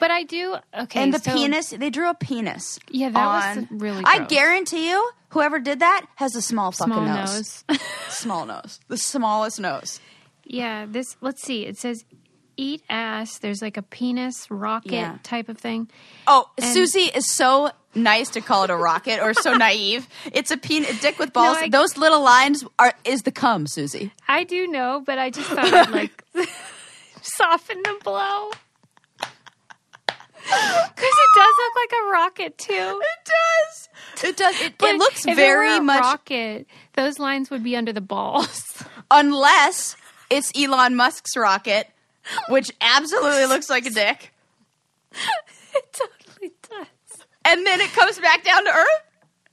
But 0.01 0.11
I 0.11 0.25
do. 0.25 0.57
Okay, 0.77 1.03
and 1.03 1.15
the 1.15 1.19
so- 1.21 1.33
penis, 1.33 1.71
they 1.71 1.91
drew 1.91 2.09
a 2.11 2.15
penis. 2.15 2.79
Yeah, 2.91 3.11
that 3.11 3.27
was 3.27 3.59
on- 3.71 3.79
really 3.79 4.03
I 4.05 4.25
guarantee 4.25 4.89
you, 4.91 5.11
whoever 5.29 5.61
did 5.61 5.81
that 5.81 6.07
has 6.17 6.35
a 6.35 6.43
small 6.43 6.73
fucking 6.73 6.93
Small 6.95 7.05
nose. 7.07 7.65
nose. 7.69 7.81
small 8.09 8.47
nose. 8.47 8.81
The 8.89 8.97
smallest 8.97 9.61
nose. 9.61 10.01
Yeah, 10.45 10.87
this. 10.89 11.17
Let's 11.21 11.43
see. 11.43 11.65
It 11.67 11.77
says 11.79 12.05
eat 12.57 12.83
ass. 12.91 13.39
There's 13.39 13.63
like 13.63 13.77
a 13.77 13.83
penis 13.83 14.51
rocket 14.51 14.93
Yeah. 14.93 15.19
type 15.23 15.49
of 15.49 15.59
thing. 15.59 15.89
Oh, 16.27 16.51
And- 16.59 16.67
Susie 16.67 17.11
is 17.15 17.31
so 17.31 17.71
nice 17.95 18.31
to 18.31 18.41
call 18.41 18.65
it 18.65 18.71
a 18.71 18.77
rocket 18.77 19.21
or 19.23 19.35
so 19.35 19.53
naive. 19.67 20.09
It's 20.33 20.51
a 20.51 20.57
penis, 20.57 20.91
a 20.99 21.01
dick 21.01 21.19
with 21.19 21.33
balls. 21.33 21.59
I- 21.61 21.69
Those 21.69 21.97
little 21.97 22.23
lines 22.23 22.65
are 22.79 22.95
is 23.05 23.23
the 23.23 23.33
cum, 23.33 23.67
Susie. 23.67 24.13
I 24.29 24.45
do 24.45 24.67
know, 24.67 25.03
but 25.05 25.19
I 25.19 25.31
just 25.31 25.49
thought 25.49 25.73
I'd 25.73 25.91
like 25.91 26.25
soften 27.23 27.81
the 27.85 27.97
blow. 28.03 28.51
Because 30.51 31.11
it 31.13 31.31
does 31.37 31.55
look 31.59 31.75
like 31.77 31.93
a 31.93 32.11
rocket 32.11 32.59
too. 32.59 33.01
It 33.03 33.25
does. 33.25 33.89
It 34.25 34.37
does. 34.37 34.61
It, 34.61 34.75
it 34.83 34.97
looks 34.99 35.27
if 35.27 35.37
very 35.37 35.69
it 35.69 35.79
were 35.79 35.83
a 35.83 35.85
much 35.85 36.01
rocket. 36.03 36.67
Those 36.95 37.19
lines 37.19 37.51
would 37.51 37.63
be 37.63 37.77
under 37.77 37.93
the 37.93 38.01
balls. 38.01 38.83
unless 39.11 39.97
it's 40.29 40.53
Elon 40.57 40.97
Musk's 40.97 41.37
rocket, 41.37 41.89
which 42.49 42.71
absolutely 42.81 43.47
looks 43.47 43.71
like 43.71 43.87
a 43.87 43.91
dick, 43.91 44.33
it 45.75 45.93
totally 45.93 46.53
does. 46.69 47.27
and 47.45 47.67
then 47.67 47.81
it 47.81 47.91
comes 47.93 48.19
back 48.19 48.45
down 48.45 48.65
to 48.65 48.71
Earth. 48.71 49.03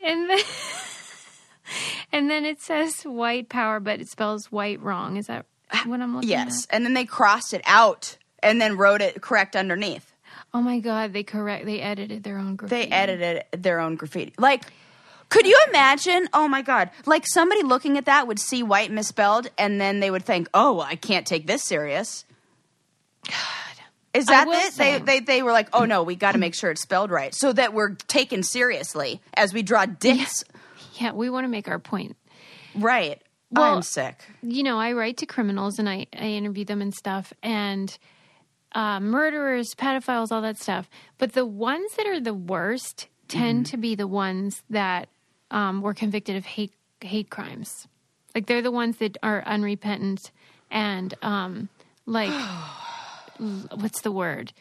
And 0.02 0.30
then, 0.30 0.40
and 2.12 2.30
then 2.30 2.46
it 2.46 2.62
says 2.62 3.02
white 3.04 3.50
power, 3.50 3.80
but 3.80 4.00
it 4.00 4.10
spells 4.10 4.52
white 4.52 4.82
wrong. 4.82 5.18
Is 5.18 5.28
that 5.28 5.46
what 5.86 6.02
I'm 6.02 6.16
looking 6.16 6.30
Yes, 6.30 6.66
at? 6.70 6.76
and 6.76 6.86
then 6.86 6.94
they 6.94 7.06
crossed 7.06 7.54
it 7.54 7.62
out 7.66 8.18
and 8.44 8.62
then 8.62 8.78
wrote 8.78 9.02
it 9.02 9.22
correct 9.22 9.56
underneath. 9.56 10.07
Oh 10.54 10.62
my 10.62 10.80
god, 10.80 11.14
they 11.14 11.24
correct. 11.24 11.66
They 11.66 11.82
edited 11.82 12.24
their 12.24 12.38
own 12.38 12.56
graffiti. 12.56 12.90
They 12.90 12.96
edited 12.96 13.44
their 13.52 13.80
own 13.80 13.96
graffiti. 13.96 14.34
Like, 14.40 14.64
could 15.30 15.46
you 15.46 15.60
imagine? 15.70 16.28
Oh 16.34 16.48
my 16.48 16.62
god! 16.62 16.90
Like 17.06 17.26
somebody 17.28 17.64
looking 17.64 17.98
at 17.98 18.06
that 18.06 18.28
would 18.28 18.40
see 18.40 18.64
white 18.64 18.92
misspelled, 18.92 19.50
and 19.58 19.80
then 19.80 20.00
they 20.00 20.10
would 20.10 20.24
think, 20.26 20.48
"Oh, 20.54 20.74
well, 20.74 20.88
I 20.88 20.96
can't 20.96 21.28
take 21.28 21.48
this 21.48 21.64
serious." 21.64 22.24
Is 24.14 24.26
that 24.28 24.48
it? 24.48 24.74
say- 24.74 25.00
They, 25.00 25.06
they 25.06 25.20
they 25.20 25.44
were 25.44 25.52
like, 25.52 25.70
"Oh 25.74 25.86
no, 25.86 26.04
we 26.04 26.16
got 26.16 26.32
to 26.32 26.38
make 26.38 26.56
sure 26.56 26.72
it's 26.72 26.82
spelled 26.82 27.12
right, 27.12 27.36
so 27.36 27.52
that 27.54 27.74
we're 27.74 27.96
taken 28.08 28.42
seriously 28.44 29.22
as 29.36 29.54
we 29.54 29.62
draw 29.64 29.86
dicks." 29.86 30.44
Yeah, 31.00 31.12
we 31.12 31.30
want 31.30 31.44
to 31.44 31.50
make 31.50 31.68
our 31.68 31.80
point. 31.80 32.16
Right. 32.74 33.22
Well- 33.52 33.76
I'm 33.76 33.82
sick. 33.82 34.20
you 34.42 34.64
know, 34.64 34.80
I 34.80 34.94
write 34.94 35.18
to 35.18 35.26
criminals 35.26 35.78
and 35.80 35.88
I, 35.88 36.08
I 36.18 36.26
interview 36.26 36.66
them 36.66 36.82
and 36.82 36.94
stuff, 36.94 37.32
and 37.44 37.96
uh, 38.78 39.00
murderers, 39.00 39.74
pedophiles, 39.76 40.32
all 40.32 40.42
that 40.42 40.58
stuff. 40.58 40.88
But 41.18 41.34
the 41.34 41.46
ones 41.46 41.90
that 41.98 42.06
are 42.06 42.20
the 42.20 42.34
worst 42.34 43.08
tend 43.28 43.66
Mm-hmm. 43.66 43.72
to 43.72 43.78
be 43.78 43.96
the 43.96 44.08
ones 44.08 44.62
that 44.70 45.10
um, 45.52 45.82
were 45.82 45.94
convicted 45.94 46.36
of 46.38 46.46
hate 46.46 46.72
hate 47.02 47.30
crimes. 47.30 47.88
Like 48.36 48.46
they're 48.46 48.62
the 48.62 48.72
ones 48.72 48.98
that 48.98 49.18
are 49.24 49.42
unrepentant 49.46 50.32
and 50.70 51.14
um, 51.24 51.70
like 52.06 52.30
l- 53.40 53.68
what's 53.76 54.02
the 54.02 54.12
word? 54.12 54.54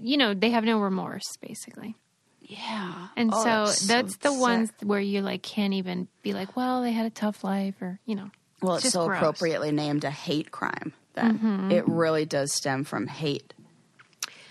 You 0.00 0.16
know, 0.16 0.34
they 0.34 0.50
have 0.50 0.64
no 0.64 0.80
remorse, 0.80 1.36
basically. 1.40 1.94
Yeah. 2.42 3.08
And 3.16 3.30
Oh, 3.32 3.66
so 3.66 3.86
that's, 3.86 4.16
the 4.18 4.30
sick. 4.30 4.40
ones 4.40 4.72
where 4.82 5.00
you 5.00 5.20
like 5.20 5.42
can't 5.42 5.74
even 5.74 6.08
be 6.22 6.32
like, 6.32 6.56
well, 6.56 6.82
they 6.82 6.92
had 6.92 7.06
a 7.06 7.10
tough 7.10 7.42
life, 7.44 7.74
or 7.82 7.98
you 8.06 8.14
know. 8.16 8.30
Well, 8.62 8.74
it's, 8.76 8.84
just 8.84 8.94
so 8.94 9.06
gross. 9.06 9.18
appropriately 9.18 9.70
named 9.72 10.04
a 10.04 10.10
hate 10.10 10.50
crime. 10.50 10.92
Then 11.16 11.70
it 11.72 11.86
really 11.88 12.24
does 12.24 12.54
stem 12.54 12.84
from 12.84 13.06
hate, 13.08 13.52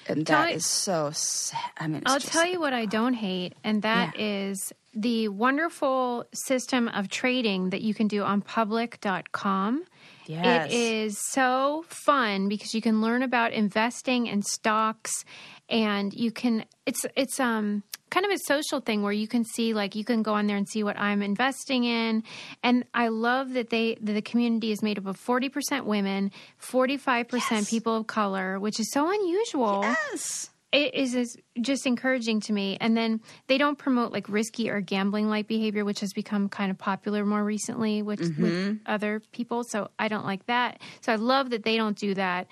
and 0.07 0.27
Tell 0.27 0.41
that 0.41 0.49
me- 0.49 0.55
is 0.55 0.65
so 0.65 1.11
sad. 1.13 1.59
I 1.77 1.87
mean, 1.87 2.01
it's 2.01 2.11
I'll 2.11 2.19
tell 2.19 2.45
you 2.45 2.59
what 2.59 2.73
I 2.73 2.85
don't 2.85 3.13
hate, 3.13 3.53
and 3.63 3.81
that 3.83 4.19
is 4.19 4.73
the 4.93 5.27
wonderful 5.27 6.25
system 6.33 6.87
of 6.87 7.09
trading 7.09 7.69
that 7.69 7.81
you 7.81 7.93
can 7.93 8.07
do 8.07 8.23
on 8.23 8.41
public.com. 8.41 9.83
Yes. 10.25 10.71
It 10.71 10.75
is 10.75 11.17
so 11.31 11.85
fun 11.87 12.47
because 12.49 12.73
you 12.73 12.81
can 12.81 13.01
learn 13.01 13.21
about 13.21 13.53
investing 13.53 14.27
in 14.27 14.41
stocks 14.41 15.23
and 15.69 16.13
you 16.13 16.31
can 16.31 16.65
it's 16.85 17.05
it's 17.15 17.39
um 17.39 17.83
kind 18.09 18.25
of 18.25 18.31
a 18.31 18.37
social 18.45 18.79
thing 18.79 19.01
where 19.01 19.11
you 19.11 19.27
can 19.27 19.43
see 19.43 19.73
like 19.73 19.95
you 19.95 20.05
can 20.05 20.21
go 20.23 20.33
on 20.33 20.47
there 20.47 20.55
and 20.57 20.67
see 20.69 20.83
what 20.83 20.97
I'm 20.97 21.21
investing 21.21 21.83
in 21.83 22.23
and 22.63 22.85
I 22.93 23.07
love 23.09 23.53
that 23.53 23.69
they 23.71 23.95
that 24.01 24.13
the 24.13 24.21
community 24.21 24.71
is 24.71 24.81
made 24.81 24.97
up 24.97 25.05
of 25.07 25.17
40% 25.19 25.85
women, 25.85 26.31
45% 26.61 27.69
people 27.69 27.95
of 27.97 28.07
color, 28.07 28.59
which 28.59 28.79
is 28.79 28.91
so 28.91 29.09
unusual 29.11 29.81
Yes. 29.83 30.49
it 30.71 30.93
is, 30.93 31.15
is 31.15 31.37
just 31.61 31.85
encouraging 31.85 32.41
to 32.41 32.53
me. 32.53 32.77
And 32.81 32.95
then 32.97 33.21
they 33.47 33.57
don't 33.57 33.77
promote 33.77 34.11
like 34.11 34.27
risky 34.29 34.69
or 34.69 34.81
gambling 34.81 35.29
like 35.29 35.47
behavior, 35.47 35.85
which 35.85 36.01
has 36.01 36.11
become 36.13 36.49
kind 36.49 36.69
of 36.71 36.77
popular 36.77 37.25
more 37.25 37.43
recently 37.43 38.01
with, 38.01 38.19
with 38.37 38.79
other 38.85 39.21
people. 39.31 39.63
So 39.63 39.89
I 39.97 40.07
don't 40.09 40.25
like 40.25 40.45
that. 40.47 40.81
So 41.01 41.13
I 41.13 41.15
love 41.15 41.49
that 41.51 41.63
they 41.63 41.77
don't 41.77 41.97
do 41.97 42.13
that. 42.15 42.47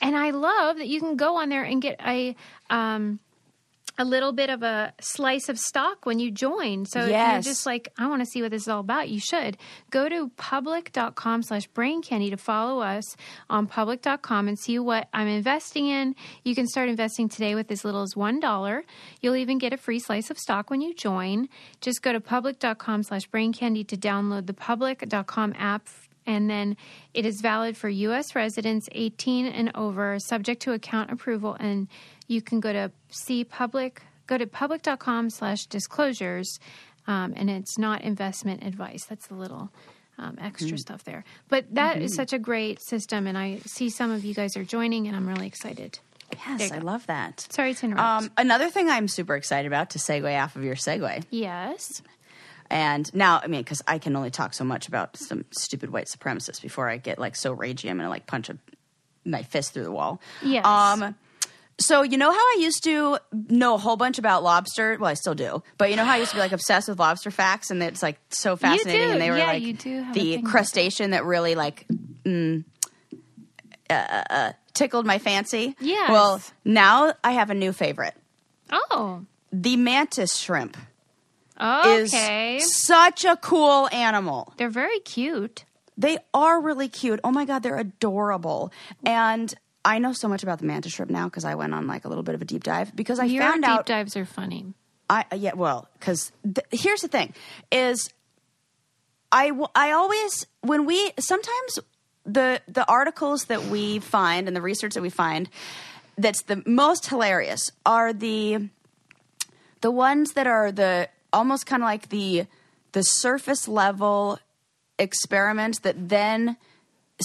And 0.00 0.16
I 0.16 0.30
love 0.30 0.78
that 0.78 0.88
you 0.88 1.00
can 1.00 1.16
go 1.16 1.36
on 1.36 1.48
there 1.48 1.62
and 1.64 1.80
get 1.80 1.98
a, 2.04 2.34
um, 2.70 3.20
a 3.98 4.04
little 4.04 4.32
bit 4.32 4.48
of 4.48 4.62
a 4.62 4.94
slice 5.00 5.48
of 5.48 5.58
stock 5.58 6.06
when 6.06 6.18
you 6.18 6.30
join. 6.30 6.86
So 6.86 7.00
if 7.00 7.10
you're 7.10 7.40
just 7.40 7.66
like, 7.66 7.92
I 7.98 8.08
want 8.08 8.20
to 8.20 8.26
see 8.26 8.42
what 8.42 8.50
this 8.50 8.62
is 8.62 8.68
all 8.68 8.80
about, 8.80 9.08
you 9.08 9.20
should 9.20 9.56
go 9.90 10.08
to 10.08 10.30
public.com 10.36 11.42
slash 11.42 11.66
brain 11.68 12.02
candy 12.02 12.30
to 12.30 12.36
follow 12.36 12.80
us 12.80 13.16
on 13.50 13.66
public.com 13.66 14.48
and 14.48 14.58
see 14.58 14.78
what 14.78 15.08
I'm 15.12 15.28
investing 15.28 15.86
in. 15.86 16.14
You 16.44 16.54
can 16.54 16.66
start 16.66 16.88
investing 16.88 17.28
today 17.28 17.54
with 17.54 17.70
as 17.70 17.84
little 17.84 18.02
as 18.02 18.14
$1. 18.14 18.82
You'll 19.20 19.36
even 19.36 19.58
get 19.58 19.72
a 19.72 19.76
free 19.76 19.98
slice 19.98 20.30
of 20.30 20.38
stock 20.38 20.70
when 20.70 20.80
you 20.80 20.94
join. 20.94 21.48
Just 21.80 22.02
go 22.02 22.12
to 22.12 22.20
public.com 22.20 23.02
slash 23.02 23.26
brain 23.26 23.52
candy 23.52 23.84
to 23.84 23.96
download 23.96 24.46
the 24.46 24.54
public.com 24.54 25.54
app 25.58 25.88
and 26.26 26.48
then 26.48 26.76
it 27.14 27.26
is 27.26 27.40
valid 27.40 27.76
for 27.76 27.88
U.S. 27.88 28.34
residents 28.34 28.88
18 28.92 29.46
and 29.46 29.70
over, 29.74 30.18
subject 30.18 30.62
to 30.62 30.72
account 30.72 31.10
approval. 31.10 31.56
And 31.58 31.88
you 32.32 32.42
can 32.42 32.60
go 32.60 32.72
to 32.72 32.90
see 33.10 33.44
public, 33.44 34.02
go 34.26 34.38
to 34.38 34.46
public.com 34.46 35.30
slash 35.30 35.66
disclosures, 35.66 36.58
um, 37.06 37.34
and 37.36 37.50
it's 37.50 37.78
not 37.78 38.02
investment 38.02 38.64
advice. 38.64 39.04
That's 39.04 39.26
the 39.26 39.34
little 39.34 39.70
um, 40.18 40.38
extra 40.40 40.78
stuff 40.78 41.04
there. 41.04 41.24
But 41.48 41.74
that 41.74 42.00
is 42.00 42.14
such 42.14 42.32
a 42.32 42.38
great 42.38 42.80
system, 42.80 43.26
and 43.26 43.36
I 43.36 43.58
see 43.66 43.90
some 43.90 44.10
of 44.10 44.24
you 44.24 44.34
guys 44.34 44.56
are 44.56 44.64
joining, 44.64 45.06
and 45.06 45.16
I'm 45.16 45.28
really 45.28 45.46
excited. 45.46 45.98
Yes, 46.46 46.72
I 46.72 46.78
love 46.78 47.06
that. 47.08 47.46
Sorry 47.50 47.74
to 47.74 47.86
interrupt. 47.86 48.24
Um, 48.24 48.30
another 48.38 48.70
thing 48.70 48.88
I'm 48.88 49.06
super 49.06 49.36
excited 49.36 49.66
about 49.66 49.90
to 49.90 49.98
segue 49.98 50.42
off 50.42 50.56
of 50.56 50.64
your 50.64 50.76
segue, 50.76 51.24
yes. 51.30 52.02
and 52.70 53.12
now 53.14 53.40
I 53.42 53.48
mean 53.48 53.60
because 53.60 53.82
I 53.86 53.98
can 53.98 54.16
only 54.16 54.30
talk 54.30 54.54
so 54.54 54.64
much 54.64 54.88
about 54.88 55.16
some 55.18 55.44
stupid 55.50 55.90
white 55.90 56.06
supremacists 56.06 56.62
before 56.62 56.88
I 56.88 56.96
get 56.96 57.18
like 57.18 57.36
so 57.36 57.54
ragey 57.54 57.90
I'm 57.90 57.98
gonna 57.98 58.08
like 58.08 58.26
punch 58.26 58.48
a, 58.48 58.56
my 59.26 59.42
fist 59.42 59.74
through 59.74 59.84
the 59.84 59.92
wall. 59.92 60.22
Yes. 60.42 60.64
Um. 60.64 61.14
So 61.82 62.02
you 62.02 62.16
know 62.16 62.30
how 62.30 62.38
I 62.38 62.56
used 62.60 62.84
to 62.84 63.18
know 63.32 63.74
a 63.74 63.78
whole 63.78 63.96
bunch 63.96 64.18
about 64.18 64.42
lobster? 64.42 64.96
Well, 65.00 65.10
I 65.10 65.14
still 65.14 65.34
do, 65.34 65.62
but 65.78 65.90
you 65.90 65.96
know 65.96 66.04
how 66.04 66.12
I 66.12 66.18
used 66.18 66.30
to 66.30 66.36
be 66.36 66.40
like 66.40 66.52
obsessed 66.52 66.88
with 66.88 66.98
lobster 66.98 67.30
facts, 67.30 67.70
and 67.70 67.82
it's 67.82 68.02
like 68.02 68.18
so 68.30 68.56
fascinating. 68.56 69.10
And 69.12 69.20
they 69.20 69.30
were 69.30 69.38
Yeah, 69.38 69.46
like 69.46 69.62
you 69.62 69.72
do 69.72 70.12
the 70.12 70.42
crustacean 70.42 71.10
that 71.10 71.24
really 71.24 71.54
like 71.54 71.86
mm, 72.24 72.64
uh, 73.90 73.92
uh, 74.30 74.52
tickled 74.74 75.06
my 75.06 75.18
fancy. 75.18 75.76
Yeah. 75.80 76.10
Well, 76.10 76.40
now 76.64 77.14
I 77.24 77.32
have 77.32 77.50
a 77.50 77.54
new 77.54 77.72
favorite. 77.72 78.14
Oh. 78.70 79.24
The 79.52 79.76
mantis 79.76 80.36
shrimp 80.36 80.76
Oh. 81.60 82.02
Okay. 82.04 82.56
is 82.56 82.74
such 82.82 83.24
a 83.24 83.36
cool 83.36 83.88
animal. 83.92 84.54
They're 84.56 84.70
very 84.70 84.98
cute. 85.00 85.64
They 85.98 86.18
are 86.32 86.60
really 86.60 86.88
cute. 86.88 87.20
Oh 87.22 87.30
my 87.30 87.44
god, 87.44 87.62
they're 87.62 87.76
adorable. 87.76 88.72
And 89.04 89.54
I 89.84 89.98
know 89.98 90.12
so 90.12 90.28
much 90.28 90.42
about 90.42 90.58
the 90.58 90.66
mantis 90.66 90.92
shrimp 90.92 91.10
now 91.10 91.24
because 91.24 91.44
I 91.44 91.54
went 91.54 91.74
on 91.74 91.86
like 91.86 92.04
a 92.04 92.08
little 92.08 92.22
bit 92.22 92.34
of 92.34 92.42
a 92.42 92.44
deep 92.44 92.62
dive 92.62 92.94
because 92.94 93.18
I 93.18 93.24
Your 93.24 93.42
found 93.42 93.64
out 93.64 93.68
deep 93.68 93.78
out 93.80 93.86
dives 93.86 94.16
are 94.16 94.24
funny. 94.24 94.74
I 95.10 95.24
uh, 95.32 95.36
yeah, 95.36 95.54
well, 95.54 95.88
because 95.98 96.32
th- 96.44 96.66
here's 96.70 97.00
the 97.00 97.08
thing: 97.08 97.34
is 97.70 98.08
I 99.30 99.48
w- 99.48 99.66
I 99.74 99.92
always 99.92 100.46
when 100.60 100.86
we 100.86 101.12
sometimes 101.18 101.78
the 102.24 102.60
the 102.68 102.88
articles 102.88 103.46
that 103.46 103.64
we 103.64 103.98
find 103.98 104.46
and 104.46 104.56
the 104.56 104.62
research 104.62 104.94
that 104.94 105.02
we 105.02 105.10
find 105.10 105.48
that's 106.16 106.42
the 106.42 106.62
most 106.66 107.06
hilarious 107.08 107.72
are 107.84 108.12
the 108.12 108.68
the 109.80 109.90
ones 109.90 110.32
that 110.32 110.46
are 110.46 110.70
the 110.70 111.08
almost 111.32 111.66
kind 111.66 111.82
of 111.82 111.86
like 111.86 112.10
the 112.10 112.46
the 112.92 113.02
surface 113.02 113.66
level 113.66 114.38
experiments 114.98 115.80
that 115.80 116.08
then 116.08 116.56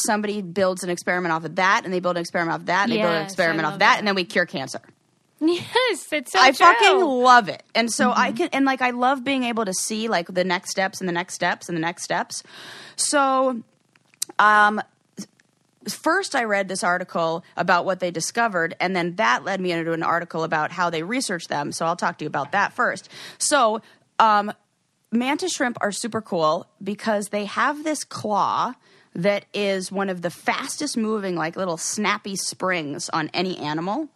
somebody 0.06 0.42
builds 0.42 0.84
an 0.84 0.90
experiment 0.90 1.34
off 1.34 1.44
of 1.46 1.56
that 1.56 1.82
and 1.86 1.94
they 1.94 2.00
build 2.00 2.18
an 2.18 2.22
experiment 2.22 2.54
off 2.56 2.62
of 2.62 2.66
that 2.68 2.84
and 2.84 2.92
they 2.92 2.98
build 2.98 3.14
an 3.16 3.24
experiment 3.24 3.66
off 3.66 3.74
of 3.74 3.80
that 3.80 3.94
that. 3.94 4.00
and 4.00 4.08
then 4.08 4.16
we 4.16 4.24
cure 4.26 4.46
cancer. 4.46 4.82
Yes, 5.40 6.12
it's 6.12 6.32
so 6.32 6.40
I 6.40 6.52
true. 6.52 6.66
fucking 6.66 7.00
love 7.02 7.48
it. 7.48 7.62
And 7.76 7.92
so 7.92 8.12
I 8.12 8.30
Mm-hmm. 8.30 8.38
can 8.38 8.50
and 8.54 8.66
like 8.66 8.82
I 8.82 8.90
love 8.90 9.24
being 9.24 9.44
able 9.44 9.66
to 9.66 9.74
see 9.74 10.08
like 10.08 10.34
the 10.34 10.44
next 10.44 10.72
steps 10.72 11.00
and 11.00 11.08
the 11.08 11.14
next 11.14 11.36
steps 11.36 11.70
and 11.70 11.78
the 11.78 11.82
next 11.82 12.04
steps. 12.04 12.42
So 12.96 13.62
um 14.40 14.82
first 15.88 16.36
I 16.36 16.44
read 16.44 16.68
this 16.68 16.84
article 16.84 17.44
about 17.56 17.86
what 17.86 18.00
they 18.00 18.12
discovered 18.12 18.76
and 18.80 18.96
then 18.96 19.16
that 19.16 19.44
led 19.46 19.62
me 19.62 19.72
into 19.72 19.94
an 19.94 20.04
article 20.04 20.44
about 20.44 20.72
how 20.72 20.90
they 20.90 21.04
researched 21.04 21.50
them. 21.50 21.72
So 21.72 21.86
I'll 21.86 21.96
talk 21.96 22.18
to 22.18 22.26
you 22.26 22.30
about 22.30 22.52
that 22.54 22.74
first. 22.74 23.08
So 23.38 23.82
um 24.20 24.52
mantis 25.12 25.54
shrimp 25.54 25.78
are 25.82 25.92
super 25.92 26.22
cool 26.22 26.66
because 26.84 27.30
they 27.30 27.46
have 27.46 27.84
this 27.84 28.04
claw 28.04 28.74
that 29.18 29.44
is 29.54 29.92
one 29.92 30.10
of 30.10 30.22
the 30.22 30.30
fastest 30.30 30.96
moving 30.96 31.36
like 31.36 31.56
little 31.58 31.76
snappy 31.78 32.36
springs 32.38 33.10
on 33.10 33.30
any 33.34 33.58
animal 33.58 34.08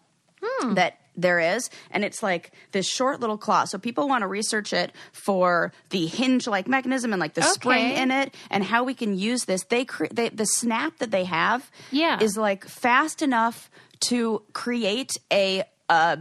that 0.73 0.97
there 1.17 1.39
is 1.39 1.69
and 1.91 2.05
it's 2.05 2.23
like 2.23 2.51
this 2.71 2.87
short 2.87 3.19
little 3.19 3.37
claw 3.37 3.65
so 3.65 3.77
people 3.77 4.07
want 4.07 4.21
to 4.21 4.27
research 4.27 4.71
it 4.73 4.91
for 5.11 5.73
the 5.89 6.05
hinge 6.07 6.47
like 6.47 6.67
mechanism 6.67 7.11
and 7.13 7.19
like 7.19 7.33
the 7.33 7.41
spring 7.41 7.91
in 7.97 8.11
it 8.11 8.33
and 8.49 8.63
how 8.63 8.83
we 8.83 8.93
can 8.93 9.17
use 9.17 9.43
this 9.45 9.63
they, 9.65 9.83
cre- 9.83 10.05
they 10.11 10.29
the 10.29 10.45
snap 10.45 10.97
that 10.99 11.11
they 11.11 11.25
have 11.25 11.69
Yeah. 11.91 12.21
is 12.23 12.37
like 12.37 12.63
fast 12.65 13.21
enough 13.21 13.69
to 14.07 14.41
create 14.53 15.11
a 15.31 15.63
uh, 15.89 16.15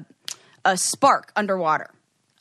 a 0.65 0.77
spark 0.77 1.33
underwater. 1.37 1.89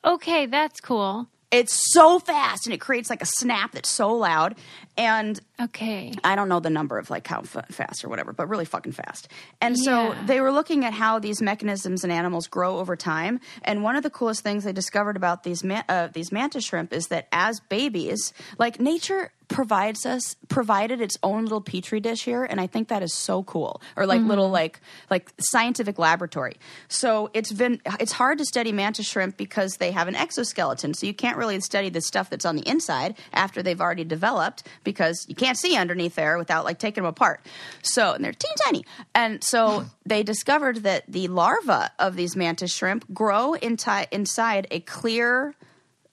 Okay, 0.04 0.46
that's 0.48 0.82
cool. 0.82 1.28
It's 1.52 1.92
so 1.94 2.20
fast 2.20 2.68
and 2.68 2.74
it 2.76 2.80
creates 2.80 3.10
like 3.10 3.24
a 3.24 3.26
snap 3.26 3.72
that's 3.72 3.90
so 3.90 4.14
loud. 4.14 4.56
And 4.98 5.40
Okay. 5.60 6.14
I 6.24 6.36
don't 6.36 6.48
know 6.48 6.60
the 6.60 6.70
number 6.70 6.98
of 7.00 7.10
like 7.10 7.26
how 7.28 7.40
f- 7.40 7.66
fast 7.72 8.04
or 8.06 8.10
whatever, 8.10 8.34
but 8.34 8.48
really 8.48 8.66
fucking 8.66 8.92
fast. 8.92 9.28
And 9.60 9.78
so 9.78 10.16
they 10.26 10.42
were 10.42 10.52
looking 10.52 10.86
at 10.86 10.94
how 10.94 11.18
these 11.20 11.42
mechanisms 11.42 12.04
in 12.04 12.12
animals 12.12 12.48
grow 12.48 12.78
over 12.78 12.96
time. 12.96 13.40
And 13.64 13.82
one 13.84 13.96
of 13.96 14.04
the 14.04 14.10
coolest 14.12 14.42
things 14.44 14.64
they 14.64 14.74
discovered 14.74 15.16
about 15.18 15.44
these 15.44 15.64
ma- 15.64 15.84
uh, 15.90 16.08
these 16.14 16.32
mantis 16.32 16.66
shrimp 16.66 16.94
is 16.94 17.08
that 17.08 17.28
as 17.32 17.60
babies, 17.62 18.32
like 18.60 18.80
nature 18.80 19.32
provides 19.50 20.06
us 20.06 20.36
provided 20.48 21.02
its 21.02 21.18
own 21.24 21.44
little 21.44 21.60
petri 21.60 22.00
dish 22.00 22.24
here, 22.24 22.46
and 22.46 22.62
I 22.62 22.68
think 22.68 22.88
that 22.88 23.04
is 23.04 23.14
so 23.14 23.44
cool. 23.44 23.82
Or 23.98 24.06
like 24.06 24.22
little 24.22 24.50
like 24.50 24.80
like 25.10 25.32
scientific 25.40 26.00
laboratory. 26.00 26.58
So 26.88 27.30
it's 27.34 27.52
been 27.52 27.82
it's 28.00 28.14
hard 28.14 28.38
to 28.38 28.46
study 28.46 28.72
mantis 28.72 29.08
shrimp 29.08 29.36
because 29.36 29.78
they 29.78 29.92
have 29.92 30.08
an 30.08 30.16
exoskeleton, 30.16 30.94
so 30.94 31.06
you 31.06 31.14
can't 31.14 31.36
really 31.36 31.60
study 31.60 31.90
the 31.90 32.02
stuff 32.02 32.30
that's 32.30 32.46
on 32.46 32.56
the 32.56 32.68
inside 32.68 33.18
after 33.34 33.62
they've 33.62 33.82
already 33.82 34.06
developed 34.06 34.64
because 34.84 35.26
you 35.28 35.36
can't 35.36 35.58
see 35.58 35.76
underneath 35.76 36.16
there 36.16 36.38
without 36.38 36.64
like 36.64 36.80
taking 36.80 37.04
them 37.04 37.10
apart. 37.10 37.46
So 37.82 38.14
and 38.14 38.24
they're 38.24 38.34
teeny 38.34 38.56
tiny, 38.66 38.86
and 39.14 39.44
so 39.44 39.86
they 40.06 40.24
discovered 40.24 40.84
that 40.84 41.04
the 41.08 41.28
larvae 41.28 41.90
of 41.98 42.16
these 42.16 42.36
mantis 42.36 42.72
shrimp 42.74 43.12
grow 43.14 43.56
inti- 43.60 44.08
inside 44.12 44.68
a 44.72 44.80
clear 44.80 45.56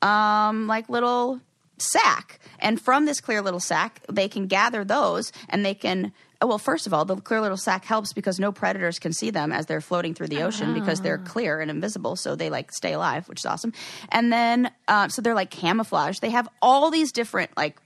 um, 0.02 0.66
like 0.66 0.88
little 0.88 1.40
sack. 1.78 2.38
And 2.58 2.80
from 2.80 3.04
this 3.04 3.20
clear 3.20 3.42
little 3.42 3.60
sack, 3.60 4.00
they 4.10 4.28
can 4.28 4.46
gather 4.46 4.84
those 4.84 5.32
and 5.48 5.64
they 5.64 5.74
can. 5.74 6.12
Well, 6.42 6.58
first 6.58 6.86
of 6.86 6.92
all, 6.92 7.06
the 7.06 7.16
clear 7.16 7.40
little 7.40 7.56
sack 7.56 7.86
helps 7.86 8.12
because 8.12 8.38
no 8.38 8.52
predators 8.52 8.98
can 8.98 9.14
see 9.14 9.30
them 9.30 9.52
as 9.52 9.64
they're 9.64 9.80
floating 9.80 10.12
through 10.12 10.26
the 10.28 10.42
ocean 10.42 10.74
because 10.74 11.00
they're 11.00 11.16
clear 11.16 11.60
and 11.60 11.70
invisible, 11.70 12.14
so 12.14 12.36
they 12.36 12.50
like 12.50 12.72
stay 12.72 12.92
alive, 12.92 13.26
which 13.26 13.40
is 13.40 13.46
awesome. 13.46 13.72
And 14.10 14.30
then, 14.30 14.70
uh, 14.86 15.08
so 15.08 15.22
they're 15.22 15.34
like 15.34 15.50
camouflage. 15.50 16.18
They 16.18 16.28
have 16.30 16.46
all 16.60 16.90
these 16.90 17.10
different 17.10 17.56
like 17.56 17.80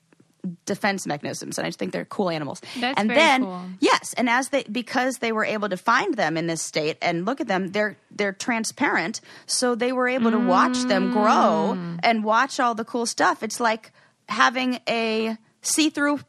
defense 0.66 1.07
mechanisms, 1.07 1.59
and 1.59 1.66
I 1.66 1.68
just 1.68 1.78
think 1.78 1.93
they're 1.93 2.05
cool 2.05 2.30
animals. 2.30 2.61
That's 2.78 2.99
and 2.99 3.11
then, 3.11 3.45
cool. 3.45 3.62
yes, 3.80 4.14
and 4.14 4.28
as 4.28 4.49
they 4.49 4.62
because 4.64 5.18
they 5.18 5.32
were 5.32 5.45
able 5.45 5.68
to 5.68 5.76
find 5.76 6.14
them 6.14 6.36
in 6.36 6.47
this 6.47 6.62
state 6.62 6.97
and 7.03 7.24
look 7.26 7.41
at 7.41 7.47
them, 7.49 7.68
they're 7.72 7.97
they're 8.11 8.32
transparent, 8.32 9.20
so 9.47 9.74
they 9.74 9.93
were 9.93 10.09
able 10.09 10.30
to 10.30 10.38
watch 10.38 10.78
them 10.84 11.12
grow 11.12 11.74
Mm. 11.76 12.01
and 12.03 12.24
watch 12.24 12.59
all 12.61 12.74
the 12.74 12.84
cool 12.84 13.07
stuff. 13.07 13.43
It's 13.43 13.61
like 13.61 13.93
having 14.28 14.80
a 14.88 15.36
see-through 15.62 16.20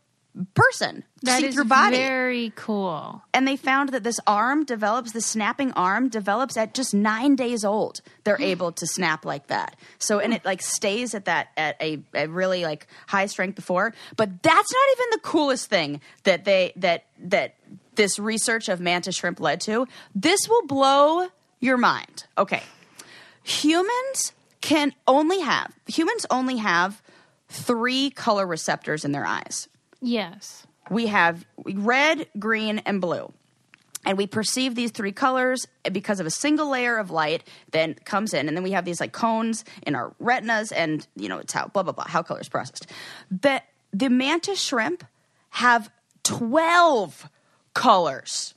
person, 0.53 1.03
That 1.23 1.43
is 1.43 1.61
body. 1.63 1.97
very 1.97 2.53
cool. 2.55 3.21
and 3.33 3.47
they 3.47 3.57
found 3.57 3.89
that 3.89 4.03
this 4.03 4.19
arm 4.25 4.63
develops, 4.63 5.11
the 5.11 5.21
snapping 5.21 5.71
arm 5.73 6.09
develops 6.09 6.55
at 6.57 6.73
just 6.73 6.93
nine 6.93 7.35
days 7.35 7.65
old. 7.65 8.01
They're 8.23 8.37
hmm. 8.37 8.43
able 8.43 8.71
to 8.73 8.87
snap 8.87 9.25
like 9.25 9.47
that. 9.47 9.75
So, 9.99 10.19
and 10.19 10.33
it 10.33 10.45
like 10.45 10.61
stays 10.61 11.13
at 11.13 11.25
that 11.25 11.49
at 11.57 11.81
a, 11.81 11.99
a 12.13 12.27
really 12.27 12.63
like 12.63 12.87
high 13.07 13.25
strength 13.25 13.55
before. 13.55 13.93
But 14.15 14.41
that's 14.41 14.71
not 14.71 14.83
even 14.93 15.05
the 15.11 15.19
coolest 15.19 15.69
thing 15.69 16.01
that 16.23 16.45
they 16.45 16.73
that 16.77 17.05
that 17.19 17.55
this 17.95 18.17
research 18.17 18.69
of 18.69 18.79
mantis 18.79 19.15
shrimp 19.15 19.39
led 19.39 19.61
to. 19.61 19.87
This 20.15 20.39
will 20.47 20.65
blow 20.65 21.27
your 21.59 21.77
mind. 21.77 22.25
Okay, 22.37 22.63
humans 23.43 24.31
can 24.61 24.93
only 25.07 25.41
have 25.41 25.73
humans 25.87 26.25
only 26.29 26.57
have 26.57 27.01
three 27.49 28.09
color 28.11 28.47
receptors 28.47 29.03
in 29.03 29.11
their 29.11 29.25
eyes 29.25 29.67
Yes. 30.01 30.65
we 30.89 31.07
have 31.07 31.45
red, 31.65 32.27
green, 32.39 32.79
and 32.79 32.99
blue. 32.99 33.31
And 34.03 34.17
we 34.17 34.25
perceive 34.25 34.73
these 34.73 34.89
three 34.89 35.11
colors 35.11 35.67
because 35.91 36.19
of 36.19 36.25
a 36.25 36.31
single 36.31 36.69
layer 36.71 36.97
of 36.97 37.11
light 37.11 37.43
that 37.71 38.03
comes 38.03 38.33
in. 38.33 38.47
And 38.47 38.57
then 38.57 38.63
we 38.63 38.71
have 38.71 38.83
these 38.83 38.99
like 38.99 39.11
cones 39.11 39.63
in 39.85 39.93
our 39.93 40.13
retinas, 40.19 40.71
and 40.71 41.05
you 41.15 41.29
know, 41.29 41.37
it's 41.37 41.53
how 41.53 41.67
blah, 41.67 41.83
blah, 41.83 41.93
blah, 41.93 42.07
how 42.07 42.23
color 42.23 42.41
is 42.41 42.49
processed. 42.49 42.87
But 43.29 43.63
the 43.93 44.09
mantis 44.09 44.59
shrimp 44.59 45.05
have 45.51 45.91
12 46.23 47.29
colors. 47.75 48.55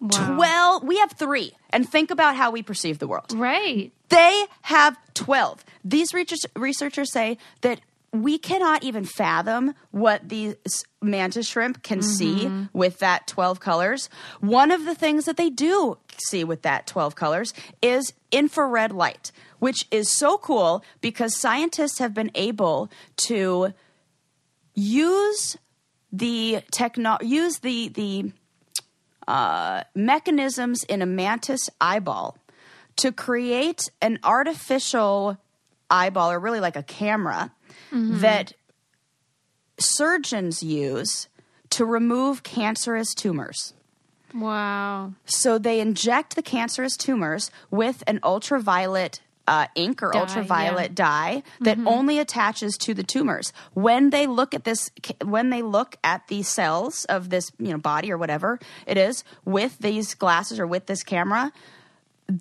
Wow. 0.00 0.34
12. 0.36 0.84
We 0.84 0.98
have 0.98 1.12
three. 1.12 1.52
And 1.70 1.88
think 1.88 2.10
about 2.10 2.36
how 2.36 2.50
we 2.50 2.62
perceive 2.62 2.98
the 2.98 3.06
world. 3.06 3.32
Right. 3.34 3.92
They 4.08 4.46
have 4.62 4.96
12. 5.14 5.64
These 5.84 6.12
researchers 6.56 7.12
say 7.12 7.38
that 7.60 7.80
we 8.12 8.38
cannot 8.38 8.82
even 8.82 9.04
fathom 9.04 9.74
what 9.90 10.28
these 10.28 10.56
mantis 11.02 11.46
shrimp 11.48 11.82
can 11.82 12.02
see 12.02 12.50
with 12.72 12.98
that 12.98 13.26
12 13.26 13.60
colors. 13.60 14.08
One 14.40 14.70
of 14.70 14.84
the 14.84 14.94
things 14.94 15.24
that 15.26 15.36
they 15.36 15.50
do 15.50 15.98
see 16.18 16.44
with 16.44 16.62
that 16.62 16.86
12 16.86 17.14
colors 17.14 17.52
is 17.82 18.12
infrared 18.30 18.92
light, 18.92 19.32
which 19.58 19.86
is 19.90 20.10
so 20.10 20.38
cool 20.38 20.84
because 21.00 21.38
scientists 21.38 21.98
have 21.98 22.14
been 22.14 22.30
able 22.34 22.90
to 23.16 23.72
use 24.74 25.56
the 26.12 26.62
techno 26.70 27.18
use 27.20 27.58
the 27.58 27.88
the 27.88 28.32
uh, 29.26 29.82
mechanisms 29.94 30.84
in 30.84 31.02
a 31.02 31.06
mantis 31.06 31.68
eyeball 31.80 32.38
to 32.96 33.10
create 33.10 33.90
an 34.00 34.18
artificial 34.22 35.36
eyeball 35.90 36.30
or 36.30 36.38
really 36.38 36.60
like 36.60 36.76
a 36.76 36.82
camera 36.82 37.52
that 37.92 38.52
surgeons 39.78 40.62
use 40.62 41.28
to 41.70 41.84
remove 41.84 42.42
cancerous 42.42 43.14
tumors. 43.14 43.74
Wow. 44.34 45.12
So 45.24 45.58
they 45.58 45.80
inject 45.80 46.36
the 46.36 46.42
cancerous 46.42 46.96
tumors 46.96 47.50
with 47.70 48.02
an 48.06 48.20
ultraviolet 48.22 49.20
uh, 49.48 49.66
ink 49.74 50.02
or 50.02 50.10
Dye, 50.12 50.20
ultraviolet 50.20 50.90
yeah. 50.90 50.94
dye 50.94 51.42
that 51.60 51.78
only 51.86 52.18
attaches 52.18 52.76
to 52.78 52.94
the 52.94 53.04
tumors. 53.04 53.52
When 53.74 54.10
they 54.10 54.26
look 54.26 54.54
at 54.54 54.64
this, 54.64 54.90
when 55.24 55.50
they 55.50 55.62
look 55.62 55.96
at 56.02 56.26
the 56.28 56.42
cells 56.42 57.04
of 57.04 57.30
this, 57.30 57.52
you 57.58 57.68
know, 57.68 57.78
body 57.78 58.10
or 58.10 58.18
whatever 58.18 58.58
it 58.86 58.98
is 58.98 59.22
with 59.44 59.78
these 59.78 60.14
glasses 60.14 60.58
or 60.58 60.66
with 60.66 60.86
this 60.86 61.02
camera, 61.02 61.52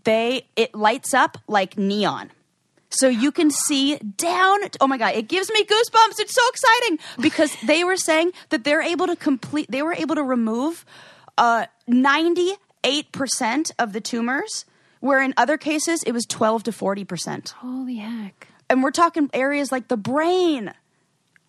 they 0.04 0.48
it 0.56 0.74
lights 0.74 1.14
up 1.14 1.38
like 1.48 1.78
neon. 1.78 2.32
So 3.00 3.08
you 3.08 3.32
can 3.32 3.52
see 3.52 3.98
down. 3.98 4.60
Oh 4.82 4.88
my 4.88 4.98
god, 4.98 5.16
it 5.16 5.28
gives 5.28 5.52
me 5.52 5.64
goosebumps. 5.64 6.20
It's 6.20 6.34
so 6.34 6.42
exciting 6.50 7.00
because 7.22 7.56
they 7.66 7.84
were 7.84 7.98
saying 7.98 8.32
that 8.50 8.64
they're 8.64 8.82
able 8.82 9.08
to 9.08 9.16
complete. 9.16 9.70
They 9.70 9.82
were 9.82 9.94
able 9.94 10.16
to 10.16 10.24
remove 10.24 10.86
uh, 11.38 11.66
ninety-eight 11.88 13.12
percent 13.12 13.72
of 13.80 13.94
the 13.94 14.02
tumors, 14.02 14.66
where 15.00 15.22
in 15.22 15.34
other 15.38 15.58
cases 15.58 16.04
it 16.04 16.12
was 16.12 16.26
twelve 16.26 16.64
to 16.64 16.72
forty 16.72 17.04
percent. 17.04 17.50
Holy 17.58 17.96
heck. 17.98 18.48
And 18.70 18.82
we're 18.82 18.92
talking 18.92 19.30
areas 19.34 19.72
like 19.72 19.90
the 19.90 19.98
brain, 19.98 20.74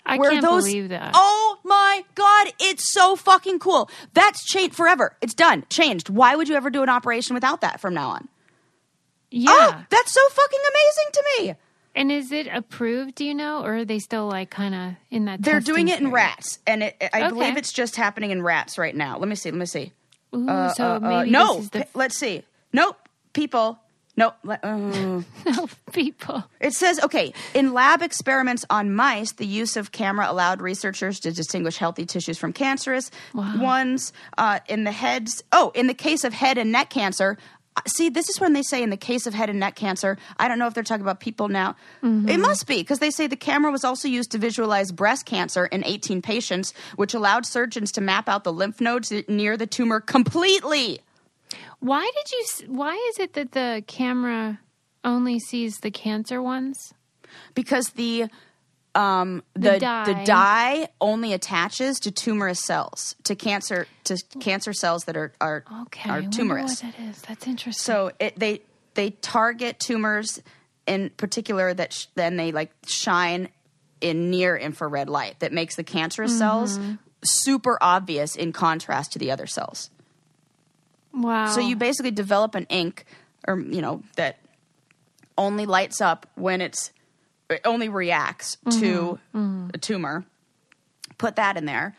I 0.05 0.19
where 0.19 0.31
can't 0.33 0.43
those. 0.45 0.65
believe 0.65 0.91
that. 0.91 1.13
Oh 1.15 1.59
my 1.65 2.05
god, 2.15 2.49
it's 2.61 2.93
so 2.93 3.17
fucking 3.17 3.59
cool. 3.59 3.89
That's 4.15 4.45
changed 4.45 4.75
forever. 4.77 5.17
It's 5.23 5.33
done, 5.35 5.65
changed. 5.71 6.11
Why 6.11 6.37
would 6.37 6.49
you 6.49 6.57
ever 6.57 6.69
do 6.71 6.83
an 6.83 6.89
operation 6.89 7.35
without 7.35 7.63
that 7.63 7.81
from 7.81 7.95
now 7.95 8.11
on? 8.11 8.29
Yeah. 9.31 9.51
Oh, 9.51 9.85
that's 9.91 10.13
so 10.13 10.21
fucking 10.29 10.61
amazing 10.71 11.13
to 11.13 11.25
me. 11.39 11.55
and 11.95 12.13
is 12.13 12.31
it 12.33 12.47
approved, 12.47 13.15
do 13.17 13.25
you 13.25 13.35
know? 13.35 13.63
Or 13.65 13.77
are 13.79 13.85
they 13.85 13.99
still 13.99 14.27
like 14.29 14.51
kind 14.51 14.75
of 14.75 14.93
in 15.11 15.25
that 15.27 15.43
They're 15.43 15.61
doing 15.61 15.89
it 15.89 15.95
in 16.01 16.11
period? 16.11 16.13
rats, 16.15 16.59
and 16.67 16.83
it, 16.83 16.97
I 17.13 17.23
Okay. 17.23 17.29
believe 17.31 17.57
it's 17.57 17.73
just 17.73 17.97
happening 17.97 18.31
in 18.31 18.43
rats 18.43 18.77
right 18.79 18.95
now. 18.95 19.19
Let 19.19 19.29
me 19.29 19.35
see. 19.35 19.51
Let 19.51 19.59
me 19.59 19.67
see. 19.67 19.93
Ooh, 20.35 20.49
Uh, 20.49 20.69
so 20.71 20.85
uh, 20.85 20.97
uh, 20.97 21.01
maybe 21.01 21.31
no, 21.31 21.55
this 21.57 21.65
is 21.65 21.71
the 21.71 21.81
p- 21.81 21.87
let's 21.95 22.19
see. 22.19 22.43
Nope, 22.73 22.97
people. 23.33 23.79
Nope. 24.19 24.35
le- 24.45 24.59
uh. 24.63 25.67
people. 25.93 26.43
It 26.59 26.73
says, 26.73 26.99
okay, 27.05 27.35
in 27.53 27.75
lab 27.75 28.01
experiments 28.01 28.65
on 28.71 28.95
mice, 28.95 29.33
the 29.33 29.47
use 29.47 29.77
of 29.77 29.93
camera 29.93 30.27
allowed 30.31 30.63
researchers 30.63 31.21
to 31.21 31.33
distinguish 31.33 31.77
healthy 31.77 32.07
tissues 32.07 32.39
from 32.39 32.53
cancerous 32.55 33.11
ones. 33.35 34.13
Uh, 34.39 34.61
in 34.69 34.85
the 34.85 34.93
heads, 34.93 35.43
oh, 35.53 35.71
in 35.75 35.87
the 35.87 35.95
case 35.95 36.25
of 36.25 36.33
head 36.33 36.57
and 36.59 36.73
neck 36.73 36.89
cancer, 36.91 37.37
uh, 37.37 37.56
see, 37.87 38.09
this 38.09 38.29
is 38.29 38.41
when 38.41 38.53
they 38.53 38.63
say 38.63 38.83
in 38.83 38.91
the 38.91 38.97
case 38.97 39.27
of 39.27 39.35
head 39.35 39.51
and 39.51 39.61
neck 39.61 39.77
cancer, 39.77 40.19
I 40.39 40.49
don't 40.49 40.59
know 40.59 40.67
if 40.67 40.75
they're 40.75 40.83
talking 40.83 41.03
about 41.03 41.21
people 41.21 41.49
now. 41.49 41.77
Mm-hmm. 42.03 42.29
It 42.29 42.39
must 42.39 42.67
be, 42.67 42.79
because 42.79 42.99
they 42.99 43.11
say 43.11 43.27
the 43.27 43.37
camera 43.37 43.71
was 43.71 43.85
also 43.85 44.09
used 44.09 44.31
to 44.33 44.39
visualize 44.39 44.93
breast 44.93 45.27
cancer 45.27 45.67
in 45.67 45.85
18 45.85 46.23
patients, 46.23 46.73
which 46.97 47.15
allowed 47.15 47.47
surgeons 47.47 47.93
to 47.93 48.01
map 48.01 48.29
out 48.29 48.45
the 48.45 48.53
lymph 48.53 48.81
nodes 48.81 49.13
near 49.29 49.57
the 49.57 49.67
tumor 49.67 50.01
completely. 50.01 51.01
Why 51.81 52.11
did 52.15 52.33
you? 52.33 52.75
Why 52.75 52.95
is 53.11 53.19
it 53.19 53.35
that 53.35 53.53
the 53.53 53.85
camera 53.87 54.61
only 55.05 55.39
sees 55.39 55.79
the 55.79 55.91
cancer 55.91 56.43
ones? 56.43 56.95
because 57.55 57.91
the 57.91 58.27
um 58.97 59.43
The 59.55 59.61
the 59.61 59.73
the 59.75 59.79
dye. 59.79 60.25
dye. 60.25 60.89
only 61.01 61.33
attaches 61.33 62.01
to 62.01 62.11
tumorous 62.11 62.61
cells 62.65 63.15
to 63.25 63.35
cancer 63.37 63.87
to 64.05 64.17
cancer 64.41 64.73
cells 64.73 65.05
that 65.05 65.17
are 65.17 65.33
are 65.41 65.65
Okay, 65.83 66.11
are 66.11 66.23
tumorous. 66.23 66.83
what 66.83 66.95
that 66.95 67.03
is. 67.03 67.21
That's 67.23 67.47
interesting. 67.47 67.83
So 67.83 68.11
it 68.19 68.39
they 68.39 68.63
they 68.95 69.11
target 69.11 69.79
tumors 69.79 70.41
in 70.87 71.11
particular 71.17 71.75
that 71.75 71.93
sh- 71.93 72.07
then 72.15 72.37
they 72.37 72.53
like 72.53 72.73
shine 72.87 73.49
in 74.01 74.31
near 74.31 74.57
infrared 74.57 75.09
light 75.09 75.41
that 75.41 75.53
makes 75.53 75.77
the 75.77 75.85
cancerous 75.85 76.33
Mm-hmm. 76.33 76.39
cells 76.39 76.79
super 77.25 77.77
obvious 77.81 78.37
in 78.37 78.53
contrast 78.53 79.13
to 79.13 79.19
the 79.19 79.31
other 79.31 79.47
cells. 79.47 79.91
wow. 81.13 81.47
So 81.47 81.61
you 81.61 81.77
basically 81.77 82.11
develop 82.13 82.55
an 82.55 82.67
ink 82.69 83.05
or 83.49 83.59
you 83.59 83.81
know 83.83 84.03
that 84.17 84.39
only 85.39 85.67
lights 85.67 86.01
up 86.01 86.27
when 86.35 86.61
it's 86.61 86.91
it 87.51 87.61
only 87.65 87.89
reacts 87.89 88.57
to 88.81 89.19
Mm-hmm. 89.35 89.71
a 89.75 89.79
tumor. 89.79 90.25
Put 91.19 91.37
that 91.37 91.57
in 91.57 91.65
there. 91.65 91.97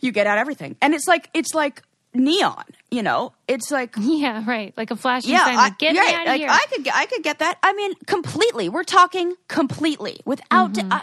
You 0.00 0.12
get 0.12 0.26
out 0.26 0.38
everything. 0.38 0.76
And 0.80 0.94
it's 0.94 1.06
like 1.06 1.28
it's 1.34 1.54
like 1.54 1.82
neon, 2.14 2.64
you 2.90 3.02
know? 3.02 3.32
It's 3.46 3.70
like 3.70 3.94
Yeah, 4.00 4.44
right. 4.46 4.72
Like 4.76 4.90
a 4.90 4.96
flashing 4.96 5.30
yeah, 5.32 5.44
sign. 5.44 5.54
I, 5.54 5.62
Like, 5.64 5.78
get 5.78 5.92
me 5.92 5.98
right, 6.00 6.14
out 6.14 6.20
of 6.22 6.26
like, 6.28 6.40
here. 6.40 6.48
I 6.50 6.66
could, 6.72 6.84
get- 6.84 6.94
I 6.96 7.06
could 7.06 7.22
get 7.22 7.38
that. 7.40 7.58
I 7.62 7.72
mean, 7.74 7.94
completely. 8.06 8.68
We're 8.68 8.84
talking 8.84 9.34
completely 9.48 10.20
without. 10.24 10.72
Mm-hmm. 10.74 10.92
I, 10.92 11.02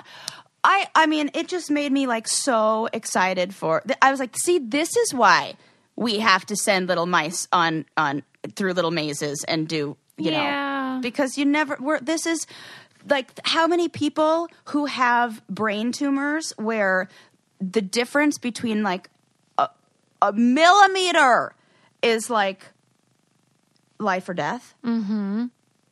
I, 0.63 0.87
I 0.95 1.05
mean, 1.05 1.29
it 1.35 1.47
just 1.47 1.69
made 1.69 1.91
me 1.91 2.07
like 2.07 2.27
so 2.27 2.87
excited 2.91 3.53
for. 3.53 3.81
th- 3.81 3.99
I 4.01 4.09
was 4.11 4.19
like, 4.19 4.35
see, 4.37 4.57
this 4.59 4.95
is 4.97 5.13
why 5.13 5.53
we 5.95 6.19
have 6.19 6.45
to 6.47 6.55
send 6.55 6.87
little 6.87 7.05
mice 7.05 7.47
on 7.53 7.85
on 7.95 8.23
through 8.55 8.73
little 8.73 8.91
mazes 8.91 9.45
and 9.47 9.67
do, 9.67 9.95
you 10.17 10.31
Yeah. 10.31 10.95
know, 10.95 11.01
because 11.01 11.37
you 11.37 11.45
never. 11.45 11.77
We're 11.79 11.99
this 11.99 12.25
is 12.25 12.47
like 13.07 13.39
how 13.43 13.67
many 13.67 13.87
people 13.87 14.47
who 14.65 14.85
have 14.85 15.45
brain 15.47 15.91
tumors 15.91 16.53
where 16.57 17.07
the 17.59 17.81
difference 17.81 18.37
between 18.37 18.83
like 18.83 19.09
a, 19.57 19.69
a 20.21 20.33
millimeter 20.33 21.53
is 22.01 22.29
like 22.29 22.65
life 23.99 24.27
or 24.27 24.33
death. 24.33 24.75
Mm-hmm. 24.83 25.45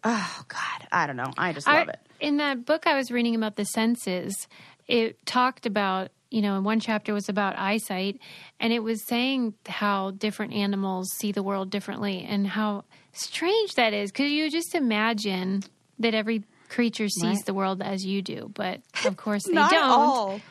Oh 0.03 0.41
God, 0.47 0.88
I 0.91 1.07
don't 1.07 1.16
know. 1.16 1.32
I 1.38 1.53
just 1.53 1.68
I- 1.68 1.80
love 1.80 1.89
it. 1.89 1.99
In 2.20 2.38
that 2.38 2.66
book 2.66 2.88
I 2.88 2.95
was 2.95 3.11
reading 3.11 3.36
about 3.36 3.57
the 3.57 3.66
senses, 3.66 4.47
it 4.88 5.26
talked 5.26 5.66
about, 5.66 6.09
you 6.32 6.41
know, 6.41 6.57
in 6.57 6.64
one 6.64 6.80
chapter 6.80 7.14
was 7.14 7.28
about 7.28 7.57
eyesight, 7.57 8.18
and 8.61 8.72
it 8.72 8.80
was 8.80 9.05
saying 9.05 9.55
how 9.68 10.11
different 10.11 10.53
animals 10.53 11.09
see 11.18 11.34
the 11.34 11.43
world 11.43 11.70
differently 11.70 12.26
and 12.28 12.47
how 12.47 12.86
strange 13.11 13.76
that 13.76 13.93
is. 13.93 14.09
Because 14.11 14.32
you 14.32 14.49
just 14.49 14.74
imagine 14.74 15.64
that 15.99 16.14
every 16.14 16.43
creature 16.74 17.07
sees 17.09 17.24
Right. 17.38 17.45
the 17.45 17.53
world 17.53 17.82
as 17.82 18.05
you 18.05 18.21
do, 18.21 18.51
but 18.53 18.82
of 19.05 19.15
course 19.17 19.43
they 19.47 19.53
don't. 19.53 19.74
all. 19.76 20.41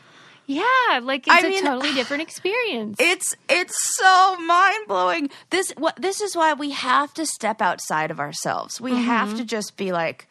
Yeah, 0.46 1.00
like 1.02 1.26
it's 1.26 1.36
I 1.36 1.46
a 1.46 1.50
mean- 1.50 1.64
totally 1.64 1.92
different 2.00 2.22
experience. 2.22 2.96
It's 2.98 3.34
it's 3.48 3.76
so 3.96 4.36
mind 4.38 4.86
blowing. 4.88 5.30
This 5.50 5.72
what 5.78 5.96
this 5.96 6.20
is 6.20 6.36
why 6.36 6.52
we 6.54 6.70
have 6.70 7.12
to 7.14 7.24
step 7.26 7.62
outside 7.62 8.10
of 8.10 8.18
ourselves. 8.20 8.80
We 8.80 8.90
Mm-hmm. 8.92 9.02
have 9.04 9.36
to 9.36 9.44
just 9.44 9.76
be 9.76 9.92
like, 9.92 10.28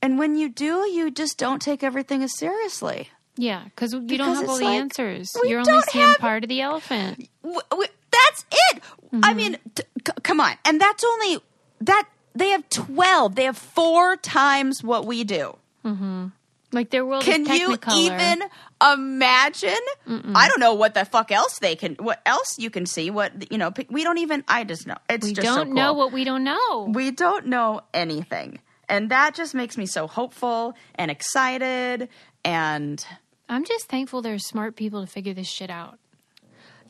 and 0.00 0.18
when 0.18 0.36
you 0.36 0.48
do, 0.48 0.88
you 0.88 1.10
just 1.10 1.36
don't 1.38 1.60
take 1.60 1.82
everything 1.82 2.22
as 2.22 2.36
seriously. 2.38 3.08
yeah, 3.36 3.64
because 3.64 3.92
you 3.92 4.00
Because 4.00 4.18
don't 4.26 4.36
have 4.36 4.48
all 4.48 4.58
the 4.58 4.64
like, 4.64 4.80
answers. 4.80 5.32
You're 5.42 5.60
only 5.60 5.80
seeing 5.90 6.06
have- 6.06 6.18
part 6.18 6.44
of 6.44 6.48
the 6.48 6.60
elephant. 6.60 7.28
W- 7.42 7.60
w- 7.70 7.90
that's 8.12 8.44
it. 8.70 8.82
Mm-hmm. 9.12 9.20
I 9.24 9.34
mean, 9.34 9.56
t- 9.74 9.82
c- 10.06 10.12
come 10.22 10.40
on, 10.40 10.52
and 10.64 10.80
that's 10.80 11.02
only 11.02 11.40
that 11.80 12.06
they 12.34 12.48
have 12.50 12.68
twelve. 12.68 13.34
They 13.34 13.44
have 13.44 13.56
four 13.58 14.16
times 14.16 14.82
what 14.82 15.06
we 15.06 15.24
do. 15.24 15.56
Mm-hmm. 15.84 16.26
Like 16.72 16.90
their 16.90 17.06
world 17.06 17.22
Can 17.22 17.46
you 17.46 17.76
even 17.94 18.42
imagine? 18.82 19.78
I 20.08 20.48
don't 20.48 20.58
know 20.58 20.74
what 20.74 20.94
the 20.94 21.04
fuck 21.04 21.30
else 21.30 21.60
they 21.60 21.76
can. 21.76 21.94
What 22.00 22.20
else 22.26 22.56
you 22.58 22.68
can 22.68 22.84
see? 22.86 23.10
What 23.10 23.50
you 23.52 23.58
know? 23.58 23.72
We 23.90 24.02
don't 24.02 24.18
even. 24.18 24.42
I 24.48 24.64
just 24.64 24.84
know. 24.86 24.96
It's 25.08 25.24
We 25.26 25.34
just 25.34 25.46
don't 25.46 25.66
cool. 25.66 25.74
know 25.74 25.92
what 25.92 26.12
we 26.12 26.24
don't 26.24 26.42
know. 26.42 26.90
we 26.92 27.12
don't 27.12 27.46
know 27.46 27.82
anything, 27.92 28.58
and 28.88 29.10
that 29.10 29.34
just 29.36 29.54
makes 29.54 29.76
me 29.78 29.86
so 29.86 30.08
hopeful 30.08 30.74
and 30.96 31.12
excited. 31.12 32.08
And 32.44 33.04
I'm 33.48 33.64
just 33.64 33.86
thankful 33.86 34.20
there's 34.20 34.44
smart 34.44 34.74
people 34.74 35.00
to 35.00 35.06
figure 35.06 35.32
this 35.34 35.46
shit 35.48 35.70
out. 35.70 35.98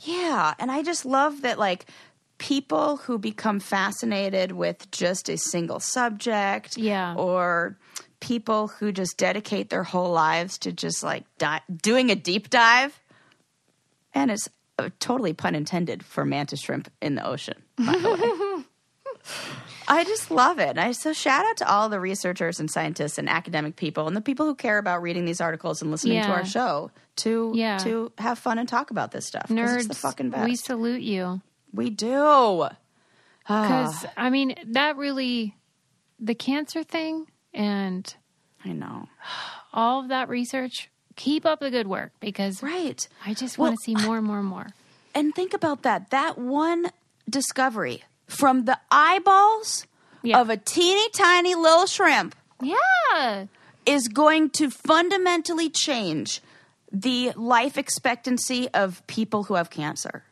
yeah, 0.01 0.55
and 0.59 0.71
I 0.71 0.83
just 0.83 1.05
love 1.05 1.43
that 1.43 1.59
like 1.59 1.87
people 2.39 2.97
who 2.99 3.19
become 3.19 3.61
fascinated 3.61 4.53
with 4.53 4.91
just 4.91 5.29
a 5.29 5.37
single 5.37 5.81
subject, 5.81 6.77
Yeah. 6.77 7.15
or 7.15 7.79
people 8.21 8.69
who 8.69 8.91
just 8.93 9.17
dedicate 9.19 9.71
their 9.71 9.85
whole 9.85 10.11
lives 10.13 10.59
to 10.59 10.73
just 10.73 11.03
like 11.03 11.25
di- 11.39 11.61
doing 11.83 12.11
a 12.11 12.15
deep 12.15 12.51
dive, 12.51 12.99
and 14.15 14.31
it's 14.31 14.49
uh, 14.79 14.89
totally 14.99 15.33
pun 15.33 15.55
intended 15.55 16.05
for 16.05 16.25
mantis 16.25 16.61
shrimp 16.61 16.91
in 17.01 17.15
the 17.15 17.27
ocean. 17.27 17.55
By 17.77 17.97
the 17.99 18.11
way. 18.11 18.65
I 19.89 20.05
just 20.05 20.31
love 20.31 20.59
it. 20.59 20.77
I 20.79 20.93
so 20.93 21.13
shout 21.13 21.45
out 21.47 21.59
to 21.59 21.71
all 21.71 21.89
the 21.89 22.01
researchers 22.01 22.59
and 22.61 22.71
scientists 22.71 23.19
and 23.19 23.29
academic 23.29 23.77
people 23.77 24.07
and 24.07 24.17
the 24.17 24.21
people 24.23 24.47
who 24.47 24.55
care 24.55 24.79
about 24.79 25.03
reading 25.03 25.25
these 25.27 25.41
articles 25.41 25.83
and 25.83 25.91
listening 25.91 26.23
to 26.23 26.29
our 26.29 26.45
show 26.45 26.91
to 27.17 27.53
Yeah. 27.55 27.79
to 27.79 28.11
have 28.19 28.39
fun 28.39 28.59
and 28.59 28.69
talk 28.69 28.91
about 28.91 29.13
this 29.13 29.27
stuff. 29.27 29.49
Nerds, 29.49 29.77
it's 29.77 29.89
the 29.89 29.95
fucking 29.95 30.31
best. 30.31 30.45
we 30.45 30.57
salute 30.57 31.03
you. 31.03 31.41
We 31.75 31.91
do. 31.91 32.69
Because, 33.47 34.05
ah. 34.07 34.13
I 34.17 34.31
mean, 34.31 34.55
that 34.69 34.97
really, 34.97 35.55
the 36.19 36.35
cancer 36.35 36.83
thing 36.83 37.27
and 37.53 38.15
I 38.65 38.71
know. 38.73 39.09
all 39.73 40.01
of 40.01 40.09
that 40.09 40.29
research, 40.29 40.89
keep 41.17 41.45
up 41.45 41.61
the 41.61 41.71
good 41.71 41.87
work 41.87 42.13
because 42.21 42.63
Right. 42.63 43.07
I 43.27 43.35
just 43.35 43.59
want 43.59 43.75
to 43.77 43.83
see 43.85 43.95
more 43.95 44.17
and 44.19 44.27
more 44.27 44.39
and 44.39 44.49
more. 44.49 44.69
And 45.15 45.35
think 45.35 45.53
about 45.55 45.83
that. 45.83 46.11
That 46.11 46.39
one 46.39 46.91
discovery 47.29 48.03
from 48.27 48.65
the 48.65 48.79
eyeballs 48.91 49.87
Yeah. 50.23 50.41
of 50.41 50.49
a 50.51 50.57
teeny 50.57 51.09
tiny 51.11 51.55
little 51.55 51.87
shrimp 51.87 52.35
Yeah. 52.63 53.47
is 53.87 54.09
going 54.09 54.51
to 54.51 54.71
fundamentally 54.71 55.69
change 55.69 56.41
the 56.91 57.33
life 57.37 57.77
expectancy 57.77 58.69
of 58.71 59.07
people 59.07 59.45
who 59.45 59.55
have 59.55 59.69
cancer. 59.71 60.25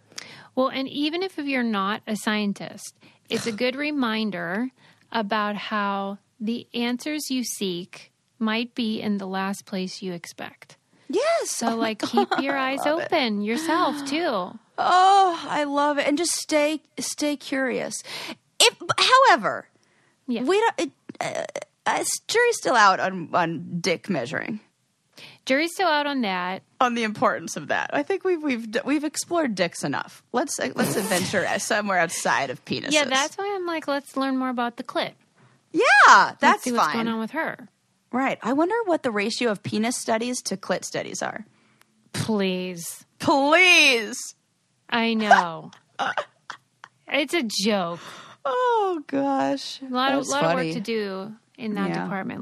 Well, 0.55 0.69
and 0.69 0.89
even 0.89 1.23
if 1.23 1.39
you're 1.39 1.63
not 1.63 2.03
a 2.07 2.17
scientist, 2.17 2.95
it's 3.29 3.47
a 3.47 3.53
good 3.63 3.77
reminder 3.77 4.69
about 5.11 5.57
how 5.57 6.19
the 6.41 6.67
answers 6.75 7.31
you 7.31 7.45
seek 7.45 8.13
might 8.39 8.75
be 8.75 9.01
in 9.01 9.19
the 9.19 9.27
last 9.27 9.65
place 9.67 10.03
you 10.03 10.13
expect. 10.13 10.77
Yes. 11.09 11.51
So, 11.51 11.77
like, 11.77 12.01
keep 12.01 12.29
your 12.41 12.57
eyes 12.57 12.85
open 12.87 13.43
yourself, 13.43 14.05
too. 14.09 14.59
Oh, 14.79 15.47
I 15.49 15.65
love 15.65 15.99
it. 15.99 16.07
And 16.09 16.17
just 16.19 16.33
stay 16.33 16.81
stay 16.99 17.37
curious. 17.37 18.03
If 18.59 18.75
however, 18.99 19.69
Yeah. 20.27 20.43
we 20.45 20.59
don't 20.59 20.75
it, 20.81 20.91
uh, 21.21 21.45
uh, 21.85 22.05
jury's 22.29 22.57
still 22.57 22.75
out 22.75 22.99
on 22.99 23.29
on 23.35 23.79
dick 23.81 24.09
measuring. 24.09 24.61
Jury's 25.45 25.73
still 25.75 25.89
out 25.89 26.07
on 26.07 26.21
that. 26.23 26.63
on 26.81 26.95
the 26.95 27.03
importance 27.03 27.57
of 27.57 27.69
that. 27.69 27.91
I 27.93 28.03
think 28.03 28.23
we've 28.25 28.43
we've 28.43 28.67
we've 28.85 29.05
explored 29.05 29.55
dicks 29.55 29.83
enough. 29.85 30.23
Let's 30.33 30.59
uh, 30.61 30.71
let's 30.75 30.97
adventure 30.97 31.47
somewhere 31.59 31.99
outside 31.99 32.51
of 32.51 32.65
penises. 32.65 32.93
Yeah, 32.93 33.05
that's 33.05 33.37
why 33.37 33.53
I'm 33.55 33.67
like, 33.67 33.89
let's 33.89 34.17
learn 34.17 34.37
more 34.39 34.51
about 34.51 34.77
the 34.77 34.85
clit. 34.85 35.13
yeah, 35.73 35.83
Let's 36.09 36.41
that's 36.41 36.63
see 36.65 36.73
what's 36.73 36.85
fine. 36.85 36.95
going 36.95 37.09
on 37.09 37.19
with 37.19 37.33
her. 37.33 37.69
Right. 38.13 38.39
I 38.43 38.53
wonder 38.53 38.75
what 38.85 39.03
the 39.03 39.11
ratio 39.11 39.51
of 39.51 39.63
penis 39.63 39.97
studies 39.97 40.43
to 40.43 40.57
clit 40.57 40.85
studies 40.85 41.23
are. 41.23 41.45
Please. 42.13 43.05
Please. 43.19 44.19
I 44.91 45.15
know. 45.15 45.71
it's 47.09 47.35
a 47.35 47.43
joke. 47.43 48.01
Oh 48.45 49.03
gosh, 49.07 49.81
A 49.83 49.87
lot, 49.87 50.13
of, 50.13 50.27
lot 50.29 50.45
of 50.45 50.55
work 50.55 50.73
to 50.75 50.81
do 50.81 51.33
in 51.57 51.75
that 51.75 51.89
Yeah. 51.91 52.03
department. 52.05 52.42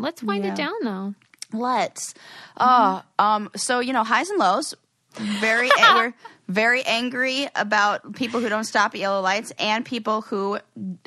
Let's 0.00 0.22
wind 0.22 0.44
Yeah. 0.44 0.52
it 0.52 0.56
down, 0.56 0.72
though. 0.82 1.14
Let's. 1.52 2.14
Uh, 2.56 3.02
um. 3.18 3.50
So 3.56 3.80
you 3.80 3.92
know, 3.92 4.04
highs 4.04 4.30
and 4.30 4.38
lows. 4.38 4.74
Very, 5.14 5.68
we're 5.94 6.14
very 6.48 6.84
angry 6.84 7.48
about 7.56 8.14
people 8.14 8.38
who 8.40 8.48
don't 8.48 8.62
stop 8.64 8.94
at 8.94 9.00
yellow 9.00 9.20
lights 9.20 9.52
and 9.58 9.84
people 9.84 10.20
who 10.22 10.58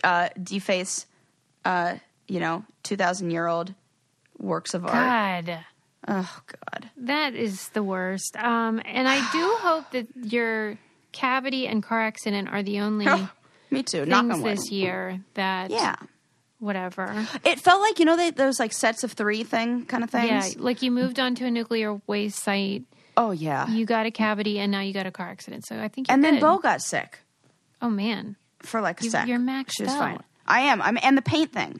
uh, 0.04 0.28
deface, 0.41 1.06
uh, 1.64 1.96
you 2.28 2.39
know, 2.41 2.66
two 2.84 2.98
thousand 2.98 3.32
year 3.32 3.48
old 3.48 3.74
works 4.38 4.74
of 4.74 4.84
art. 4.86 4.94
God, 5.46 5.60
Oh 6.06 6.39
God. 6.48 6.89
that 6.98 7.34
is 7.34 7.70
the 7.70 7.82
worst. 7.84 8.36
Um, 8.36 8.82
and 8.84 9.08
I 9.08 9.20
do 9.32 9.56
hope 9.62 9.91
that 9.91 10.08
your 10.22 10.78
cavity 11.14 11.66
and 11.68 11.82
car 11.82 12.02
accident 12.02 12.50
are 12.50 12.62
the 12.64 12.82
only 12.82 13.08
Me 13.72 13.84
too. 13.84 14.06
Knock 14.06 14.24
things 14.24 14.34
on 14.36 14.41
wood. 14.41 14.58
this 14.58 14.70
year 14.70 15.22
that, 15.36 15.72
Yeah. 15.72 15.96
Whatever. 16.64 17.28
It 17.43 17.59
felt 17.59 17.82
like 17.82 17.99
you 17.99 18.05
know 18.05 18.16
they, 18.18 18.32
those 18.32 18.59
like 18.59 18.74
sets 18.74 19.03
of 19.03 19.11
three 19.11 19.43
thing 19.43 19.86
kind 19.86 20.03
of 20.03 20.09
things. 20.09 20.55
Yeah, 20.55 20.61
like 20.61 20.82
you 20.82 20.89
moved 20.91 21.20
on 21.20 21.36
to 21.36 21.45
a 21.45 21.51
nuclear 21.51 21.99
waste 22.07 22.39
site, 22.39 22.84
Oh 23.18 23.32
yeah. 23.32 23.68
you 23.70 23.86
got 23.86 24.05
a 24.05 24.11
cavity, 24.11 24.59
and 24.59 24.72
now 24.72 24.80
you 24.82 24.93
got 24.93 25.05
a 25.05 25.11
car 25.11 25.30
accident. 25.30 25.66
So 25.68 25.80
I 25.80 25.88
think 25.88 26.07
you're 26.07 26.14
and 26.16 26.24
then 26.24 26.36
good. 26.36 26.41
Bo 26.41 26.57
got 26.57 26.82
sick. 26.82 27.20
Oh 27.82 27.89
man, 27.89 28.36
for 28.59 28.82
like 28.82 29.01
a 29.01 29.03
You- 29.03 29.09
sec. 29.11 29.28
you're 29.28 29.39
maxed 29.39 29.74
She 29.78 29.84
was 29.84 29.91
out. 29.91 29.99
fine. 29.99 30.24
I 30.47 30.61
am. 30.61 30.82
I'm 30.82 30.97
and 31.03 31.18
the 31.18 31.22
paint 31.22 31.51
thing. 31.51 31.80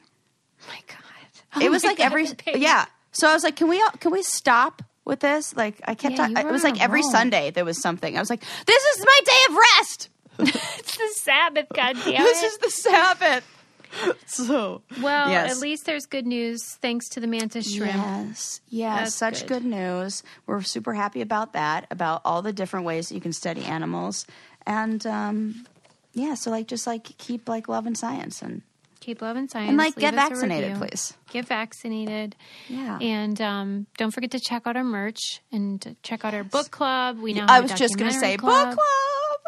my 0.68 0.78
God. 0.86 1.62
it 1.62 1.68
Oh 1.68 1.70
was 1.70 1.84
like 1.84 1.98
God, 1.98 2.04
every 2.06 2.28
yeah. 2.54 2.86
So 3.12 3.28
I 3.28 3.32
was 3.34 3.42
like, 3.44 3.56
can 3.56 3.68
we 3.68 3.80
all, 3.80 3.90
can 4.00 4.10
we 4.12 4.22
stop 4.22 4.82
with 5.04 5.20
this? 5.20 5.54
Like 5.56 5.80
I 5.84 5.94
kept. 5.94 6.12
Yeah, 6.12 6.28
talking. 6.28 6.36
it 6.36 6.46
was 6.52 6.64
like 6.64 6.80
every 6.82 7.00
roll. 7.02 7.10
Sunday 7.10 7.50
there 7.50 7.64
was 7.64 7.80
something. 7.80 8.16
I 8.16 8.20
was 8.20 8.30
like, 8.30 8.42
this 8.66 8.82
is 8.84 9.04
my 9.04 9.20
day 9.24 9.42
of 9.50 9.56
rest. 9.78 10.08
It's 10.78 10.96
the 10.96 11.08
Sabbath, 11.22 11.66
God 11.74 11.96
damn 12.04 12.22
this 12.24 12.42
is 12.42 12.58
the 12.58 12.70
Sabbath. 12.70 13.53
So 14.26 14.82
well, 15.00 15.28
yes. 15.30 15.52
at 15.52 15.58
least 15.60 15.86
there's 15.86 16.06
good 16.06 16.26
news 16.26 16.62
thanks 16.82 17.08
to 17.10 17.20
the 17.20 17.26
mantis 17.26 17.72
shrimp. 17.72 17.94
Yes, 17.94 18.60
yes, 18.68 18.98
That's 18.98 19.14
such 19.14 19.46
good. 19.46 19.62
good. 19.62 19.64
news. 19.64 20.22
We're 20.46 20.62
super 20.62 20.92
happy 20.94 21.20
about 21.20 21.52
that, 21.52 21.86
about 21.90 22.22
all 22.24 22.42
the 22.42 22.52
different 22.52 22.86
ways 22.86 23.08
that 23.08 23.14
you 23.14 23.20
can 23.20 23.32
study 23.32 23.64
animals, 23.64 24.26
and 24.66 25.06
um, 25.06 25.66
yeah, 26.12 26.34
so 26.34 26.50
like 26.50 26.66
just 26.66 26.86
like 26.86 27.04
keep 27.18 27.48
like 27.48 27.68
loving 27.68 27.94
science 27.94 28.42
and 28.42 28.62
Keep 29.00 29.20
loving 29.20 29.48
science. 29.48 29.68
and 29.68 29.76
like 29.76 29.96
Leave 29.96 30.00
get 30.00 30.14
vaccinated, 30.14 30.78
please. 30.78 31.12
Get 31.30 31.44
vaccinated. 31.46 32.34
Yeah. 32.68 32.98
And 33.02 33.38
um, 33.38 33.86
don't 33.98 34.12
forget 34.12 34.30
to 34.30 34.40
check 34.40 34.62
out 34.66 34.76
our 34.78 34.84
merch 34.84 35.42
and 35.52 35.94
check 36.02 36.24
out 36.24 36.32
our 36.32 36.42
book 36.42 36.70
club. 36.70 37.18
We 37.18 37.34
now 37.34 37.44
I 37.46 37.60
was 37.60 37.72
just 37.72 37.98
gonna 37.98 38.12
say 38.12 38.36
documentary 38.38 38.64
book 38.70 38.78
club. 38.78 38.78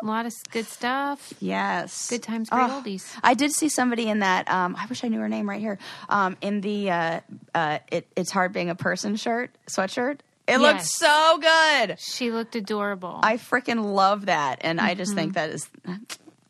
A 0.02 0.06
lot 0.06 0.26
of 0.26 0.32
good 0.50 0.66
stuff. 0.66 1.32
Yes, 1.40 2.10
Good 2.10 2.22
times, 2.22 2.50
great 2.50 2.68
Oh, 2.68 2.82
oldies. 2.84 3.10
I 3.22 3.34
did 3.34 3.52
see 3.52 3.68
somebody 3.70 4.08
in 4.08 4.18
that. 4.20 4.50
Um, 4.50 4.76
I 4.78 4.84
wish 4.86 5.02
I 5.02 5.08
knew 5.08 5.20
her 5.20 5.28
name 5.28 5.48
right 5.48 5.60
here. 5.60 5.78
Um, 6.08 6.36
in 6.42 6.60
the 6.60 6.90
uh, 6.90 7.20
uh, 7.54 7.78
it, 7.90 8.06
"It's 8.14 8.30
Hard 8.30 8.52
Being 8.52 8.68
a 8.68 8.74
Person" 8.74 9.16
shirt, 9.16 9.50
sweatshirt. 9.70 10.20
It 10.46 10.58
looked 10.58 10.80
Yes. 10.80 10.96
so 10.96 11.38
good. 11.40 11.98
She 11.98 12.30
looked 12.30 12.54
adorable. 12.54 13.20
I 13.22 13.36
freaking 13.38 13.94
love 13.94 14.26
that, 14.26 14.58
and 14.60 14.80
I 14.80 14.94
just 14.94 15.10
Mm-hmm. 15.12 15.18
think 15.18 15.34
that 15.34 15.50
is, 15.50 15.68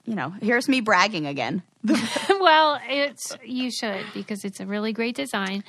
you 0.05 0.15
know, 0.17 0.35
here's 0.43 0.69
me 0.69 0.81
bragging 0.81 1.27
again. 1.27 1.63
well, 2.29 2.81
it's 2.89 3.37
you 3.45 3.71
should 3.71 4.13
because 4.13 4.45
it's 4.45 4.59
a 4.61 4.67
really 4.67 4.93
great 4.93 5.15
design, 5.15 5.63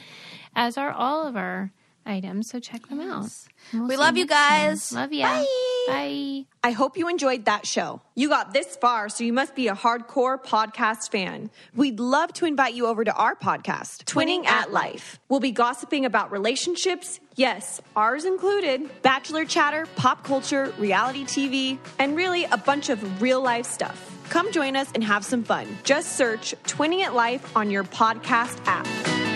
as 0.56 0.78
are 0.78 0.92
all 0.92 1.28
of 1.28 1.36
our 1.38 1.72
items. 2.08 2.50
So 2.50 2.60
check 2.60 2.88
them 2.88 3.00
out. 3.02 3.30
We'll 3.74 3.88
We 3.88 3.98
love 3.98 4.16
you 4.18 4.26
next 4.26 4.38
time. 4.40 4.68
guys. 4.70 4.92
Love 4.94 5.14
you. 5.14 5.24
Bye. 5.24 5.46
Bye. 5.88 6.46
I 6.64 6.72
hope 6.72 6.98
you 6.98 7.08
enjoyed 7.08 7.46
that 7.46 7.66
show. 7.66 8.02
You 8.16 8.30
got 8.30 8.54
this 8.54 8.76
far, 8.78 9.10
so 9.10 9.24
you 9.24 9.32
must 9.34 9.56
be 9.56 9.68
a 9.68 9.74
hardcore 9.76 10.42
podcast 10.42 11.12
fan. 11.12 11.50
We'd 11.76 12.00
love 12.00 12.34
to 12.34 12.46
invite 12.46 12.74
you 12.74 12.88
over 12.88 13.04
to 13.04 13.14
our 13.14 13.36
podcast, 13.36 14.04
Twinning 14.06 14.46
at 14.46 14.72
Life. 14.72 15.20
We'll 15.30 15.40
be 15.40 15.52
gossiping 15.52 16.04
about 16.06 16.32
relationships, 16.32 17.20
yes, 17.36 17.80
ours 17.96 18.26
included, 18.26 18.90
bachelor 19.02 19.46
chatter, 19.46 19.86
pop 19.96 20.24
culture, 20.24 20.74
reality 20.78 21.24
TV, 21.26 21.78
and 22.00 22.16
really 22.18 22.44
a 22.46 22.58
bunch 22.58 22.90
of 22.90 23.22
real 23.22 23.42
life 23.42 23.66
stuff. 23.66 24.14
Come 24.30 24.52
join 24.52 24.76
us 24.76 24.90
and 24.94 25.02
have 25.04 25.24
some 25.24 25.44
fun. 25.44 25.68
Just 25.86 26.18
search 26.18 26.54
Twinning 26.64 27.02
at 27.02 27.16
Life 27.16 27.56
on 27.56 27.72
your 27.72 27.86
podcast 27.86 28.60
app. 28.66 29.27